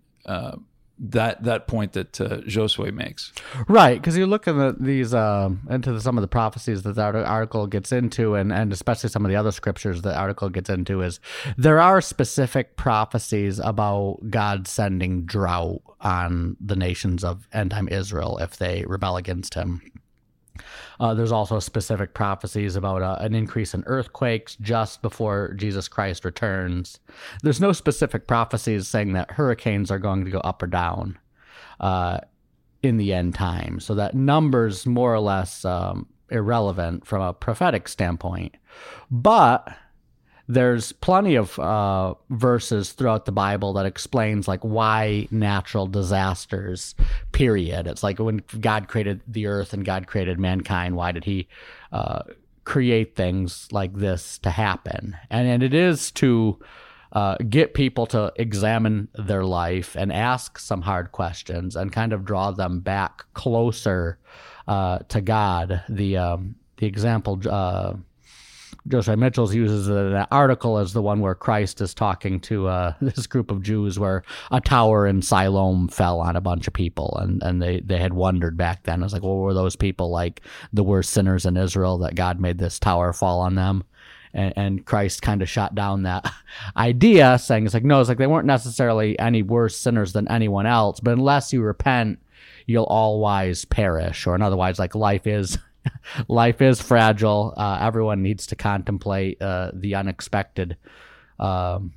that 1.01 1.43
that 1.45 1.67
point 1.67 1.93
that 1.95 2.21
uh, 2.21 2.39
Josue 2.43 2.93
makes. 2.93 3.33
Right, 3.69 4.01
because 4.01 4.17
you 4.17 4.27
look 4.27 4.47
at 4.47 4.83
these 4.83 5.15
um, 5.15 5.67
into 5.71 5.93
the, 5.93 6.01
some 6.01 6.19
of 6.19 6.23
the 6.23 6.29
prophecies 6.29 6.83
that 6.83 6.95
the 6.95 7.25
article 7.25 7.67
gets 7.67 7.91
into, 7.91 8.35
and 8.35 8.53
and 8.53 8.73
especially 8.73 9.09
some 9.09 9.25
of 9.25 9.31
the 9.31 9.37
other 9.37 9.51
scriptures 9.51 10.03
that 10.03 10.11
the 10.11 10.19
article 10.19 10.51
gets 10.51 10.69
into, 10.69 11.01
is 11.01 11.19
there 11.57 11.81
are 11.81 12.01
specific 12.01 12.77
prophecies 12.77 13.59
about 13.59 14.19
God 14.29 14.69
sending 14.69 15.25
drought 15.25 15.81
on 16.01 16.57
the 16.61 16.77
nations 16.77 17.25
of 17.25 17.49
end 17.53 17.71
time 17.71 17.89
Israel 17.89 18.39
if 18.39 18.59
they 18.59 18.85
rebel 18.87 19.17
against 19.17 19.55
Him. 19.55 19.81
Uh, 20.99 21.15
there's 21.15 21.33
also 21.33 21.59
specific 21.59 22.15
prophecies 22.15 22.77
about 22.77 23.03
uh, 23.03 23.17
an 23.21 23.35
increase 23.35 23.75
in 23.75 23.83
earthquakes 23.87 24.57
just 24.61 25.03
before 25.03 25.55
Jesus 25.55 25.89
Christ 25.89 26.25
returns. 26.25 27.01
There's 27.43 27.61
no 27.61 27.73
specific 27.73 28.27
prophecies 28.27 28.89
saying 28.89 29.13
that 29.15 29.31
hurricanes 29.33 29.91
are 29.91 29.99
going 29.99 30.25
to 30.25 30.31
go 30.31 30.41
up 30.41 30.63
or 30.63 30.67
down 30.67 31.19
uh, 31.81 32.19
in 32.83 32.97
the 32.97 33.13
end 33.13 33.35
time. 33.35 33.81
So 33.81 33.95
that 33.95 34.15
number's 34.15 34.87
more 34.87 35.13
or 35.15 35.21
less 35.21 35.65
um, 35.65 36.07
irrelevant 36.31 37.07
from 37.07 37.23
a 37.23 37.33
prophetic 37.33 37.89
standpoint. 37.89 38.57
But 39.11 39.69
there's 40.51 40.91
plenty 40.91 41.37
of 41.37 41.57
uh, 41.61 42.15
verses 42.31 42.93
throughout 42.93 43.25
the 43.25 43.33
Bible 43.33 43.73
that 43.75 43.87
explains 43.87 44.49
like 44.49 44.61
why 44.63 45.29
natural 45.31 45.87
disasters. 45.87 46.97
Period. 47.31 47.87
It's 47.87 48.03
like 48.03 48.19
when 48.19 48.43
God 48.61 48.89
created 48.89 49.21
the 49.29 49.47
earth 49.47 49.73
and 49.73 49.85
God 49.85 50.09
created 50.09 50.41
mankind. 50.41 50.97
Why 50.97 51.13
did 51.13 51.25
He 51.25 51.49
uh, 51.93 52.23
create 52.65 53.15
things 53.15 53.69
like 53.71 53.95
this 53.95 54.39
to 54.39 54.51
happen? 54.51 55.17
And 55.31 55.47
and 55.47 55.63
it 55.63 55.73
is 55.73 56.11
to 56.13 56.59
uh, 57.13 57.37
get 57.49 57.75
people 57.75 58.07
to 58.07 58.33
examine 58.35 59.09
their 59.15 59.45
life 59.45 59.95
and 59.97 60.13
ask 60.13 60.59
some 60.59 60.83
hard 60.83 61.13
questions 61.13 61.77
and 61.77 61.93
kind 61.93 62.13
of 62.13 62.25
draw 62.25 62.51
them 62.51 62.81
back 62.81 63.25
closer 63.35 64.19
uh, 64.67 64.99
to 65.11 65.21
God. 65.21 65.83
The 65.89 66.17
um, 66.17 66.57
the 66.79 66.87
example 66.87 67.41
Joseph 68.89 69.19
Michels 69.19 69.55
uses 69.55 69.89
an 69.89 70.27
article 70.31 70.79
as 70.79 70.93
the 70.93 71.03
one 71.03 71.21
where 71.21 71.35
Christ 71.35 71.81
is 71.81 71.95
talking 71.95 72.41
to 72.41 72.69
uh, 72.69 72.95
this 73.01 73.27
group 73.27 73.51
of 73.51 73.63
Jews 73.63 73.99
where 73.99 74.23
a 74.51 74.61
tower 74.61 75.07
in 75.07 75.23
Siloam 75.23 75.89
fell 75.89 76.21
on 76.21 76.37
a 76.37 76.41
bunch 76.41 76.67
of 76.67 76.73
people, 76.73 77.17
and, 77.21 77.43
and 77.43 77.63
they, 77.63 77.81
they 77.81 77.99
had 77.99 78.15
wondered 78.15 78.57
back 78.57 78.85
then. 78.85 79.03
I 79.03 79.05
was 79.05 79.13
like, 79.13 79.23
well, 79.23 79.37
were 79.37 79.55
those 79.55 79.77
people 79.77 80.11
like 80.11 80.43
the 80.73 80.85
worst 80.85 81.11
sinners 81.11 81.47
in 81.47 81.57
Israel 81.57 81.99
that 81.99 82.15
God 82.15 82.41
made 82.41 82.59
this 82.59 82.79
tower 82.79 83.13
fall 83.13 83.41
on 83.41 83.55
them? 83.55 83.85
And, 84.33 84.55
and 84.57 84.87
Christ 84.87 85.23
kind 85.23 85.43
of 85.43 85.49
shot 85.49 85.75
down 85.75 86.05
that 86.05 86.33
idea, 86.77 87.39
saying 87.39 87.65
it's 87.65 87.75
like, 87.75 87.85
no, 87.85 88.01
it's 88.01 88.09
like 88.09 88.19
they 88.19 88.27
weren't 88.27 88.47
necessarily 88.47 89.19
any 89.19 89.43
worse 89.43 89.77
sinners 89.77 90.13
than 90.13 90.29
anyone 90.29 90.67
else, 90.67 91.01
but 91.01 91.13
unless 91.13 91.53
you 91.53 91.63
repent, 91.63 92.21
you'll 92.67 92.85
all 92.85 93.21
wise 93.21 93.65
perish. 93.65 94.27
Or 94.27 94.35
in 94.35 94.43
other 94.43 94.57
words, 94.57 94.79
like 94.79 94.95
life 94.95 95.27
is 95.27 95.59
life 96.29 96.61
is 96.61 96.81
fragile. 96.81 97.55
Uh, 97.57 97.79
everyone 97.81 98.23
needs 98.23 98.47
to 98.49 98.57
contemplate 98.57 99.41
uh, 99.41 99.71
the 99.75 99.95
unexpected 99.95 100.77
um, 101.39 101.93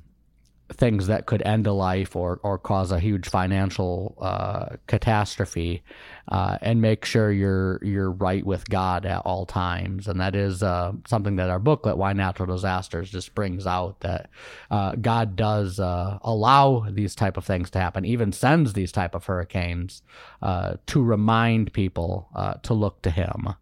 things 0.72 1.06
that 1.08 1.26
could 1.26 1.42
end 1.42 1.66
a 1.66 1.72
life 1.72 2.16
or, 2.16 2.40
or 2.42 2.58
cause 2.58 2.90
a 2.90 2.98
huge 2.98 3.28
financial 3.28 4.16
uh, 4.20 4.76
catastrophe, 4.86 5.82
uh, 6.28 6.56
and 6.62 6.80
make 6.80 7.04
sure 7.04 7.30
you're 7.30 7.78
you're 7.82 8.10
right 8.10 8.44
with 8.46 8.68
God 8.68 9.04
at 9.04 9.18
all 9.26 9.44
times. 9.46 10.08
And 10.08 10.20
that 10.20 10.34
is 10.34 10.62
uh, 10.62 10.92
something 11.06 11.36
that 11.36 11.50
our 11.50 11.58
booklet, 11.58 11.98
Why 11.98 12.12
Natural 12.14 12.54
Disasters, 12.54 13.10
just 13.10 13.34
brings 13.34 13.66
out 13.66 14.00
that 14.00 14.30
uh, 14.70 14.94
God 14.96 15.36
does 15.36 15.78
allow 15.78 16.86
these 16.90 17.14
type 17.14 17.36
of 17.36 17.44
things 17.44 17.70
to 17.70 17.78
happen, 17.78 18.04
even 18.04 18.32
sends 18.32 18.72
these 18.72 18.92
type 18.92 19.14
of 19.14 19.26
hurricanes 19.26 20.02
to 20.42 21.02
remind 21.02 21.72
people 21.72 22.28
to 22.62 22.74
look 22.74 23.02
to 23.02 23.10
Him. 23.10 23.54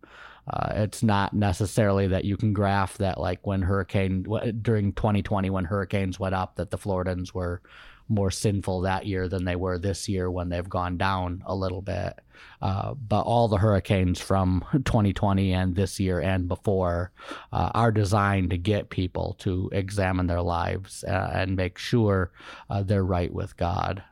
Uh, 0.48 0.72
it's 0.76 1.02
not 1.02 1.32
necessarily 1.32 2.08
that 2.08 2.24
you 2.24 2.36
can 2.36 2.52
graph 2.52 2.98
that 2.98 3.18
like 3.18 3.46
when 3.46 3.62
hurricane 3.62 4.26
during 4.60 4.92
2020 4.92 5.50
when 5.50 5.64
hurricanes 5.64 6.18
went 6.18 6.34
up 6.34 6.56
that 6.56 6.70
the 6.70 6.78
Floridans 6.78 7.32
were 7.32 7.62
more 8.08 8.30
sinful 8.30 8.82
that 8.82 9.06
year 9.06 9.28
than 9.28 9.44
they 9.44 9.56
were 9.56 9.78
this 9.78 10.08
year 10.08 10.30
when 10.30 10.48
they've 10.48 10.68
gone 10.68 10.96
down 10.96 11.42
a 11.46 11.54
little 11.54 11.82
bit. 11.82 12.18
Uh, 12.60 12.94
but 12.94 13.22
all 13.22 13.48
the 13.48 13.56
hurricanes 13.56 14.20
from 14.20 14.64
2020 14.72 15.52
and 15.52 15.74
this 15.74 15.98
year 15.98 16.20
and 16.20 16.48
before 16.48 17.12
uh, 17.52 17.70
are 17.74 17.92
designed 17.92 18.50
to 18.50 18.58
get 18.58 18.90
people 18.90 19.34
to 19.38 19.68
examine 19.72 20.26
their 20.26 20.42
lives 20.42 21.04
uh, 21.04 21.30
and 21.32 21.56
make 21.56 21.78
sure 21.78 22.30
uh, 22.68 22.82
they're 22.82 23.04
right 23.04 23.32
with 23.32 23.56
God. 23.56 24.02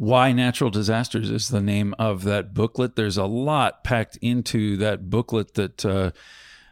Why 0.00 0.32
Natural 0.32 0.70
Disasters 0.70 1.28
is 1.28 1.50
the 1.50 1.60
name 1.60 1.94
of 1.98 2.24
that 2.24 2.54
booklet. 2.54 2.96
There's 2.96 3.18
a 3.18 3.26
lot 3.26 3.84
packed 3.84 4.16
into 4.22 4.78
that 4.78 5.10
booklet 5.10 5.52
that 5.56 5.84
uh, 5.84 6.12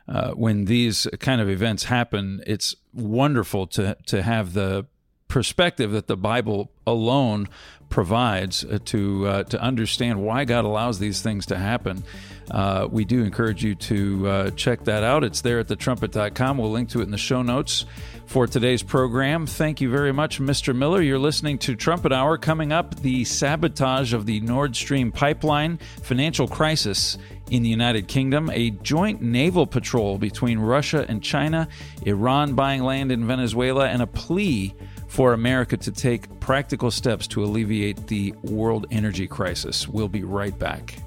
uh, 0.09 0.31
when 0.31 0.65
these 0.65 1.07
kind 1.21 1.43
of 1.43 1.51
events 1.51 1.85
happen, 1.85 2.43
it's 2.47 2.75
wonderful 2.95 3.67
to, 3.67 3.99
to 4.07 4.23
have 4.23 4.55
the 4.55 4.87
perspective 5.29 5.93
that 5.93 6.07
the 6.07 6.17
Bible 6.17 6.73
alone 6.87 7.51
provides 7.91 8.65
uh, 8.65 8.79
to 8.87 9.27
uh, 9.27 9.43
to 9.43 9.61
understand 9.61 10.23
why 10.25 10.47
God 10.47 10.65
allows 10.65 10.99
these 10.99 11.21
things 11.21 11.45
to 11.47 11.59
happen. 11.59 12.05
Uh, 12.51 12.89
we 12.91 13.05
do 13.05 13.23
encourage 13.23 13.63
you 13.63 13.75
to 13.75 14.29
uh, 14.29 14.51
check 14.53 14.85
that 14.85 15.03
out. 15.03 15.25
It's 15.25 15.41
there 15.43 15.59
at 15.59 15.69
thetrumpet.com. 15.69 16.59
We'll 16.59 16.71
link 16.71 16.89
to 16.91 17.01
it 17.01 17.05
in 17.05 17.11
the 17.11 17.19
show 17.19 17.43
notes 17.43 17.85
for 18.27 18.47
today's 18.47 18.83
program. 18.83 19.47
Thank 19.47 19.81
you 19.81 19.91
very 19.91 20.13
much, 20.13 20.39
Mr. 20.41 20.75
Miller. 20.75 21.01
You're 21.01 21.19
listening 21.19 21.59
to 21.59 21.75
Trumpet 21.75 22.13
Hour. 22.13 22.39
Coming 22.39 22.73
up, 22.73 22.95
the 22.97 23.25
sabotage 23.25 24.13
of 24.13 24.27
the 24.27 24.41
Nord 24.41 24.77
Stream 24.77 25.11
pipeline, 25.13 25.79
financial 26.03 26.47
crisis 26.47 27.17
in 27.51 27.63
the 27.63 27.69
United 27.71 28.09
Kingdom, 28.09 28.51
a 28.53 28.71
joint 28.71 29.23
naval 29.23 29.67
patrol 29.67 30.19
between 30.19 30.59
Russia 30.59 31.07
and 31.09 31.23
China, 31.23 31.69
Iran 32.05 32.55
buying 32.55 32.83
land 32.83 33.11
in 33.11 33.27
Venezuela, 33.27 33.89
and 33.89 34.03
a 34.03 34.07
plea 34.07 34.75
for 35.07 35.33
America 35.33 35.77
to 35.79 35.91
take 35.91 36.39
practical 36.41 36.91
steps 36.91 37.27
to 37.29 37.43
alleviate 37.43 38.09
the 38.09 38.35
world 38.43 38.87
energy 38.91 39.27
crisis. 39.27 39.89
We'll 39.89 40.09
be 40.09 40.23
right 40.23 40.57
back. 40.59 40.99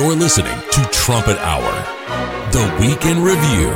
You're 0.00 0.16
listening 0.16 0.58
to 0.70 0.88
Trumpet 0.92 1.36
Hour, 1.40 1.70
the 2.52 2.74
Weekend 2.80 3.22
Review. 3.22 3.68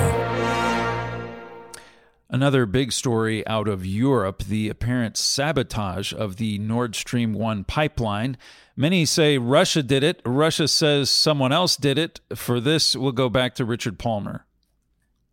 Another 2.31 2.64
big 2.64 2.93
story 2.93 3.47
out 3.47 3.68
of 3.68 3.85
Europe 3.85 4.43
the 4.45 4.70
apparent 4.70 5.18
sabotage 5.18 6.14
of 6.14 6.37
the 6.37 6.59
Nord 6.61 6.97
Stream 6.97 7.35
1 7.35 7.64
pipeline. 7.64 8.39
Many 8.75 9.05
say 9.05 9.37
Russia 9.37 9.83
did 9.83 10.03
it. 10.03 10.22
Russia 10.25 10.66
says 10.66 11.11
someone 11.11 11.53
else 11.53 11.77
did 11.77 11.99
it. 11.99 12.20
For 12.35 12.59
this, 12.59 12.97
we'll 12.97 13.12
go 13.12 13.29
back 13.29 13.55
to 13.57 13.66
Richard 13.66 13.99
Palmer. 13.99 14.47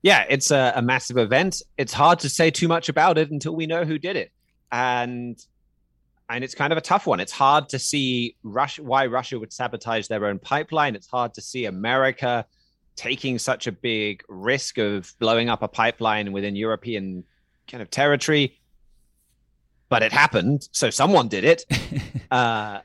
yeah, 0.01 0.25
it's 0.29 0.51
a, 0.51 0.73
a 0.75 0.81
massive 0.81 1.17
event. 1.17 1.61
It's 1.77 1.93
hard 1.93 2.19
to 2.19 2.29
say 2.29 2.51
too 2.51 2.67
much 2.67 2.89
about 2.89 3.17
it 3.17 3.31
until 3.31 3.55
we 3.55 3.65
know 3.65 3.85
who 3.85 3.97
did 3.97 4.17
it, 4.17 4.33
and 4.73 5.41
and 6.31 6.43
it's 6.45 6.55
kind 6.55 6.71
of 6.71 6.77
a 6.77 6.81
tough 6.81 7.05
one. 7.05 7.19
It's 7.19 7.31
hard 7.31 7.69
to 7.69 7.79
see 7.79 8.37
Russia, 8.41 8.83
why 8.83 9.05
Russia 9.07 9.37
would 9.37 9.51
sabotage 9.51 10.07
their 10.07 10.25
own 10.25 10.39
pipeline. 10.39 10.95
It's 10.95 11.07
hard 11.07 11.33
to 11.33 11.41
see 11.41 11.65
America 11.65 12.45
taking 12.95 13.37
such 13.37 13.67
a 13.67 13.71
big 13.71 14.23
risk 14.29 14.77
of 14.77 15.13
blowing 15.19 15.49
up 15.49 15.61
a 15.61 15.67
pipeline 15.67 16.31
within 16.31 16.55
European 16.55 17.25
kind 17.67 17.81
of 17.81 17.89
territory. 17.89 18.57
But 19.89 20.03
it 20.03 20.13
happened, 20.13 20.69
so 20.71 20.89
someone 20.89 21.27
did 21.27 21.43
it. 21.43 21.65
uh, 22.31 22.79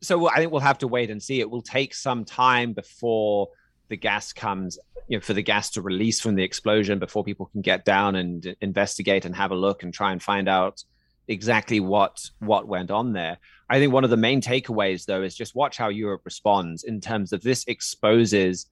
so 0.00 0.28
I 0.28 0.36
think 0.36 0.52
we'll 0.52 0.60
have 0.60 0.78
to 0.78 0.88
wait 0.88 1.10
and 1.10 1.20
see. 1.20 1.40
It 1.40 1.50
will 1.50 1.62
take 1.62 1.94
some 1.94 2.24
time 2.24 2.74
before 2.74 3.48
the 3.88 3.96
gas 3.96 4.32
comes, 4.32 4.78
you 5.08 5.16
know, 5.16 5.20
for 5.20 5.32
the 5.32 5.42
gas 5.42 5.70
to 5.70 5.82
release 5.82 6.20
from 6.20 6.36
the 6.36 6.44
explosion 6.44 7.00
before 7.00 7.24
people 7.24 7.46
can 7.46 7.60
get 7.60 7.84
down 7.84 8.14
and 8.14 8.54
investigate 8.60 9.24
and 9.24 9.34
have 9.34 9.50
a 9.50 9.56
look 9.56 9.82
and 9.82 9.92
try 9.92 10.12
and 10.12 10.22
find 10.22 10.48
out 10.48 10.84
exactly 11.28 11.80
what 11.80 12.18
what 12.38 12.68
went 12.68 12.90
on 12.90 13.12
there. 13.12 13.38
I 13.68 13.78
think 13.78 13.92
one 13.92 14.04
of 14.04 14.10
the 14.10 14.16
main 14.16 14.40
takeaways 14.40 15.06
though 15.06 15.22
is 15.22 15.34
just 15.34 15.54
watch 15.54 15.76
how 15.76 15.88
Europe 15.88 16.22
responds 16.24 16.84
in 16.84 17.00
terms 17.00 17.32
of 17.32 17.42
this 17.42 17.64
exposes 17.66 18.66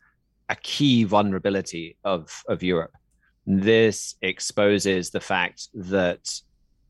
a 0.48 0.56
key 0.56 1.04
vulnerability 1.04 1.96
of 2.04 2.42
of 2.48 2.62
Europe. 2.62 2.92
This 3.46 4.16
exposes 4.22 5.10
the 5.10 5.20
fact 5.20 5.68
that 5.74 6.28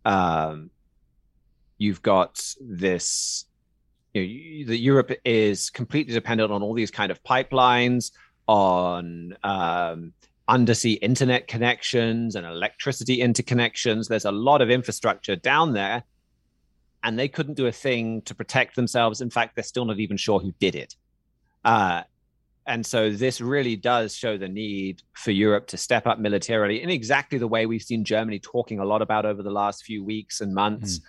um, 0.04 0.70
you've 1.78 2.02
got 2.02 2.44
this 2.60 3.46
you 4.14 4.22
know, 4.22 4.66
that 4.68 4.78
Europe 4.78 5.12
is 5.24 5.70
completely 5.70 6.12
dependent 6.12 6.52
on 6.52 6.62
all 6.62 6.74
these 6.74 6.90
kind 6.90 7.10
of 7.10 7.22
pipelines, 7.22 8.12
on 8.46 9.36
um, 9.42 10.12
undersea 10.48 10.94
internet 10.94 11.48
connections 11.48 12.34
and 12.34 12.46
electricity 12.46 13.18
interconnections. 13.18 14.08
There's 14.08 14.24
a 14.24 14.32
lot 14.32 14.60
of 14.60 14.70
infrastructure 14.70 15.36
down 15.36 15.72
there, 15.72 16.04
and 17.02 17.18
they 17.18 17.28
couldn't 17.28 17.54
do 17.54 17.66
a 17.66 17.72
thing 17.72 18.22
to 18.22 18.34
protect 18.34 18.76
themselves. 18.76 19.20
In 19.20 19.30
fact, 19.30 19.54
they're 19.54 19.64
still 19.64 19.84
not 19.84 19.98
even 19.98 20.16
sure 20.16 20.40
who 20.40 20.52
did 20.58 20.74
it. 20.74 20.96
Uh, 21.64 22.02
and 22.66 22.86
so 22.86 23.10
this 23.10 23.40
really 23.40 23.74
does 23.76 24.14
show 24.14 24.38
the 24.38 24.48
need 24.48 25.02
for 25.14 25.32
Europe 25.32 25.66
to 25.68 25.76
step 25.76 26.06
up 26.06 26.18
militarily 26.18 26.82
in 26.82 26.90
exactly 26.90 27.38
the 27.38 27.48
way 27.48 27.66
we've 27.66 27.82
seen 27.82 28.04
Germany 28.04 28.38
talking 28.38 28.78
a 28.78 28.84
lot 28.84 29.02
about 29.02 29.26
over 29.26 29.42
the 29.42 29.50
last 29.50 29.84
few 29.84 30.04
weeks 30.04 30.40
and 30.40 30.54
months. 30.54 31.00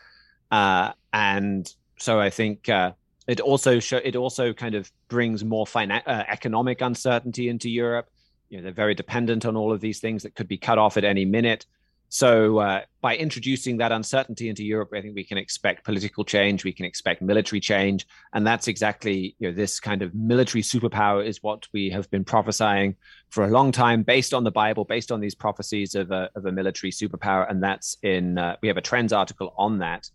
Mm. 0.52 0.88
Uh, 0.90 0.94
and 1.14 1.72
so 2.00 2.20
I 2.20 2.32
think 2.32 2.70
uh, 2.70 2.94
it 3.28 3.40
also 3.40 3.80
show, 3.80 3.98
it 3.98 4.16
also 4.16 4.52
kind 4.52 4.74
of 4.74 4.92
brings 5.10 5.44
more 5.44 5.66
finan- 5.66 6.02
uh, 6.08 6.24
economic 6.28 6.82
uncertainty 6.82 7.50
into 7.50 7.70
Europe 7.70 8.10
you 8.54 8.60
know 8.60 8.66
they're 8.66 8.72
very 8.72 8.94
dependent 8.94 9.46
on 9.46 9.58
all 9.58 9.74
of 9.74 9.82
these 9.82 10.00
things 10.00 10.22
that 10.22 10.36
could 10.36 10.48
be 10.48 10.60
cut 10.60 10.78
off 10.78 10.96
at 10.96 11.04
any 11.04 11.26
minute. 11.26 11.66
So 12.10 12.60
uh, 12.60 12.82
by 13.02 13.18
introducing 13.18 13.78
that 13.78 13.92
uncertainty 13.92 14.48
into 14.48 14.64
Europe, 14.64 14.92
I 14.94 15.02
think 15.02 15.16
we 15.16 15.24
can 15.24 15.40
expect 15.40 15.84
political 15.84 16.24
change, 16.24 16.64
we 16.64 16.72
can 16.72 16.86
expect 16.86 17.24
military 17.24 17.60
change, 17.60 18.06
and 18.34 18.46
that's 18.46 18.68
exactly 18.68 19.36
you 19.40 19.50
know 19.50 19.56
this 19.56 19.80
kind 19.80 20.04
of 20.04 20.14
military 20.14 20.62
superpower 20.62 21.26
is 21.26 21.42
what 21.42 21.68
we 21.74 21.90
have 21.90 22.08
been 22.12 22.24
prophesying 22.24 22.96
for 23.30 23.44
a 23.44 23.48
long 23.48 23.72
time, 23.72 24.04
based 24.04 24.36
on 24.36 24.44
the 24.44 24.52
Bible, 24.52 24.86
based 24.86 25.12
on 25.12 25.20
these 25.20 25.34
prophecies 25.34 25.96
of 25.96 26.12
a 26.12 26.30
of 26.36 26.46
a 26.46 26.52
military 26.52 26.92
superpower, 26.92 27.50
and 27.50 27.64
that's 27.64 27.98
in 28.04 28.38
uh, 28.38 28.56
we 28.62 28.68
have 28.68 28.78
a 28.78 28.82
trends 28.82 29.12
article 29.12 29.52
on 29.58 29.80
that, 29.80 30.12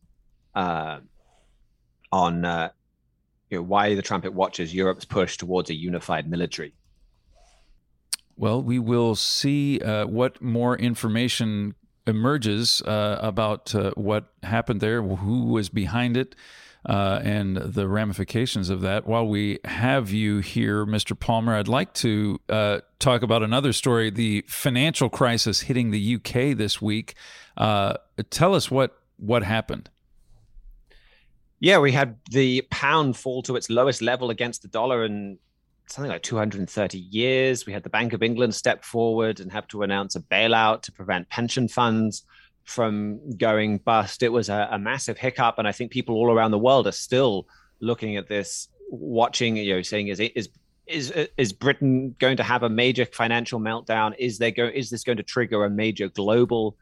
uh, 0.55 0.99
on 2.13 2.45
uh, 2.45 2.69
you 3.51 3.59
know 3.59 3.65
why 3.65 3.97
the 3.97 4.03
trumpet 4.03 4.33
watches 4.33 4.73
Europe's 4.73 5.05
push 5.05 5.37
towards 5.37 5.71
a 5.71 5.75
unified 5.75 6.31
military. 6.31 6.73
Well, 8.39 8.63
we 8.63 8.79
will 8.79 9.17
see 9.17 9.81
uh, 9.81 10.07
what 10.07 10.41
more 10.41 10.77
information 10.77 11.75
emerges 12.07 12.81
uh, 12.83 13.19
about 13.21 13.75
uh, 13.75 13.91
what 13.97 14.33
happened 14.45 14.81
there, 14.81 15.03
who 15.03 15.47
was 15.47 15.69
behind 15.69 16.17
it, 16.17 16.37
uh, 16.87 17.21
and 17.25 17.57
the 17.57 17.89
ramifications 17.89 18.71
of 18.71 18.81
that. 18.83 19.09
While 19.09 19.27
we 19.27 19.59
have 19.65 20.13
you 20.13 20.39
here, 20.39 20.87
Mr. 20.87 21.19
Palmer, 21.19 21.57
I'd 21.57 21.67
like 21.67 21.93
to 21.95 22.41
uh, 22.49 22.79
talk 23.01 23.23
about 23.23 23.43
another 23.43 23.73
story 23.73 24.09
the 24.09 24.45
financial 24.47 25.11
crisis 25.11 25.63
hitting 25.63 25.91
the 25.91 26.15
UK 26.15 26.57
this 26.57 26.81
week. 26.81 27.17
Uh, 27.57 27.95
tell 28.31 28.55
us 28.55 28.71
what, 28.71 29.03
what 29.17 29.43
happened. 29.43 29.91
Yeah, 31.59 31.79
we 31.79 31.91
had 31.91 32.19
the 32.31 32.63
pound 32.71 33.17
fall 33.17 33.43
to 33.43 33.57
its 33.57 33.69
lowest 33.69 34.01
level 34.01 34.31
against 34.31 34.63
the 34.63 34.69
dollar 34.69 35.03
and 35.03 35.39
something 35.89 36.11
like 36.11 36.23
230 36.23 36.99
years. 36.99 37.67
We 37.67 37.73
had 37.73 37.83
the 37.83 37.91
Bank 37.91 38.13
of 38.13 38.23
England 38.23 38.55
step 38.55 38.85
forward 38.85 39.41
and 39.41 39.51
have 39.53 39.67
to 39.69 39.83
announce 39.83 40.17
a 40.17 40.21
bailout 40.21 40.83
to 40.83 40.93
prevent 40.93 41.29
pension 41.29 41.69
funds 41.69 42.25
from 42.65 43.37
going 43.37 43.79
bust. 43.79 44.23
It 44.23 44.31
was 44.31 44.49
a, 44.49 44.69
a, 44.71 44.79
massive 44.79 45.17
hiccup, 45.17 45.59
and 45.59 45.67
I 45.67 45.73
think 45.73 45.91
people 45.91 46.17
all 46.17 46.31
around 46.31 46.51
the 46.51 46.59
world 46.59 46.87
are 46.87 46.93
still 46.93 47.49
looking 47.81 48.17
at 48.17 48.29
this, 48.29 48.69
watching, 48.91 49.57
you 49.57 49.77
know, 49.77 49.83
saying, 49.83 50.09
"Is 50.09 50.21
is 50.21 50.51
is 50.87 51.13
is 51.37 51.53
Britain 51.55 52.15
going 52.19 52.37
to 52.37 52.43
have 52.43 52.63
a 52.63 52.69
major 52.69 53.07
financial 53.07 53.59
meltdown? 53.59 54.15
Is 54.19 54.39
there 54.39 54.51
go 54.51 54.67
is 54.67 54.91
this 54.91 55.03
going 55.03 55.17
to 55.17 55.23
trigger 55.23 55.65
a 55.65 55.71
major 55.71 56.09
global 56.09 56.77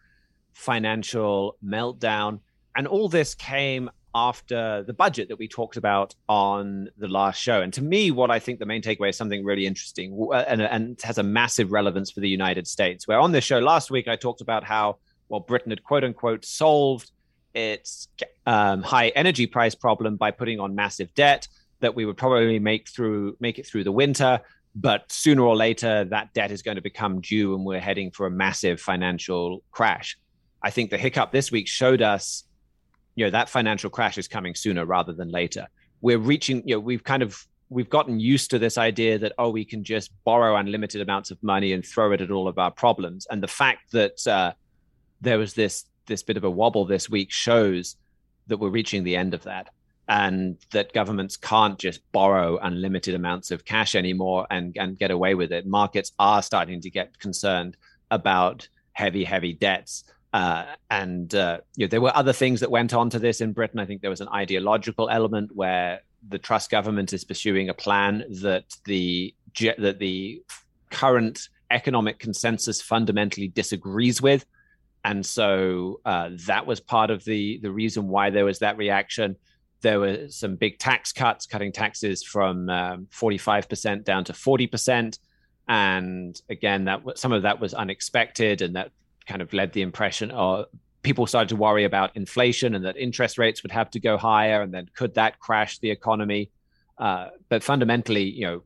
financial 0.54 1.56
meltdown?" 1.64 2.40
And 2.74 2.88
all 2.88 3.08
this 3.08 3.34
came 3.36 3.88
after 4.16 4.82
the 4.82 4.94
budget 4.94 5.28
that 5.28 5.38
we 5.38 5.46
talked 5.46 5.76
about 5.76 6.14
on 6.26 6.88
the 6.96 7.06
last 7.06 7.38
show. 7.38 7.60
And 7.60 7.70
to 7.74 7.82
me, 7.82 8.10
what 8.10 8.30
I 8.30 8.38
think 8.38 8.58
the 8.58 8.64
main 8.64 8.80
takeaway 8.80 9.10
is 9.10 9.16
something 9.16 9.44
really 9.44 9.66
interesting 9.66 10.28
uh, 10.32 10.36
and, 10.48 10.62
and 10.62 10.98
has 11.02 11.18
a 11.18 11.22
massive 11.22 11.70
relevance 11.70 12.10
for 12.10 12.20
the 12.20 12.28
United 12.28 12.66
States. 12.66 13.06
Where 13.06 13.20
on 13.20 13.32
this 13.32 13.44
show 13.44 13.58
last 13.58 13.90
week, 13.90 14.08
I 14.08 14.16
talked 14.16 14.40
about 14.40 14.64
how, 14.64 14.96
well, 15.28 15.40
Britain 15.40 15.70
had 15.70 15.84
quote 15.84 16.02
unquote 16.02 16.46
solved 16.46 17.10
its 17.52 18.08
um, 18.46 18.82
high 18.82 19.08
energy 19.08 19.46
price 19.46 19.74
problem 19.74 20.16
by 20.16 20.30
putting 20.30 20.60
on 20.60 20.74
massive 20.74 21.12
debt 21.14 21.46
that 21.80 21.94
we 21.94 22.06
would 22.06 22.16
probably 22.16 22.58
make 22.58 22.88
through 22.88 23.36
make 23.38 23.58
it 23.58 23.66
through 23.66 23.84
the 23.84 23.92
winter 23.92 24.40
but 24.74 25.10
sooner 25.10 25.42
or 25.42 25.56
later 25.56 26.04
that 26.04 26.32
debt 26.34 26.50
is 26.50 26.60
going 26.60 26.74
to 26.74 26.82
become 26.82 27.20
due 27.22 27.54
and 27.54 27.64
we're 27.64 27.80
heading 27.80 28.10
for 28.10 28.26
a 28.26 28.30
massive 28.30 28.78
financial 28.78 29.62
crash 29.70 30.18
i 30.62 30.70
think 30.70 30.90
the 30.90 30.98
hiccup 30.98 31.32
this 31.32 31.50
week 31.50 31.66
showed 31.66 32.02
us 32.02 32.44
you 33.16 33.24
know 33.24 33.30
that 33.30 33.48
financial 33.48 33.90
crash 33.90 34.18
is 34.18 34.28
coming 34.28 34.54
sooner 34.54 34.84
rather 34.84 35.12
than 35.12 35.30
later. 35.30 35.66
We're 36.00 36.18
reaching 36.18 36.62
you 36.66 36.76
know 36.76 36.80
we've 36.80 37.02
kind 37.02 37.22
of 37.22 37.44
we've 37.68 37.90
gotten 37.90 38.20
used 38.20 38.50
to 38.50 38.58
this 38.60 38.78
idea 38.78 39.18
that 39.18 39.32
oh 39.38 39.50
we 39.50 39.64
can 39.64 39.82
just 39.82 40.12
borrow 40.24 40.56
unlimited 40.56 41.00
amounts 41.00 41.32
of 41.32 41.42
money 41.42 41.72
and 41.72 41.84
throw 41.84 42.12
it 42.12 42.20
at 42.20 42.30
all 42.30 42.46
of 42.46 42.58
our 42.58 42.70
problems. 42.70 43.26
And 43.28 43.42
the 43.42 43.48
fact 43.48 43.90
that 43.92 44.24
uh, 44.26 44.52
there 45.20 45.38
was 45.38 45.54
this 45.54 45.86
this 46.06 46.22
bit 46.22 46.36
of 46.36 46.44
a 46.44 46.50
wobble 46.50 46.84
this 46.84 47.10
week 47.10 47.32
shows 47.32 47.96
that 48.46 48.58
we're 48.58 48.70
reaching 48.70 49.02
the 49.02 49.16
end 49.16 49.34
of 49.34 49.42
that 49.42 49.70
and 50.08 50.56
that 50.70 50.92
governments 50.92 51.36
can't 51.36 51.78
just 51.78 52.00
borrow 52.12 52.58
unlimited 52.58 53.14
amounts 53.14 53.50
of 53.50 53.64
cash 53.64 53.96
anymore 53.96 54.46
and, 54.50 54.76
and 54.78 54.98
get 54.98 55.10
away 55.10 55.34
with 55.34 55.50
it. 55.50 55.66
Markets 55.66 56.12
are 56.20 56.42
starting 56.42 56.80
to 56.80 56.90
get 56.90 57.18
concerned 57.18 57.76
about 58.12 58.68
heavy 58.92 59.24
heavy 59.24 59.52
debts 59.52 60.04
uh, 60.36 60.66
and 60.90 61.34
uh, 61.34 61.60
you 61.76 61.86
know, 61.86 61.88
there 61.88 62.02
were 62.02 62.14
other 62.14 62.34
things 62.34 62.60
that 62.60 62.70
went 62.70 62.92
on 62.92 63.08
to 63.08 63.18
this 63.18 63.40
in 63.40 63.54
Britain. 63.54 63.80
I 63.80 63.86
think 63.86 64.02
there 64.02 64.10
was 64.10 64.20
an 64.20 64.28
ideological 64.28 65.08
element 65.08 65.50
where 65.54 66.02
the 66.28 66.38
Truss 66.38 66.68
government 66.68 67.14
is 67.14 67.24
pursuing 67.24 67.70
a 67.70 67.74
plan 67.74 68.22
that 68.42 68.64
the 68.84 69.34
that 69.78 69.98
the 69.98 70.42
current 70.90 71.48
economic 71.70 72.18
consensus 72.18 72.82
fundamentally 72.82 73.48
disagrees 73.48 74.20
with, 74.20 74.44
and 75.06 75.24
so 75.24 76.00
uh, 76.04 76.28
that 76.46 76.66
was 76.66 76.80
part 76.80 77.10
of 77.10 77.24
the 77.24 77.58
the 77.62 77.72
reason 77.72 78.06
why 78.06 78.28
there 78.28 78.44
was 78.44 78.58
that 78.58 78.76
reaction. 78.76 79.36
There 79.80 80.00
were 80.00 80.28
some 80.28 80.56
big 80.56 80.78
tax 80.78 81.14
cuts, 81.14 81.46
cutting 81.46 81.72
taxes 81.72 82.22
from 82.22 83.06
forty 83.10 83.38
five 83.38 83.70
percent 83.70 84.04
down 84.04 84.24
to 84.24 84.34
forty 84.34 84.66
percent, 84.66 85.18
and 85.66 86.38
again, 86.50 86.84
that 86.84 87.00
some 87.16 87.32
of 87.32 87.44
that 87.44 87.58
was 87.58 87.72
unexpected, 87.72 88.60
and 88.60 88.76
that 88.76 88.90
kind 89.26 89.42
of 89.42 89.52
led 89.52 89.72
the 89.72 89.82
impression 89.82 90.30
or 90.30 90.66
people 91.02 91.26
started 91.26 91.48
to 91.48 91.56
worry 91.56 91.84
about 91.84 92.16
inflation 92.16 92.74
and 92.74 92.84
that 92.84 92.96
interest 92.96 93.38
rates 93.38 93.62
would 93.62 93.72
have 93.72 93.90
to 93.90 94.00
go 94.00 94.16
higher 94.16 94.62
and 94.62 94.74
then 94.74 94.88
could 94.94 95.14
that 95.14 95.38
crash 95.38 95.78
the 95.78 95.90
economy? 95.90 96.50
Uh, 96.98 97.28
but 97.48 97.62
fundamentally 97.62 98.24
you 98.24 98.46
know 98.46 98.62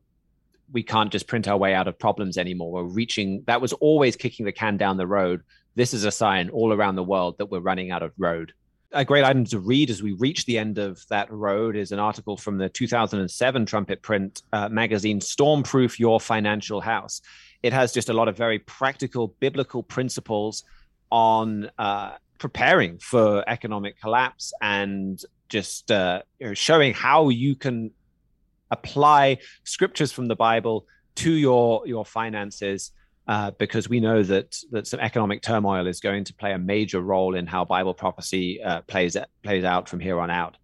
we 0.71 0.83
can't 0.83 1.11
just 1.11 1.27
print 1.27 1.47
our 1.47 1.57
way 1.57 1.73
out 1.73 1.87
of 1.87 1.99
problems 1.99 2.37
anymore. 2.37 2.71
We're 2.71 2.83
reaching 2.83 3.43
that 3.47 3.61
was 3.61 3.73
always 3.73 4.15
kicking 4.15 4.45
the 4.45 4.51
can 4.51 4.77
down 4.77 4.97
the 4.97 5.07
road. 5.07 5.41
This 5.75 5.93
is 5.93 6.05
a 6.05 6.11
sign 6.11 6.49
all 6.49 6.73
around 6.73 6.95
the 6.95 7.03
world 7.03 7.37
that 7.37 7.47
we're 7.47 7.59
running 7.59 7.91
out 7.91 8.03
of 8.03 8.11
road. 8.17 8.53
A 8.93 9.05
great 9.05 9.23
item 9.23 9.45
to 9.45 9.59
read 9.59 9.89
as 9.89 10.03
we 10.03 10.13
reach 10.13 10.45
the 10.45 10.57
end 10.57 10.77
of 10.77 11.05
that 11.07 11.31
road 11.31 11.77
is 11.77 11.93
an 11.93 11.99
article 11.99 12.35
from 12.35 12.57
the 12.57 12.67
2007 12.67 13.65
trumpet 13.65 14.01
print 14.01 14.41
uh, 14.51 14.67
magazine 14.67 15.19
stormproof 15.19 15.97
your 15.97 16.19
financial 16.19 16.81
house 16.81 17.21
it 17.63 17.73
has 17.73 17.91
just 17.91 18.09
a 18.09 18.13
lot 18.13 18.27
of 18.27 18.37
very 18.37 18.59
practical 18.59 19.35
biblical 19.39 19.83
principles 19.83 20.63
on 21.11 21.69
uh, 21.77 22.13
preparing 22.39 22.97
for 22.97 23.43
economic 23.47 23.99
collapse 23.99 24.53
and 24.61 25.21
just 25.49 25.91
uh, 25.91 26.21
showing 26.53 26.93
how 26.93 27.29
you 27.29 27.55
can 27.55 27.91
apply 28.71 29.37
scriptures 29.63 30.11
from 30.11 30.27
the 30.27 30.35
Bible 30.35 30.85
to 31.15 31.31
your 31.31 31.85
your 31.85 32.05
finances 32.05 32.91
uh, 33.27 33.51
because 33.51 33.89
we 33.89 33.99
know 33.99 34.23
that 34.23 34.57
that 34.71 34.87
some 34.87 34.99
economic 34.99 35.41
turmoil 35.41 35.85
is 35.87 35.99
going 35.99 36.23
to 36.23 36.33
play 36.33 36.53
a 36.53 36.57
major 36.57 37.01
role 37.01 37.35
in 37.35 37.45
how 37.45 37.65
Bible 37.65 37.93
prophecy 37.93 38.61
uh, 38.63 38.81
plays 38.81 39.15
plays 39.43 39.63
out 39.63 39.87
from 39.87 39.99
here 39.99 40.19
on 40.19 40.29
out. 40.29 40.57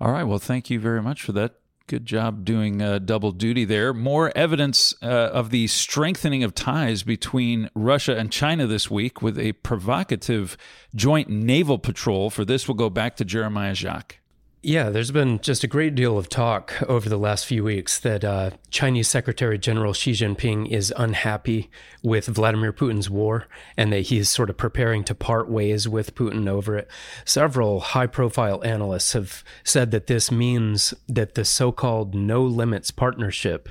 All 0.00 0.12
right. 0.12 0.24
Well, 0.24 0.38
thank 0.38 0.70
you 0.70 0.78
very 0.78 1.02
much 1.02 1.22
for 1.22 1.32
that. 1.32 1.54
Good 1.86 2.06
job 2.06 2.46
doing 2.46 2.80
uh, 2.80 2.98
double 2.98 3.30
duty 3.30 3.66
there. 3.66 3.92
More 3.92 4.32
evidence 4.34 4.94
uh, 5.02 5.06
of 5.06 5.50
the 5.50 5.66
strengthening 5.66 6.42
of 6.42 6.54
ties 6.54 7.02
between 7.02 7.68
Russia 7.74 8.16
and 8.16 8.32
China 8.32 8.66
this 8.66 8.90
week 8.90 9.20
with 9.20 9.38
a 9.38 9.52
provocative 9.52 10.56
joint 10.94 11.28
naval 11.28 11.78
patrol. 11.78 12.30
For 12.30 12.42
this, 12.46 12.66
we'll 12.66 12.74
go 12.74 12.88
back 12.88 13.16
to 13.16 13.24
Jeremiah 13.24 13.74
Jacques. 13.74 14.18
Yeah, 14.66 14.88
there's 14.88 15.10
been 15.10 15.40
just 15.40 15.62
a 15.62 15.66
great 15.66 15.94
deal 15.94 16.16
of 16.16 16.30
talk 16.30 16.82
over 16.88 17.06
the 17.06 17.18
last 17.18 17.44
few 17.44 17.62
weeks 17.62 18.00
that 18.00 18.24
uh, 18.24 18.52
Chinese 18.70 19.08
Secretary 19.08 19.58
General 19.58 19.92
Xi 19.92 20.12
Jinping 20.12 20.70
is 20.70 20.90
unhappy 20.96 21.70
with 22.02 22.24
Vladimir 22.28 22.72
Putin's 22.72 23.10
war 23.10 23.46
and 23.76 23.92
that 23.92 24.06
he 24.06 24.16
is 24.16 24.30
sort 24.30 24.48
of 24.48 24.56
preparing 24.56 25.04
to 25.04 25.14
part 25.14 25.50
ways 25.50 25.86
with 25.86 26.14
Putin 26.14 26.48
over 26.48 26.78
it. 26.78 26.88
Several 27.26 27.80
high 27.80 28.06
profile 28.06 28.64
analysts 28.64 29.12
have 29.12 29.44
said 29.64 29.90
that 29.90 30.06
this 30.06 30.30
means 30.30 30.94
that 31.10 31.34
the 31.34 31.44
so 31.44 31.70
called 31.70 32.14
no 32.14 32.42
limits 32.42 32.90
partnership 32.90 33.68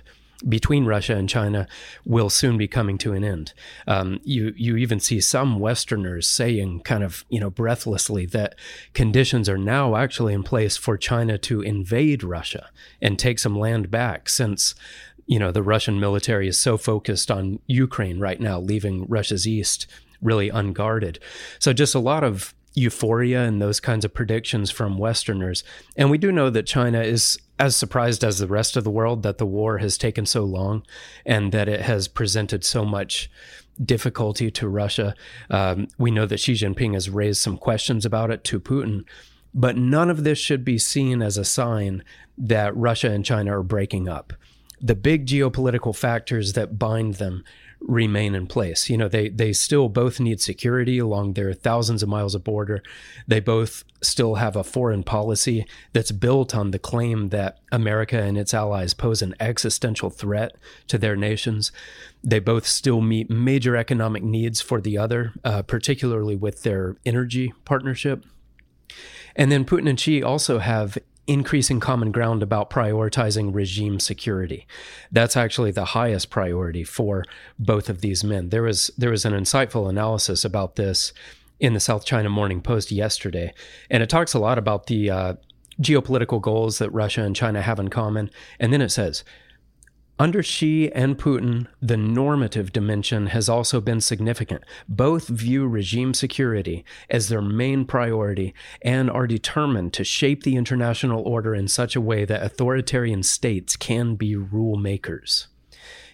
between 0.47 0.85
Russia 0.85 1.15
and 1.15 1.29
China 1.29 1.67
will 2.05 2.29
soon 2.29 2.57
be 2.57 2.67
coming 2.67 2.97
to 2.99 3.13
an 3.13 3.23
end. 3.23 3.53
Um, 3.87 4.19
you 4.23 4.53
you 4.55 4.77
even 4.77 4.99
see 4.99 5.21
some 5.21 5.59
Westerners 5.59 6.27
saying, 6.27 6.81
kind 6.81 7.03
of 7.03 7.25
you 7.29 7.39
know 7.39 7.49
breathlessly, 7.49 8.25
that 8.27 8.55
conditions 8.93 9.47
are 9.49 9.57
now 9.57 9.95
actually 9.95 10.33
in 10.33 10.43
place 10.43 10.77
for 10.77 10.97
China 10.97 11.37
to 11.39 11.61
invade 11.61 12.23
Russia 12.23 12.69
and 13.01 13.17
take 13.17 13.39
some 13.39 13.57
land 13.57 13.89
back, 13.89 14.29
since 14.29 14.75
you 15.25 15.39
know 15.39 15.51
the 15.51 15.63
Russian 15.63 15.99
military 15.99 16.47
is 16.47 16.59
so 16.59 16.77
focused 16.77 17.31
on 17.31 17.59
Ukraine 17.67 18.19
right 18.19 18.39
now, 18.39 18.59
leaving 18.59 19.05
Russia's 19.07 19.47
east 19.47 19.87
really 20.21 20.49
unguarded. 20.49 21.19
So 21.59 21.73
just 21.73 21.95
a 21.95 21.99
lot 21.99 22.23
of 22.23 22.53
euphoria 22.75 23.43
and 23.43 23.61
those 23.61 23.79
kinds 23.79 24.03
of 24.03 24.13
predictions 24.13 24.71
from 24.71 24.97
Westerners. 24.97 25.63
And 25.95 26.09
we 26.09 26.17
do 26.17 26.31
know 26.31 26.49
that 26.49 26.65
China 26.65 27.01
is 27.01 27.37
as 27.59 27.75
surprised 27.75 28.23
as 28.23 28.39
the 28.39 28.47
rest 28.47 28.75
of 28.75 28.83
the 28.83 28.89
world 28.91 29.23
that 29.23 29.37
the 29.37 29.45
war 29.45 29.77
has 29.77 29.97
taken 29.97 30.25
so 30.25 30.43
long 30.43 30.83
and 31.25 31.51
that 31.51 31.69
it 31.69 31.81
has 31.81 32.07
presented 32.07 32.63
so 32.63 32.83
much 32.83 33.29
difficulty 33.83 34.51
to 34.51 34.67
Russia. 34.67 35.13
Um, 35.49 35.87
we 35.97 36.11
know 36.11 36.25
that 36.25 36.39
Xi 36.39 36.53
Jinping 36.53 36.93
has 36.93 37.09
raised 37.09 37.41
some 37.41 37.57
questions 37.57 38.05
about 38.05 38.31
it 38.31 38.43
to 38.45 38.59
Putin. 38.59 39.05
But 39.53 39.77
none 39.77 40.09
of 40.09 40.23
this 40.23 40.39
should 40.39 40.65
be 40.65 40.79
seen 40.79 41.21
as 41.21 41.37
a 41.37 41.45
sign 41.45 42.03
that 42.37 42.75
Russia 42.75 43.11
and 43.11 43.23
China 43.23 43.59
are 43.59 43.63
breaking 43.63 44.09
up. 44.09 44.33
The 44.81 44.95
big 44.95 45.27
geopolitical 45.27 45.95
factors 45.95 46.53
that 46.53 46.79
bind 46.79 47.15
them 47.15 47.43
remain 47.85 48.33
in 48.33 48.47
place. 48.47 48.89
You 48.89 48.97
know, 48.97 49.07
they 49.07 49.29
they 49.29 49.53
still 49.53 49.89
both 49.89 50.19
need 50.19 50.41
security 50.41 50.97
along 50.99 51.33
their 51.33 51.53
thousands 51.53 52.01
of 52.01 52.09
miles 52.09 52.35
of 52.35 52.43
border. 52.43 52.81
They 53.27 53.39
both 53.39 53.83
still 54.01 54.35
have 54.35 54.55
a 54.55 54.63
foreign 54.63 55.03
policy 55.03 55.65
that's 55.91 56.11
built 56.11 56.55
on 56.55 56.71
the 56.71 56.79
claim 56.79 57.29
that 57.29 57.59
America 57.71 58.21
and 58.21 58.37
its 58.37 58.53
allies 58.53 58.93
pose 58.93 59.21
an 59.21 59.35
existential 59.39 60.09
threat 60.09 60.55
to 60.87 60.97
their 60.97 61.15
nations. 61.15 61.71
They 62.23 62.39
both 62.39 62.65
still 62.65 63.01
meet 63.01 63.29
major 63.29 63.75
economic 63.75 64.23
needs 64.23 64.61
for 64.61 64.79
the 64.79 64.97
other, 64.97 65.33
uh, 65.43 65.63
particularly 65.63 66.35
with 66.35 66.63
their 66.63 66.95
energy 67.05 67.53
partnership. 67.65 68.25
And 69.35 69.51
then 69.51 69.65
Putin 69.65 69.89
and 69.89 69.99
Xi 69.99 70.21
also 70.21 70.59
have 70.59 70.97
increasing 71.25 71.79
common 71.79 72.11
ground 72.11 72.43
about 72.43 72.69
prioritizing 72.69 73.53
regime 73.53 73.99
security. 73.99 74.67
That's 75.11 75.37
actually 75.37 75.71
the 75.71 75.85
highest 75.85 76.29
priority 76.29 76.83
for 76.83 77.23
both 77.57 77.89
of 77.89 78.01
these 78.01 78.23
men. 78.23 78.49
There 78.49 78.63
was 78.63 78.91
there 78.97 79.11
was 79.11 79.25
an 79.25 79.33
insightful 79.33 79.89
analysis 79.89 80.43
about 80.43 80.75
this 80.75 81.13
in 81.59 81.73
the 81.73 81.79
South 81.79 82.05
China 82.05 82.29
Morning 82.29 82.61
Post 82.61 82.91
yesterday, 82.91 83.53
and 83.89 84.03
it 84.03 84.09
talks 84.09 84.33
a 84.33 84.39
lot 84.39 84.57
about 84.57 84.87
the 84.87 85.09
uh, 85.09 85.33
geopolitical 85.81 86.41
goals 86.41 86.77
that 86.79 86.89
Russia 86.91 87.23
and 87.23 87.35
China 87.35 87.61
have 87.61 87.79
in 87.79 87.89
common. 87.89 88.29
And 88.59 88.73
then 88.73 88.81
it 88.81 88.89
says 88.89 89.23
under 90.19 90.43
Xi 90.43 90.91
and 90.91 91.17
Putin, 91.17 91.67
the 91.81 91.97
normative 91.97 92.71
dimension 92.71 93.27
has 93.27 93.49
also 93.49 93.81
been 93.81 93.99
significant. 93.99 94.63
Both 94.87 95.27
view 95.27 95.67
regime 95.67 96.13
security 96.13 96.85
as 97.09 97.29
their 97.29 97.41
main 97.41 97.85
priority 97.85 98.53
and 98.81 99.09
are 99.09 99.25
determined 99.25 99.91
to 99.93 100.03
shape 100.03 100.43
the 100.43 100.55
international 100.55 101.23
order 101.23 101.55
in 101.55 101.67
such 101.67 101.95
a 101.95 102.01
way 102.01 102.25
that 102.25 102.43
authoritarian 102.43 103.23
states 103.23 103.75
can 103.75 104.15
be 104.15 104.35
rule 104.35 104.77
makers. 104.77 105.47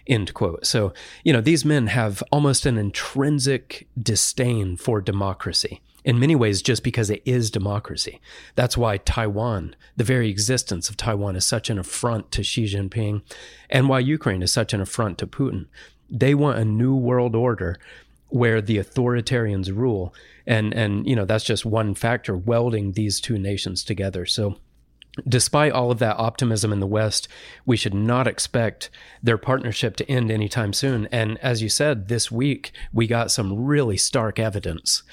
End 0.07 0.33
quote. 0.33 0.65
So, 0.65 0.93
you 1.23 1.33
know, 1.33 1.41
these 1.41 1.65
men 1.65 1.87
have 1.87 2.23
almost 2.31 2.65
an 2.65 2.77
intrinsic 2.77 3.87
disdain 4.01 4.77
for 4.77 5.01
democracy 5.01 5.81
in 6.03 6.19
many 6.19 6.35
ways 6.35 6.61
just 6.61 6.83
because 6.83 7.09
it 7.09 7.21
is 7.25 7.51
democracy. 7.51 8.19
That's 8.55 8.77
why 8.77 8.97
Taiwan, 8.97 9.75
the 9.95 10.03
very 10.03 10.29
existence 10.29 10.89
of 10.89 10.97
Taiwan, 10.97 11.35
is 11.35 11.45
such 11.45 11.69
an 11.69 11.79
affront 11.79 12.31
to 12.31 12.43
Xi 12.43 12.65
Jinping, 12.65 13.21
and 13.69 13.89
why 13.89 13.99
Ukraine 13.99 14.41
is 14.41 14.51
such 14.51 14.73
an 14.73 14.81
affront 14.81 15.17
to 15.19 15.27
Putin. 15.27 15.67
They 16.09 16.33
want 16.33 16.59
a 16.59 16.65
new 16.65 16.95
world 16.95 17.35
order 17.35 17.77
where 18.29 18.61
the 18.61 18.77
authoritarians 18.77 19.75
rule, 19.75 20.13
and 20.45 20.73
and 20.73 21.07
you 21.07 21.15
know 21.15 21.25
that's 21.25 21.43
just 21.43 21.65
one 21.65 21.93
factor 21.95 22.37
welding 22.37 22.93
these 22.93 23.19
two 23.19 23.37
nations 23.37 23.83
together. 23.83 24.25
So. 24.25 24.57
Despite 25.27 25.73
all 25.73 25.91
of 25.91 25.99
that 25.99 26.17
optimism 26.17 26.71
in 26.71 26.79
the 26.79 26.87
West, 26.87 27.27
we 27.65 27.75
should 27.75 27.95
not 27.95 28.25
expect 28.25 28.89
their 29.21 29.39
partnership 29.39 29.97
to 29.97 30.09
end 30.09 30.31
anytime 30.31 30.71
soon. 30.71 31.07
And 31.07 31.37
as 31.39 31.61
you 31.61 31.67
said, 31.67 32.07
this 32.07 32.31
week 32.31 32.71
we 32.93 33.05
got 33.05 33.31
some 33.31 33.65
really 33.65 33.97
stark 33.97 34.39
evidence 34.39 35.03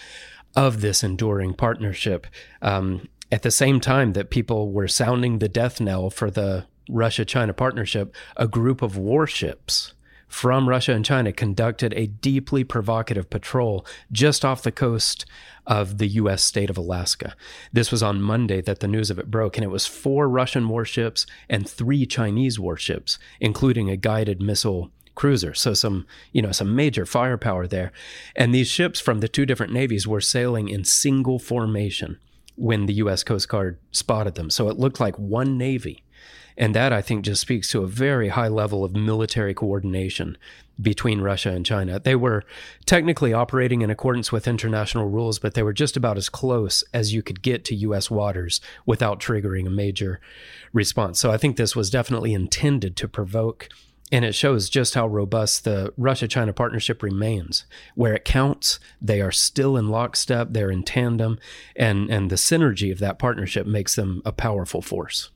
of 0.56 0.80
this 0.80 1.04
enduring 1.04 1.54
partnership. 1.54 2.26
Um, 2.62 3.08
at 3.30 3.42
the 3.42 3.50
same 3.50 3.80
time 3.80 4.14
that 4.14 4.30
people 4.30 4.72
were 4.72 4.88
sounding 4.88 5.38
the 5.38 5.48
death 5.48 5.80
knell 5.80 6.10
for 6.10 6.30
the 6.30 6.66
Russia 6.88 7.24
China 7.24 7.52
partnership, 7.52 8.14
a 8.36 8.48
group 8.48 8.82
of 8.82 8.96
warships 8.96 9.92
from 10.28 10.68
Russia 10.68 10.92
and 10.92 11.04
China 11.04 11.32
conducted 11.32 11.94
a 11.94 12.06
deeply 12.06 12.64
provocative 12.64 13.30
patrol 13.30 13.86
just 14.10 14.44
off 14.44 14.62
the 14.62 14.72
coast 14.72 15.24
of 15.66 15.98
the 15.98 16.08
U.S. 16.08 16.42
state 16.42 16.70
of 16.70 16.76
Alaska. 16.76 17.34
This 17.72 17.92
was 17.92 18.02
on 18.02 18.20
Monday 18.20 18.60
that 18.62 18.80
the 18.80 18.88
news 18.88 19.10
of 19.10 19.18
it 19.18 19.30
broke, 19.30 19.56
and 19.56 19.64
it 19.64 19.70
was 19.70 19.86
four 19.86 20.28
Russian 20.28 20.68
warships 20.68 21.26
and 21.48 21.68
three 21.68 22.06
Chinese 22.06 22.58
warships, 22.58 23.18
including 23.40 23.88
a 23.88 23.96
guided 23.96 24.42
missile 24.42 24.90
cruiser. 25.16 25.52
So 25.52 25.74
some, 25.74 26.06
you 26.32 26.40
know, 26.40 26.52
some 26.52 26.76
major 26.76 27.04
firepower 27.04 27.66
there. 27.66 27.90
And 28.36 28.54
these 28.54 28.68
ships 28.68 29.00
from 29.00 29.18
the 29.18 29.28
two 29.28 29.44
different 29.44 29.72
navies 29.72 30.06
were 30.06 30.20
sailing 30.20 30.68
in 30.68 30.84
single 30.84 31.40
formation 31.40 32.20
when 32.54 32.86
the 32.86 32.94
US 32.94 33.24
Coast 33.24 33.48
Guard 33.48 33.78
spotted 33.90 34.36
them. 34.36 34.50
So 34.50 34.68
it 34.68 34.78
looked 34.78 35.00
like 35.00 35.18
one 35.18 35.58
navy. 35.58 36.04
And 36.58 36.74
that 36.74 36.92
I 36.92 37.02
think 37.02 37.24
just 37.24 37.42
speaks 37.42 37.70
to 37.70 37.82
a 37.82 37.86
very 37.86 38.28
high 38.28 38.48
level 38.48 38.82
of 38.82 38.96
military 38.96 39.52
coordination 39.52 40.38
between 40.80 41.20
Russia 41.20 41.50
and 41.50 41.64
China. 41.64 41.98
They 41.98 42.14
were 42.14 42.44
technically 42.86 43.32
operating 43.32 43.82
in 43.82 43.90
accordance 43.90 44.32
with 44.32 44.48
international 44.48 45.08
rules, 45.08 45.38
but 45.38 45.54
they 45.54 45.62
were 45.62 45.72
just 45.72 45.96
about 45.96 46.16
as 46.16 46.28
close 46.28 46.82
as 46.94 47.12
you 47.12 47.22
could 47.22 47.42
get 47.42 47.64
to 47.66 47.74
US 47.74 48.10
waters 48.10 48.60
without 48.86 49.20
triggering 49.20 49.66
a 49.66 49.70
major 49.70 50.20
response. 50.72 51.18
So 51.18 51.30
I 51.30 51.36
think 51.36 51.56
this 51.56 51.76
was 51.76 51.90
definitely 51.90 52.32
intended 52.32 52.96
to 52.96 53.08
provoke 53.08 53.68
and 54.12 54.24
it 54.24 54.34
shows 54.34 54.70
just 54.70 54.94
how 54.94 55.06
robust 55.06 55.64
the 55.64 55.92
Russia 55.96 56.28
China 56.28 56.52
partnership 56.52 57.02
remains. 57.02 57.66
Where 57.94 58.14
it 58.14 58.24
counts, 58.24 58.78
they 59.00 59.20
are 59.20 59.32
still 59.32 59.76
in 59.76 59.88
lockstep, 59.88 60.48
they're 60.50 60.70
in 60.70 60.84
tandem, 60.84 61.38
and, 61.74 62.08
and 62.10 62.30
the 62.30 62.36
synergy 62.36 62.92
of 62.92 63.00
that 63.00 63.18
partnership 63.18 63.66
makes 63.66 63.96
them 63.96 64.22
a 64.24 64.32
powerful 64.32 64.80
force. 64.80 65.30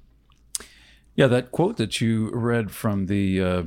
Yeah, 1.17 1.27
that 1.27 1.51
quote 1.51 1.77
that 1.79 2.01
you 2.01 2.31
read 2.31 2.71
from 2.71 3.07
the 3.07 3.43
uh, 3.43 3.63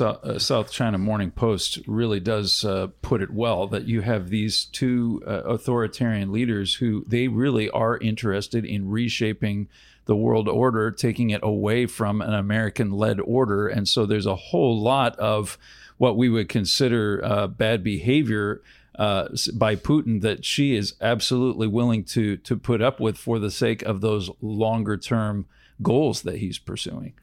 uh 0.00 0.38
South 0.38 0.72
China 0.72 0.98
Morning 0.98 1.30
Post 1.30 1.78
really 1.86 2.20
does 2.20 2.64
uh, 2.64 2.88
put 3.02 3.22
it 3.22 3.30
well 3.30 3.68
that 3.68 3.86
you 3.86 4.00
have 4.00 4.28
these 4.28 4.64
two 4.66 5.22
uh, 5.26 5.42
authoritarian 5.44 6.32
leaders 6.32 6.74
who 6.74 7.04
they 7.06 7.28
really 7.28 7.70
are 7.70 7.96
interested 7.98 8.64
in 8.64 8.90
reshaping 8.90 9.68
the 10.06 10.16
world 10.16 10.48
order, 10.48 10.90
taking 10.90 11.30
it 11.30 11.40
away 11.42 11.86
from 11.86 12.20
an 12.20 12.34
American 12.34 12.90
led 12.90 13.20
order. 13.20 13.68
And 13.68 13.86
so 13.88 14.06
there's 14.06 14.26
a 14.26 14.36
whole 14.36 14.80
lot 14.80 15.16
of 15.18 15.58
what 15.98 16.16
we 16.16 16.28
would 16.28 16.48
consider 16.48 17.20
uh, 17.24 17.46
bad 17.46 17.84
behavior 17.84 18.62
uh, 18.98 19.28
by 19.54 19.76
Putin 19.76 20.20
that 20.22 20.44
Xi 20.44 20.74
is 20.74 20.94
absolutely 21.00 21.66
willing 21.66 22.04
to 22.04 22.36
to 22.38 22.56
put 22.56 22.82
up 22.82 23.00
with 23.00 23.16
for 23.16 23.38
the 23.38 23.50
sake 23.50 23.82
of 23.82 24.00
those 24.00 24.30
longer 24.40 24.96
term 24.96 25.46
goals 25.82 26.22
that 26.22 26.38
he's 26.38 26.58
pursuing. 26.58 27.14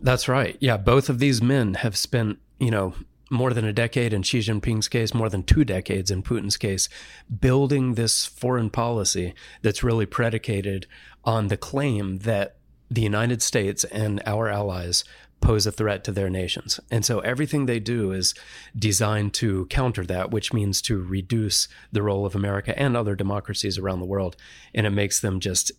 That's 0.00 0.28
right. 0.28 0.56
Yeah, 0.60 0.76
both 0.76 1.08
of 1.08 1.18
these 1.18 1.42
men 1.42 1.74
have 1.74 1.96
spent, 1.96 2.38
you 2.60 2.70
know, 2.70 2.94
more 3.30 3.52
than 3.52 3.64
a 3.64 3.72
decade 3.72 4.12
in 4.12 4.22
Xi 4.22 4.40
Jinping's 4.40 4.88
case, 4.88 5.14
more 5.14 5.28
than 5.28 5.42
two 5.42 5.64
decades 5.64 6.10
in 6.10 6.22
Putin's 6.22 6.56
case, 6.56 6.88
building 7.40 7.94
this 7.94 8.26
foreign 8.26 8.70
policy 8.70 9.34
that's 9.62 9.82
really 9.82 10.06
predicated 10.06 10.86
on 11.24 11.48
the 11.48 11.56
claim 11.56 12.18
that 12.18 12.56
the 12.90 13.02
United 13.02 13.42
States 13.42 13.84
and 13.84 14.22
our 14.24 14.48
allies 14.48 15.04
pose 15.40 15.66
a 15.66 15.72
threat 15.72 16.02
to 16.04 16.12
their 16.12 16.30
nations. 16.30 16.80
And 16.90 17.04
so 17.04 17.20
everything 17.20 17.66
they 17.66 17.78
do 17.78 18.12
is 18.12 18.34
designed 18.76 19.34
to 19.34 19.66
counter 19.66 20.04
that, 20.06 20.30
which 20.30 20.52
means 20.52 20.82
to 20.82 21.00
reduce 21.02 21.68
the 21.92 22.02
role 22.02 22.26
of 22.26 22.34
America 22.34 22.76
and 22.78 22.96
other 22.96 23.14
democracies 23.14 23.78
around 23.78 24.00
the 24.00 24.06
world. 24.06 24.36
And 24.74 24.86
it 24.86 24.90
makes 24.90 25.20
them 25.20 25.38
just 25.38 25.70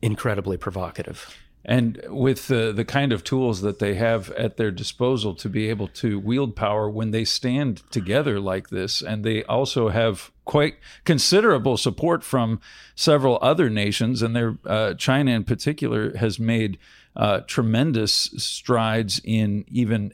incredibly 0.00 0.56
provocative. 0.56 1.36
And 1.64 2.00
with 2.08 2.46
the, 2.46 2.72
the 2.72 2.84
kind 2.84 3.12
of 3.12 3.24
tools 3.24 3.60
that 3.60 3.78
they 3.78 3.94
have 3.94 4.30
at 4.32 4.56
their 4.56 4.70
disposal 4.70 5.34
to 5.34 5.48
be 5.48 5.68
able 5.68 5.88
to 5.88 6.18
wield 6.18 6.56
power 6.56 6.88
when 6.88 7.10
they 7.10 7.24
stand 7.24 7.82
together 7.90 8.40
like 8.40 8.70
this, 8.70 9.02
and 9.02 9.24
they 9.24 9.44
also 9.44 9.88
have 9.88 10.30
quite 10.44 10.76
considerable 11.04 11.76
support 11.76 12.24
from 12.24 12.60
several 12.94 13.38
other 13.42 13.68
nations, 13.68 14.22
and 14.22 14.34
their 14.34 14.56
uh, 14.64 14.94
China 14.94 15.32
in 15.32 15.44
particular 15.44 16.16
has 16.16 16.38
made 16.38 16.78
uh, 17.16 17.40
tremendous 17.40 18.30
strides 18.36 19.20
in 19.24 19.64
even 19.68 20.12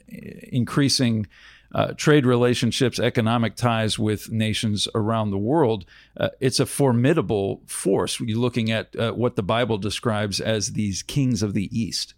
increasing 0.51 1.27
uh, 1.75 1.91
trade 1.97 2.25
relationships, 2.25 2.99
economic 2.99 3.55
ties 3.57 3.99
with 3.99 4.31
nations 4.31 4.87
around 4.95 5.29
the 5.29 5.37
world. 5.37 5.83
Uh, 6.15 6.29
it's 6.39 6.61
a 6.61 6.65
formidable 6.65 7.61
force. 7.67 8.17
You're 8.21 8.39
looking 8.39 8.71
at 8.71 8.95
uh, 8.95 9.11
what 9.11 9.35
the 9.35 9.43
Bible 9.43 9.77
describes 9.77 10.39
as 10.39 10.71
these 10.71 11.03
kings 11.03 11.43
of 11.43 11.53
the 11.53 11.69
East. 11.77 12.13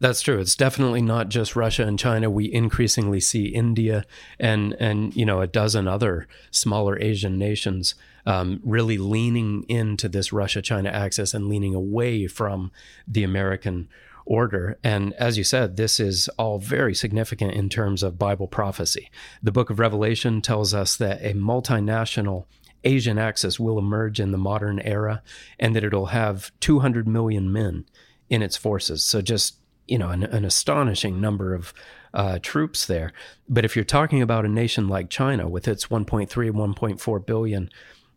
That's 0.00 0.20
true. 0.20 0.40
It's 0.40 0.56
definitely 0.56 1.02
not 1.02 1.28
just 1.28 1.56
Russia 1.56 1.84
and 1.84 1.98
China. 1.98 2.28
We 2.28 2.52
increasingly 2.52 3.20
see 3.20 3.46
India 3.46 4.04
and 4.38 4.74
and 4.78 5.14
you 5.16 5.24
know 5.24 5.40
a 5.40 5.46
dozen 5.46 5.88
other 5.88 6.28
smaller 6.50 7.00
Asian 7.00 7.38
nations 7.38 7.94
um, 8.26 8.60
really 8.62 8.98
leaning 8.98 9.64
into 9.68 10.08
this 10.08 10.32
Russia-China 10.32 10.90
axis 10.90 11.34
and 11.34 11.48
leaning 11.48 11.74
away 11.74 12.26
from 12.26 12.70
the 13.06 13.24
American 13.24 13.88
order. 14.28 14.78
And 14.84 15.14
as 15.14 15.38
you 15.38 15.42
said, 15.42 15.76
this 15.76 15.98
is 15.98 16.28
all 16.38 16.58
very 16.58 16.94
significant 16.94 17.54
in 17.54 17.70
terms 17.70 18.02
of 18.02 18.18
Bible 18.18 18.46
prophecy. 18.46 19.10
The 19.42 19.52
book 19.52 19.70
of 19.70 19.78
Revelation 19.78 20.42
tells 20.42 20.74
us 20.74 20.96
that 20.96 21.22
a 21.22 21.32
multinational 21.32 22.44
Asian 22.84 23.18
axis 23.18 23.58
will 23.58 23.78
emerge 23.78 24.20
in 24.20 24.30
the 24.30 24.38
modern 24.38 24.80
era 24.80 25.22
and 25.58 25.74
that 25.74 25.82
it'll 25.82 26.06
have 26.06 26.52
200 26.60 27.08
million 27.08 27.50
men 27.50 27.86
in 28.28 28.42
its 28.42 28.56
forces. 28.56 29.04
So 29.04 29.22
just, 29.22 29.56
you 29.86 29.96
know, 29.96 30.10
an, 30.10 30.24
an 30.24 30.44
astonishing 30.44 31.20
number 31.20 31.54
of 31.54 31.72
uh, 32.12 32.38
troops 32.42 32.84
there. 32.86 33.12
But 33.48 33.64
if 33.64 33.74
you're 33.76 33.84
talking 33.84 34.20
about 34.20 34.44
a 34.44 34.48
nation 34.48 34.88
like 34.88 35.08
China 35.08 35.48
with 35.48 35.66
its 35.66 35.86
1.3, 35.86 36.28
1.4 36.28 37.26
billion 37.26 37.70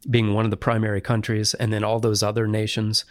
being 0.09 0.33
one 0.33 0.45
of 0.45 0.51
the 0.51 0.57
primary 0.57 1.01
countries 1.01 1.53
and 1.53 1.71
then 1.71 1.83
all 1.83 1.99
those 1.99 2.23
other 2.23 2.47
nations 2.47 3.05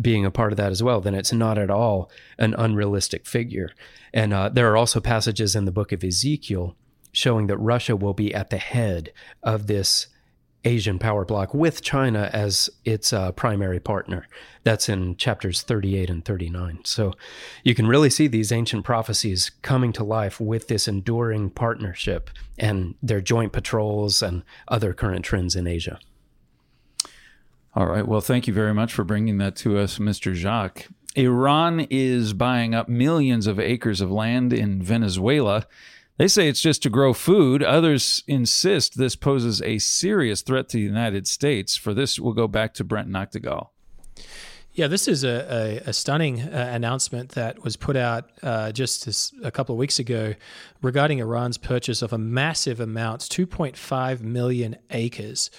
being 0.00 0.24
a 0.24 0.30
part 0.30 0.52
of 0.52 0.56
that 0.56 0.70
as 0.72 0.82
well, 0.82 1.00
then 1.00 1.14
it's 1.14 1.32
not 1.32 1.58
at 1.58 1.70
all 1.70 2.10
an 2.38 2.54
unrealistic 2.56 3.26
figure. 3.26 3.70
And 4.14 4.32
uh, 4.32 4.48
there 4.48 4.70
are 4.70 4.76
also 4.76 5.00
passages 5.00 5.56
in 5.56 5.64
the 5.64 5.72
book 5.72 5.92
of 5.92 6.04
Ezekiel 6.04 6.76
showing 7.12 7.46
that 7.46 7.56
Russia 7.58 7.96
will 7.96 8.14
be 8.14 8.34
at 8.34 8.50
the 8.50 8.58
head 8.58 9.12
of 9.42 9.66
this 9.66 10.08
Asian 10.66 10.98
power 10.98 11.24
bloc 11.24 11.54
with 11.54 11.80
China 11.80 12.28
as 12.32 12.68
its 12.84 13.12
uh, 13.12 13.30
primary 13.32 13.78
partner. 13.78 14.26
That's 14.64 14.88
in 14.88 15.16
chapters 15.16 15.62
38 15.62 16.10
and 16.10 16.24
39. 16.24 16.80
So 16.84 17.12
you 17.62 17.74
can 17.74 17.86
really 17.86 18.10
see 18.10 18.26
these 18.26 18.50
ancient 18.50 18.84
prophecies 18.84 19.50
coming 19.62 19.92
to 19.92 20.04
life 20.04 20.40
with 20.40 20.66
this 20.66 20.88
enduring 20.88 21.50
partnership 21.50 22.30
and 22.58 22.96
their 23.00 23.20
joint 23.20 23.52
patrols 23.52 24.22
and 24.22 24.42
other 24.66 24.92
current 24.92 25.24
trends 25.24 25.54
in 25.54 25.66
Asia. 25.68 26.00
All 27.76 27.86
right. 27.86 28.08
Well, 28.08 28.22
thank 28.22 28.46
you 28.46 28.54
very 28.54 28.72
much 28.72 28.94
for 28.94 29.04
bringing 29.04 29.36
that 29.36 29.54
to 29.56 29.76
us, 29.76 29.98
Mr. 29.98 30.32
Jacques. 30.32 30.86
Iran 31.14 31.86
is 31.90 32.32
buying 32.32 32.74
up 32.74 32.88
millions 32.88 33.46
of 33.46 33.60
acres 33.60 34.00
of 34.00 34.10
land 34.10 34.54
in 34.54 34.80
Venezuela. 34.82 35.66
They 36.16 36.26
say 36.26 36.48
it's 36.48 36.62
just 36.62 36.82
to 36.84 36.90
grow 36.90 37.12
food. 37.12 37.62
Others 37.62 38.24
insist 38.26 38.96
this 38.96 39.14
poses 39.14 39.60
a 39.60 39.76
serious 39.76 40.40
threat 40.40 40.70
to 40.70 40.78
the 40.78 40.82
United 40.82 41.26
States. 41.26 41.76
For 41.76 41.92
this, 41.92 42.18
we'll 42.18 42.32
go 42.32 42.48
back 42.48 42.72
to 42.74 42.84
Brent 42.84 43.10
Nagtegaal. 43.10 43.68
Yeah, 44.72 44.88
this 44.88 45.08
is 45.08 45.24
a, 45.24 45.82
a, 45.84 45.90
a 45.90 45.92
stunning 45.92 46.40
uh, 46.40 46.70
announcement 46.72 47.30
that 47.30 47.62
was 47.62 47.76
put 47.76 47.96
out 47.96 48.30
uh, 48.42 48.72
just 48.72 49.34
a 49.42 49.50
couple 49.50 49.74
of 49.74 49.78
weeks 49.78 49.98
ago 49.98 50.34
regarding 50.82 51.18
Iran's 51.18 51.56
purchase 51.58 52.00
of 52.00 52.12
a 52.12 52.18
massive 52.18 52.80
amount, 52.80 53.22
2.5 53.22 54.20
million 54.20 54.76
acres 54.90 55.50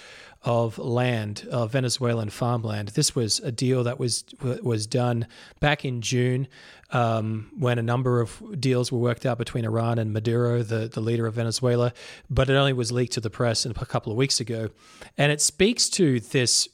of 0.42 0.78
land, 0.78 1.46
of 1.50 1.72
Venezuelan 1.72 2.30
farmland. 2.30 2.88
This 2.88 3.14
was 3.14 3.40
a 3.40 3.50
deal 3.50 3.84
that 3.84 3.98
was 3.98 4.24
was 4.62 4.86
done 4.86 5.26
back 5.60 5.84
in 5.84 6.00
June 6.00 6.46
um, 6.90 7.50
when 7.58 7.78
a 7.78 7.82
number 7.82 8.20
of 8.20 8.60
deals 8.60 8.92
were 8.92 8.98
worked 8.98 9.26
out 9.26 9.38
between 9.38 9.64
Iran 9.64 9.98
and 9.98 10.12
Maduro, 10.12 10.62
the, 10.62 10.88
the 10.88 11.00
leader 11.00 11.26
of 11.26 11.34
Venezuela, 11.34 11.92
but 12.30 12.48
it 12.48 12.54
only 12.54 12.72
was 12.72 12.92
leaked 12.92 13.14
to 13.14 13.20
the 13.20 13.30
press 13.30 13.66
a 13.66 13.74
couple 13.74 14.12
of 14.12 14.16
weeks 14.16 14.40
ago. 14.40 14.70
And 15.16 15.32
it 15.32 15.40
speaks 15.40 15.88
to 15.90 16.20
this 16.20 16.68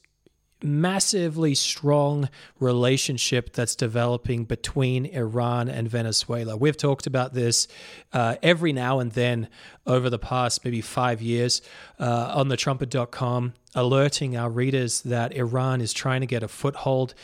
massively 0.65 1.55
strong 1.55 2.29
relationship 2.59 3.53
that's 3.53 3.77
developing 3.77 4.45
between 4.45 5.07
Iran 5.07 5.69
and 5.69 5.89
Venezuela. 5.89 6.57
We've 6.57 6.77
talked 6.77 7.07
about 7.07 7.35
this 7.35 7.69
uh, 8.13 8.37
every 8.43 8.73
now 8.73 8.99
and 8.99 9.13
then 9.13 9.49
over 9.87 10.09
the 10.09 10.19
past 10.19 10.65
maybe 10.65 10.81
five 10.81 11.21
years 11.21 11.63
uh, 12.01 12.33
on 12.35 12.49
the 12.49 12.57
trumpet.com, 12.57 13.55
alerting 13.75 14.37
our 14.37 14.51
readers 14.51 15.03
that 15.03 15.37
Iran 15.37 15.81
is 15.81 15.93
trying 15.93 16.23
to 16.23 16.27
get 16.27 16.43
a 16.43 16.49
foothold 16.49 17.15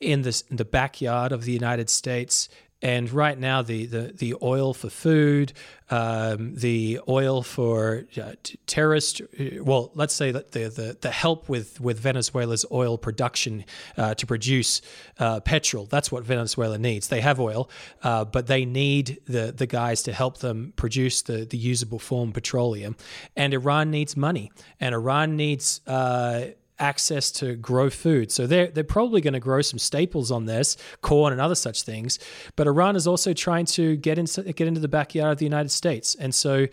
in, 0.00 0.22
this, 0.22 0.42
in 0.50 0.56
the 0.56 0.64
backyard 0.64 1.32
of 1.32 1.44
the 1.44 1.52
United 1.52 1.88
States 1.88 2.48
and 2.82 3.10
right 3.12 3.38
now, 3.38 3.62
the, 3.62 3.86
the, 3.86 4.12
the 4.12 4.34
oil 4.42 4.74
for 4.74 4.90
food, 4.90 5.52
um, 5.90 6.56
the 6.56 7.00
oil 7.08 7.42
for 7.42 8.06
uh, 8.20 8.32
terrorist, 8.66 9.20
uh, 9.20 9.62
well, 9.62 9.92
let's 9.94 10.14
say 10.14 10.32
that 10.32 10.50
the, 10.50 10.68
the, 10.68 10.96
the 11.00 11.10
help 11.10 11.48
with, 11.48 11.80
with 11.80 12.00
Venezuela's 12.00 12.66
oil 12.72 12.98
production 12.98 13.64
uh, 13.96 14.14
to 14.14 14.26
produce 14.26 14.82
uh, 15.20 15.38
petrol, 15.40 15.86
that's 15.86 16.10
what 16.10 16.24
Venezuela 16.24 16.76
needs. 16.76 17.06
They 17.06 17.20
have 17.20 17.38
oil, 17.38 17.70
uh, 18.02 18.24
but 18.24 18.48
they 18.48 18.64
need 18.64 19.20
the, 19.26 19.52
the 19.52 19.66
guys 19.66 20.02
to 20.04 20.12
help 20.12 20.38
them 20.38 20.72
produce 20.74 21.22
the, 21.22 21.44
the 21.44 21.58
usable 21.58 22.00
form 22.00 22.32
petroleum. 22.32 22.96
And 23.36 23.54
Iran 23.54 23.92
needs 23.92 24.16
money, 24.16 24.50
and 24.80 24.92
Iran 24.92 25.36
needs 25.36 25.82
uh, 25.86 26.46
access 26.82 27.30
to 27.30 27.54
grow 27.54 27.88
food. 27.88 28.32
So 28.32 28.46
they're, 28.46 28.66
they're 28.66 28.82
probably 28.84 29.20
going 29.20 29.32
to 29.34 29.40
grow 29.40 29.62
some 29.62 29.78
staples 29.78 30.32
on 30.32 30.46
this, 30.46 30.76
corn 31.00 31.32
and 31.32 31.40
other 31.40 31.54
such 31.54 31.82
things. 31.82 32.18
But 32.56 32.66
Iran 32.66 32.96
is 32.96 33.06
also 33.06 33.32
trying 33.32 33.66
to 33.66 33.96
get, 33.96 34.18
in, 34.18 34.26
get 34.26 34.66
into 34.66 34.80
the 34.80 34.88
backyard 34.88 35.32
of 35.32 35.38
the 35.38 35.44
United 35.44 35.70
States. 35.70 36.16
And 36.16 36.34
so 36.34 36.66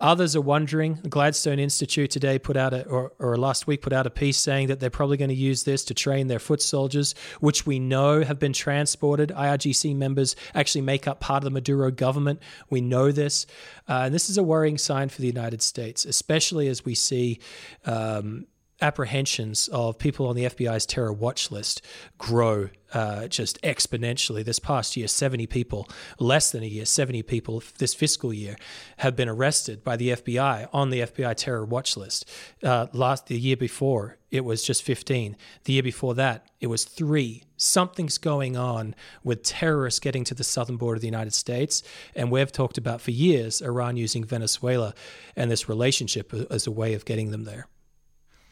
others 0.00 0.36
are 0.36 0.40
wondering. 0.40 0.94
Gatestone 1.10 1.58
Institute 1.58 2.10
today 2.12 2.38
put 2.38 2.56
out, 2.56 2.72
a, 2.72 2.86
or, 2.86 3.12
or 3.18 3.36
last 3.36 3.66
week 3.66 3.82
put 3.82 3.92
out 3.92 4.06
a 4.06 4.10
piece 4.10 4.38
saying 4.38 4.68
that 4.68 4.78
they're 4.78 4.88
probably 4.88 5.16
going 5.16 5.30
to 5.30 5.34
use 5.34 5.64
this 5.64 5.84
to 5.86 5.94
train 5.94 6.28
their 6.28 6.38
foot 6.38 6.62
soldiers, 6.62 7.16
which 7.40 7.66
we 7.66 7.80
know 7.80 8.22
have 8.22 8.38
been 8.38 8.52
transported. 8.52 9.30
IRGC 9.30 9.96
members 9.96 10.36
actually 10.54 10.82
make 10.82 11.08
up 11.08 11.18
part 11.18 11.38
of 11.38 11.44
the 11.44 11.50
Maduro 11.50 11.90
government. 11.90 12.40
We 12.70 12.80
know 12.80 13.10
this. 13.10 13.46
Uh, 13.88 14.02
and 14.04 14.14
this 14.14 14.30
is 14.30 14.38
a 14.38 14.44
worrying 14.44 14.78
sign 14.78 15.08
for 15.08 15.20
the 15.20 15.26
United 15.26 15.60
States, 15.60 16.04
especially 16.04 16.68
as 16.68 16.84
we 16.84 16.94
see. 16.94 17.40
Um, 17.84 18.46
apprehensions 18.80 19.68
of 19.68 19.98
people 19.98 20.26
on 20.26 20.36
the 20.36 20.44
FBI's 20.44 20.86
terror 20.86 21.12
watch 21.12 21.50
list 21.50 21.82
grow 22.18 22.68
uh, 22.92 23.26
just 23.28 23.60
exponentially. 23.62 24.44
This 24.44 24.58
past 24.58 24.96
year, 24.96 25.08
70 25.08 25.46
people, 25.46 25.88
less 26.18 26.52
than 26.52 26.62
a 26.62 26.66
year, 26.66 26.84
70 26.84 27.22
people 27.22 27.62
this 27.78 27.94
fiscal 27.94 28.32
year 28.32 28.56
have 28.98 29.16
been 29.16 29.28
arrested 29.28 29.82
by 29.82 29.96
the 29.96 30.10
FBI 30.10 30.68
on 30.72 30.90
the 30.90 31.00
FBI 31.00 31.34
terror 31.36 31.64
watch 31.64 31.96
list. 31.96 32.28
Uh, 32.62 32.86
last 32.92 33.26
the 33.26 33.38
year 33.38 33.56
before, 33.56 34.18
it 34.30 34.44
was 34.44 34.62
just 34.62 34.82
15. 34.82 35.36
The 35.64 35.72
year 35.72 35.82
before 35.82 36.14
that, 36.14 36.46
it 36.60 36.66
was 36.66 36.84
three. 36.84 37.44
Something's 37.56 38.18
going 38.18 38.56
on 38.56 38.94
with 39.24 39.42
terrorists 39.42 40.00
getting 40.00 40.24
to 40.24 40.34
the 40.34 40.44
southern 40.44 40.76
border 40.76 40.96
of 40.96 41.00
the 41.00 41.08
United 41.08 41.32
States. 41.32 41.82
And 42.14 42.30
we've 42.30 42.52
talked 42.52 42.78
about 42.78 43.00
for 43.00 43.10
years 43.10 43.62
Iran 43.62 43.96
using 43.96 44.24
Venezuela 44.24 44.94
and 45.34 45.50
this 45.50 45.68
relationship 45.68 46.32
as 46.50 46.66
a 46.66 46.70
way 46.70 46.94
of 46.94 47.04
getting 47.04 47.30
them 47.30 47.44
there. 47.44 47.68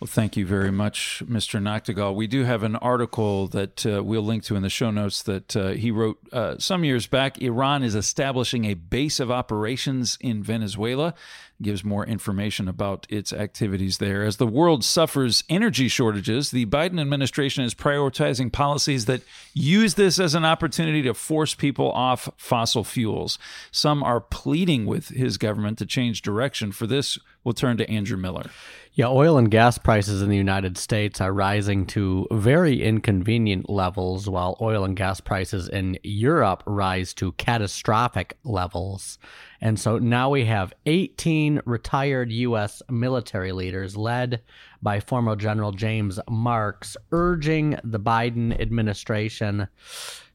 Well, 0.00 0.08
thank 0.08 0.36
you 0.36 0.44
very 0.44 0.72
much, 0.72 1.22
Mr. 1.24 1.62
Nagtegaal. 1.62 2.16
We 2.16 2.26
do 2.26 2.44
have 2.44 2.64
an 2.64 2.74
article 2.76 3.46
that 3.48 3.86
uh, 3.86 4.02
we'll 4.02 4.22
link 4.22 4.42
to 4.44 4.56
in 4.56 4.62
the 4.62 4.68
show 4.68 4.90
notes 4.90 5.22
that 5.22 5.56
uh, 5.56 5.68
he 5.68 5.92
wrote 5.92 6.18
uh, 6.32 6.58
some 6.58 6.84
years 6.84 7.06
back. 7.06 7.40
Iran 7.40 7.84
is 7.84 7.94
establishing 7.94 8.64
a 8.64 8.74
base 8.74 9.20
of 9.20 9.30
operations 9.30 10.18
in 10.20 10.42
Venezuela. 10.42 11.14
gives 11.62 11.84
more 11.84 12.04
information 12.04 12.66
about 12.66 13.06
its 13.08 13.32
activities 13.32 13.98
there. 13.98 14.24
As 14.24 14.36
the 14.36 14.48
world 14.48 14.84
suffers 14.84 15.44
energy 15.48 15.86
shortages, 15.86 16.50
the 16.50 16.66
Biden 16.66 17.00
administration 17.00 17.62
is 17.62 17.72
prioritizing 17.72 18.52
policies 18.52 19.06
that 19.06 19.22
use 19.54 19.94
this 19.94 20.18
as 20.18 20.34
an 20.34 20.44
opportunity 20.44 21.02
to 21.02 21.14
force 21.14 21.54
people 21.54 21.90
off 21.92 22.28
fossil 22.36 22.82
fuels. 22.82 23.38
Some 23.70 24.02
are 24.02 24.20
pleading 24.20 24.86
with 24.86 25.10
his 25.10 25.38
government 25.38 25.78
to 25.78 25.86
change 25.86 26.20
direction. 26.20 26.72
For 26.72 26.88
this, 26.88 27.16
we'll 27.44 27.54
turn 27.54 27.76
to 27.76 27.88
Andrew 27.88 28.18
Miller. 28.18 28.50
Yeah, 28.96 29.08
oil 29.08 29.38
and 29.38 29.50
gas 29.50 29.76
prices 29.76 30.22
in 30.22 30.28
the 30.28 30.36
United 30.36 30.78
States 30.78 31.20
are 31.20 31.32
rising 31.32 31.84
to 31.86 32.28
very 32.30 32.80
inconvenient 32.80 33.68
levels, 33.68 34.30
while 34.30 34.56
oil 34.60 34.84
and 34.84 34.96
gas 34.96 35.20
prices 35.20 35.68
in 35.68 35.98
Europe 36.04 36.62
rise 36.64 37.12
to 37.14 37.32
catastrophic 37.32 38.38
levels. 38.44 39.18
And 39.60 39.80
so 39.80 39.98
now 39.98 40.30
we 40.30 40.44
have 40.44 40.72
18 40.86 41.62
retired 41.64 42.30
U.S. 42.30 42.82
military 42.88 43.50
leaders, 43.50 43.96
led 43.96 44.42
by 44.80 45.00
former 45.00 45.34
General 45.34 45.72
James 45.72 46.20
Marks, 46.30 46.96
urging 47.10 47.76
the 47.82 47.98
Biden 47.98 48.60
administration 48.60 49.66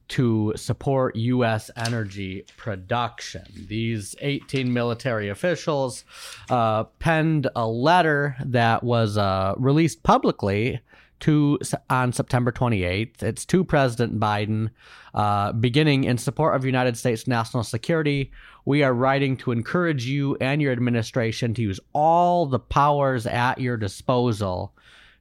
to 0.10 0.54
support 0.56 1.16
U.S. 1.16 1.72
energy 1.76 2.46
production. 2.58 3.44
These 3.68 4.16
18 4.20 4.74
military 4.74 5.30
officials 5.30 6.04
uh, 6.50 6.86
penned 7.00 7.48
a 7.56 7.68
letter 7.68 8.36
that 8.44 8.84
was 8.84 9.18
uh, 9.18 9.54
released 9.58 10.04
publicly 10.04 10.82
to 11.22 11.60
on 11.90 12.14
September 12.14 12.52
28th. 12.52 13.22
It's 13.22 13.46
to 13.46 13.64
President 13.64 14.20
Biden, 14.20 14.70
uh, 15.14 15.52
beginning 15.54 16.06
in 16.06 16.18
support 16.18 16.56
of 16.56 16.66
United 16.66 16.98
States 16.98 17.28
national 17.28 17.64
security. 17.64 18.32
We 18.66 18.84
are 18.84 18.94
writing 18.94 19.38
to 19.38 19.52
encourage 19.52 20.06
you 20.06 20.38
and 20.40 20.62
your 20.62 20.72
administration 20.72 21.54
to 21.56 21.62
use 21.62 21.80
all 21.94 22.46
the 22.46 22.60
powers 22.60 23.26
at 23.26 23.60
your 23.60 23.78
disposal 23.78 24.74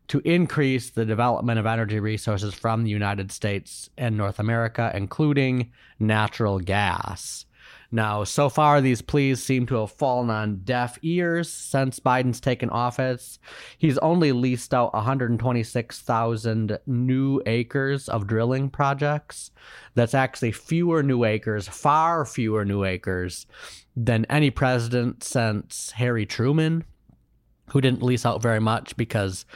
to 0.08 0.20
increase 0.24 0.90
the 0.90 1.04
development 1.04 1.58
of 1.58 1.66
energy 1.66 2.00
resources 2.00 2.54
from 2.54 2.82
the 2.82 2.90
United 2.90 3.30
States 3.30 3.90
and 3.96 4.16
North 4.16 4.38
America, 4.38 4.90
including 4.94 5.70
natural 5.98 6.58
gas. 6.58 7.44
Now, 7.90 8.24
so 8.24 8.50
far, 8.50 8.82
these 8.82 9.00
pleas 9.00 9.42
seem 9.42 9.64
to 9.66 9.76
have 9.76 9.92
fallen 9.92 10.28
on 10.28 10.60
deaf 10.62 10.98
ears 11.00 11.50
since 11.50 11.98
Biden's 11.98 12.40
taken 12.40 12.68
office. 12.68 13.38
He's 13.78 13.96
only 13.98 14.32
leased 14.32 14.74
out 14.74 14.92
126,000 14.92 16.78
new 16.86 17.42
acres 17.46 18.08
of 18.10 18.26
drilling 18.26 18.68
projects. 18.68 19.50
That's 19.94 20.14
actually 20.14 20.52
fewer 20.52 21.02
new 21.02 21.24
acres, 21.24 21.66
far 21.66 22.26
fewer 22.26 22.66
new 22.66 22.84
acres 22.84 23.46
than 23.96 24.26
any 24.26 24.50
president 24.50 25.24
since 25.24 25.92
Harry 25.92 26.26
Truman, 26.26 26.84
who 27.70 27.80
didn't 27.80 28.02
lease 28.02 28.26
out 28.26 28.42
very 28.42 28.60
much 28.60 28.98
because 28.98 29.46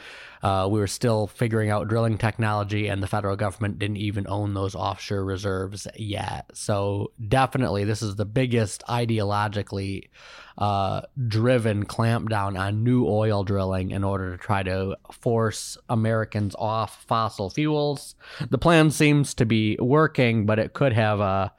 uh, 0.43 0.67
we 0.69 0.79
were 0.79 0.87
still 0.87 1.25
figuring 1.25 1.69
out 1.69 1.87
drilling 1.87 2.17
technology, 2.17 2.87
and 2.89 3.01
the 3.01 3.07
federal 3.07 3.37
government 3.37 3.79
didn't 3.79 3.97
even 3.97 4.27
own 4.27 4.53
those 4.53 4.75
offshore 4.75 5.23
reserves 5.23 5.87
yet. 5.95 6.51
So, 6.53 7.11
definitely, 7.25 7.85
this 7.85 8.01
is 8.01 8.17
the 8.17 8.25
biggest 8.25 8.83
ideologically 8.89 10.09
uh, 10.57 11.01
driven 11.27 11.85
clampdown 11.85 12.59
on 12.59 12.83
new 12.83 13.07
oil 13.07 13.45
drilling 13.45 13.91
in 13.91 14.03
order 14.03 14.35
to 14.35 14.37
try 14.37 14.63
to 14.63 14.97
force 15.11 15.77
Americans 15.87 16.55
off 16.59 17.05
fossil 17.05 17.49
fuels. 17.49 18.15
The 18.49 18.57
plan 18.57 18.91
seems 18.91 19.33
to 19.35 19.45
be 19.45 19.77
working, 19.79 20.45
but 20.45 20.59
it 20.59 20.73
could 20.73 20.91
have 20.91 21.21
a 21.21 21.23
uh, 21.23 21.49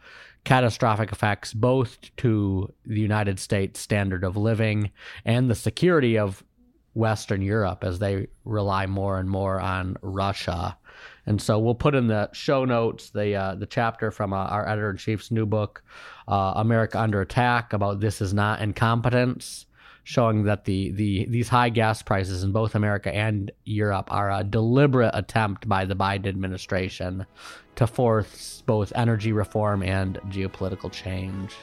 catastrophic 0.44 1.10
effects 1.10 1.54
both 1.54 1.98
to 2.18 2.70
the 2.84 3.00
United 3.00 3.40
States 3.40 3.80
standard 3.80 4.24
of 4.24 4.36
living 4.36 4.90
and 5.24 5.50
the 5.50 5.54
security 5.54 6.18
of 6.18 6.44
Western 6.94 7.42
Europe 7.42 7.84
as 7.84 7.98
they 7.98 8.28
rely 8.44 8.86
more 8.86 9.18
and 9.18 9.28
more 9.28 9.60
on 9.60 9.96
Russia. 10.02 10.76
And 11.26 11.40
so 11.40 11.58
we'll 11.58 11.74
put 11.74 11.94
in 11.94 12.06
the 12.06 12.30
show 12.32 12.64
notes 12.64 13.10
the 13.10 13.34
uh, 13.34 13.54
the 13.56 13.66
chapter 13.66 14.10
from 14.10 14.32
uh, 14.32 14.36
our 14.36 14.68
editor 14.68 14.90
in 14.90 14.96
chief's 14.96 15.30
new 15.30 15.46
book, 15.46 15.82
uh, 16.28 16.52
America 16.56 17.00
Under 17.00 17.20
Attack, 17.20 17.72
about 17.72 18.00
this 18.00 18.20
is 18.20 18.32
not 18.32 18.60
incompetence, 18.60 19.66
showing 20.04 20.44
that 20.44 20.64
the 20.64 20.92
the 20.92 21.26
these 21.26 21.48
high 21.48 21.70
gas 21.70 22.02
prices 22.02 22.44
in 22.44 22.52
both 22.52 22.74
America 22.74 23.14
and 23.14 23.50
Europe 23.64 24.12
are 24.12 24.30
a 24.30 24.44
deliberate 24.44 25.12
attempt 25.14 25.68
by 25.68 25.84
the 25.84 25.96
Biden 25.96 26.26
administration 26.26 27.26
to 27.76 27.86
force 27.86 28.62
both 28.66 28.92
energy 28.94 29.32
reform 29.32 29.82
and 29.82 30.20
geopolitical 30.28 30.92
change. 30.92 31.54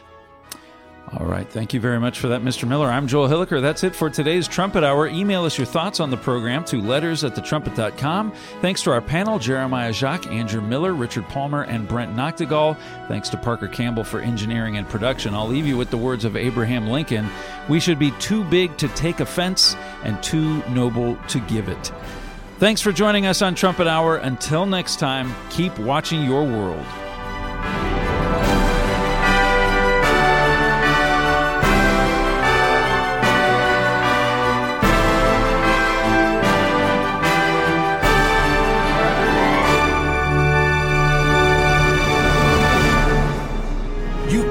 All 1.07 1.25
right. 1.25 1.49
Thank 1.49 1.73
you 1.73 1.81
very 1.81 1.99
much 1.99 2.19
for 2.19 2.29
that, 2.29 2.41
Mr. 2.41 2.65
Miller. 2.65 2.87
I'm 2.87 3.05
Joel 3.05 3.27
Hilliker. 3.27 3.59
That's 3.59 3.83
it 3.83 3.93
for 3.93 4.09
today's 4.09 4.47
Trumpet 4.47 4.83
Hour. 4.83 5.07
Email 5.07 5.43
us 5.43 5.57
your 5.57 5.67
thoughts 5.67 5.99
on 5.99 6.09
the 6.09 6.15
program 6.15 6.63
to 6.65 6.79
letters 6.79 7.25
at 7.25 7.35
thetrumpet.com. 7.35 8.31
Thanks 8.61 8.81
to 8.83 8.91
our 8.91 9.01
panel, 9.01 9.37
Jeremiah 9.37 9.91
Jacques, 9.91 10.27
Andrew 10.27 10.61
Miller, 10.61 10.93
Richard 10.93 11.27
Palmer, 11.27 11.63
and 11.63 11.85
Brent 11.85 12.15
Nagtegaal. 12.15 12.77
Thanks 13.09 13.27
to 13.29 13.37
Parker 13.37 13.67
Campbell 13.67 14.05
for 14.05 14.21
engineering 14.21 14.77
and 14.77 14.87
production. 14.87 15.33
I'll 15.33 15.47
leave 15.47 15.67
you 15.67 15.75
with 15.75 15.89
the 15.89 15.97
words 15.97 16.23
of 16.23 16.37
Abraham 16.37 16.87
Lincoln 16.87 17.27
We 17.67 17.81
should 17.81 17.99
be 17.99 18.11
too 18.11 18.45
big 18.45 18.77
to 18.77 18.87
take 18.89 19.19
offense 19.19 19.75
and 20.03 20.21
too 20.23 20.63
noble 20.69 21.17
to 21.27 21.39
give 21.41 21.67
it. 21.67 21.91
Thanks 22.59 22.79
for 22.79 22.93
joining 22.93 23.25
us 23.25 23.41
on 23.41 23.55
Trumpet 23.55 23.87
Hour. 23.87 24.17
Until 24.17 24.65
next 24.65 24.99
time, 24.99 25.33
keep 25.49 25.77
watching 25.79 26.23
your 26.23 26.43
world. 26.43 26.85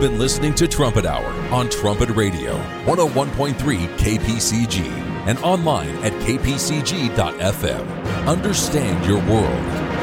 Been 0.01 0.19
listening 0.19 0.55
to 0.55 0.67
Trumpet 0.67 1.05
Hour 1.05 1.27
on 1.53 1.69
Trumpet 1.69 2.09
Radio, 2.11 2.57
101.3 2.85 3.53
KPCG, 3.99 4.87
and 5.27 5.39
online 5.41 5.95
at 6.03 6.13
kpcg.fm. 6.23 7.87
Understand 8.27 9.05
your 9.05 9.19
world. 9.27 10.00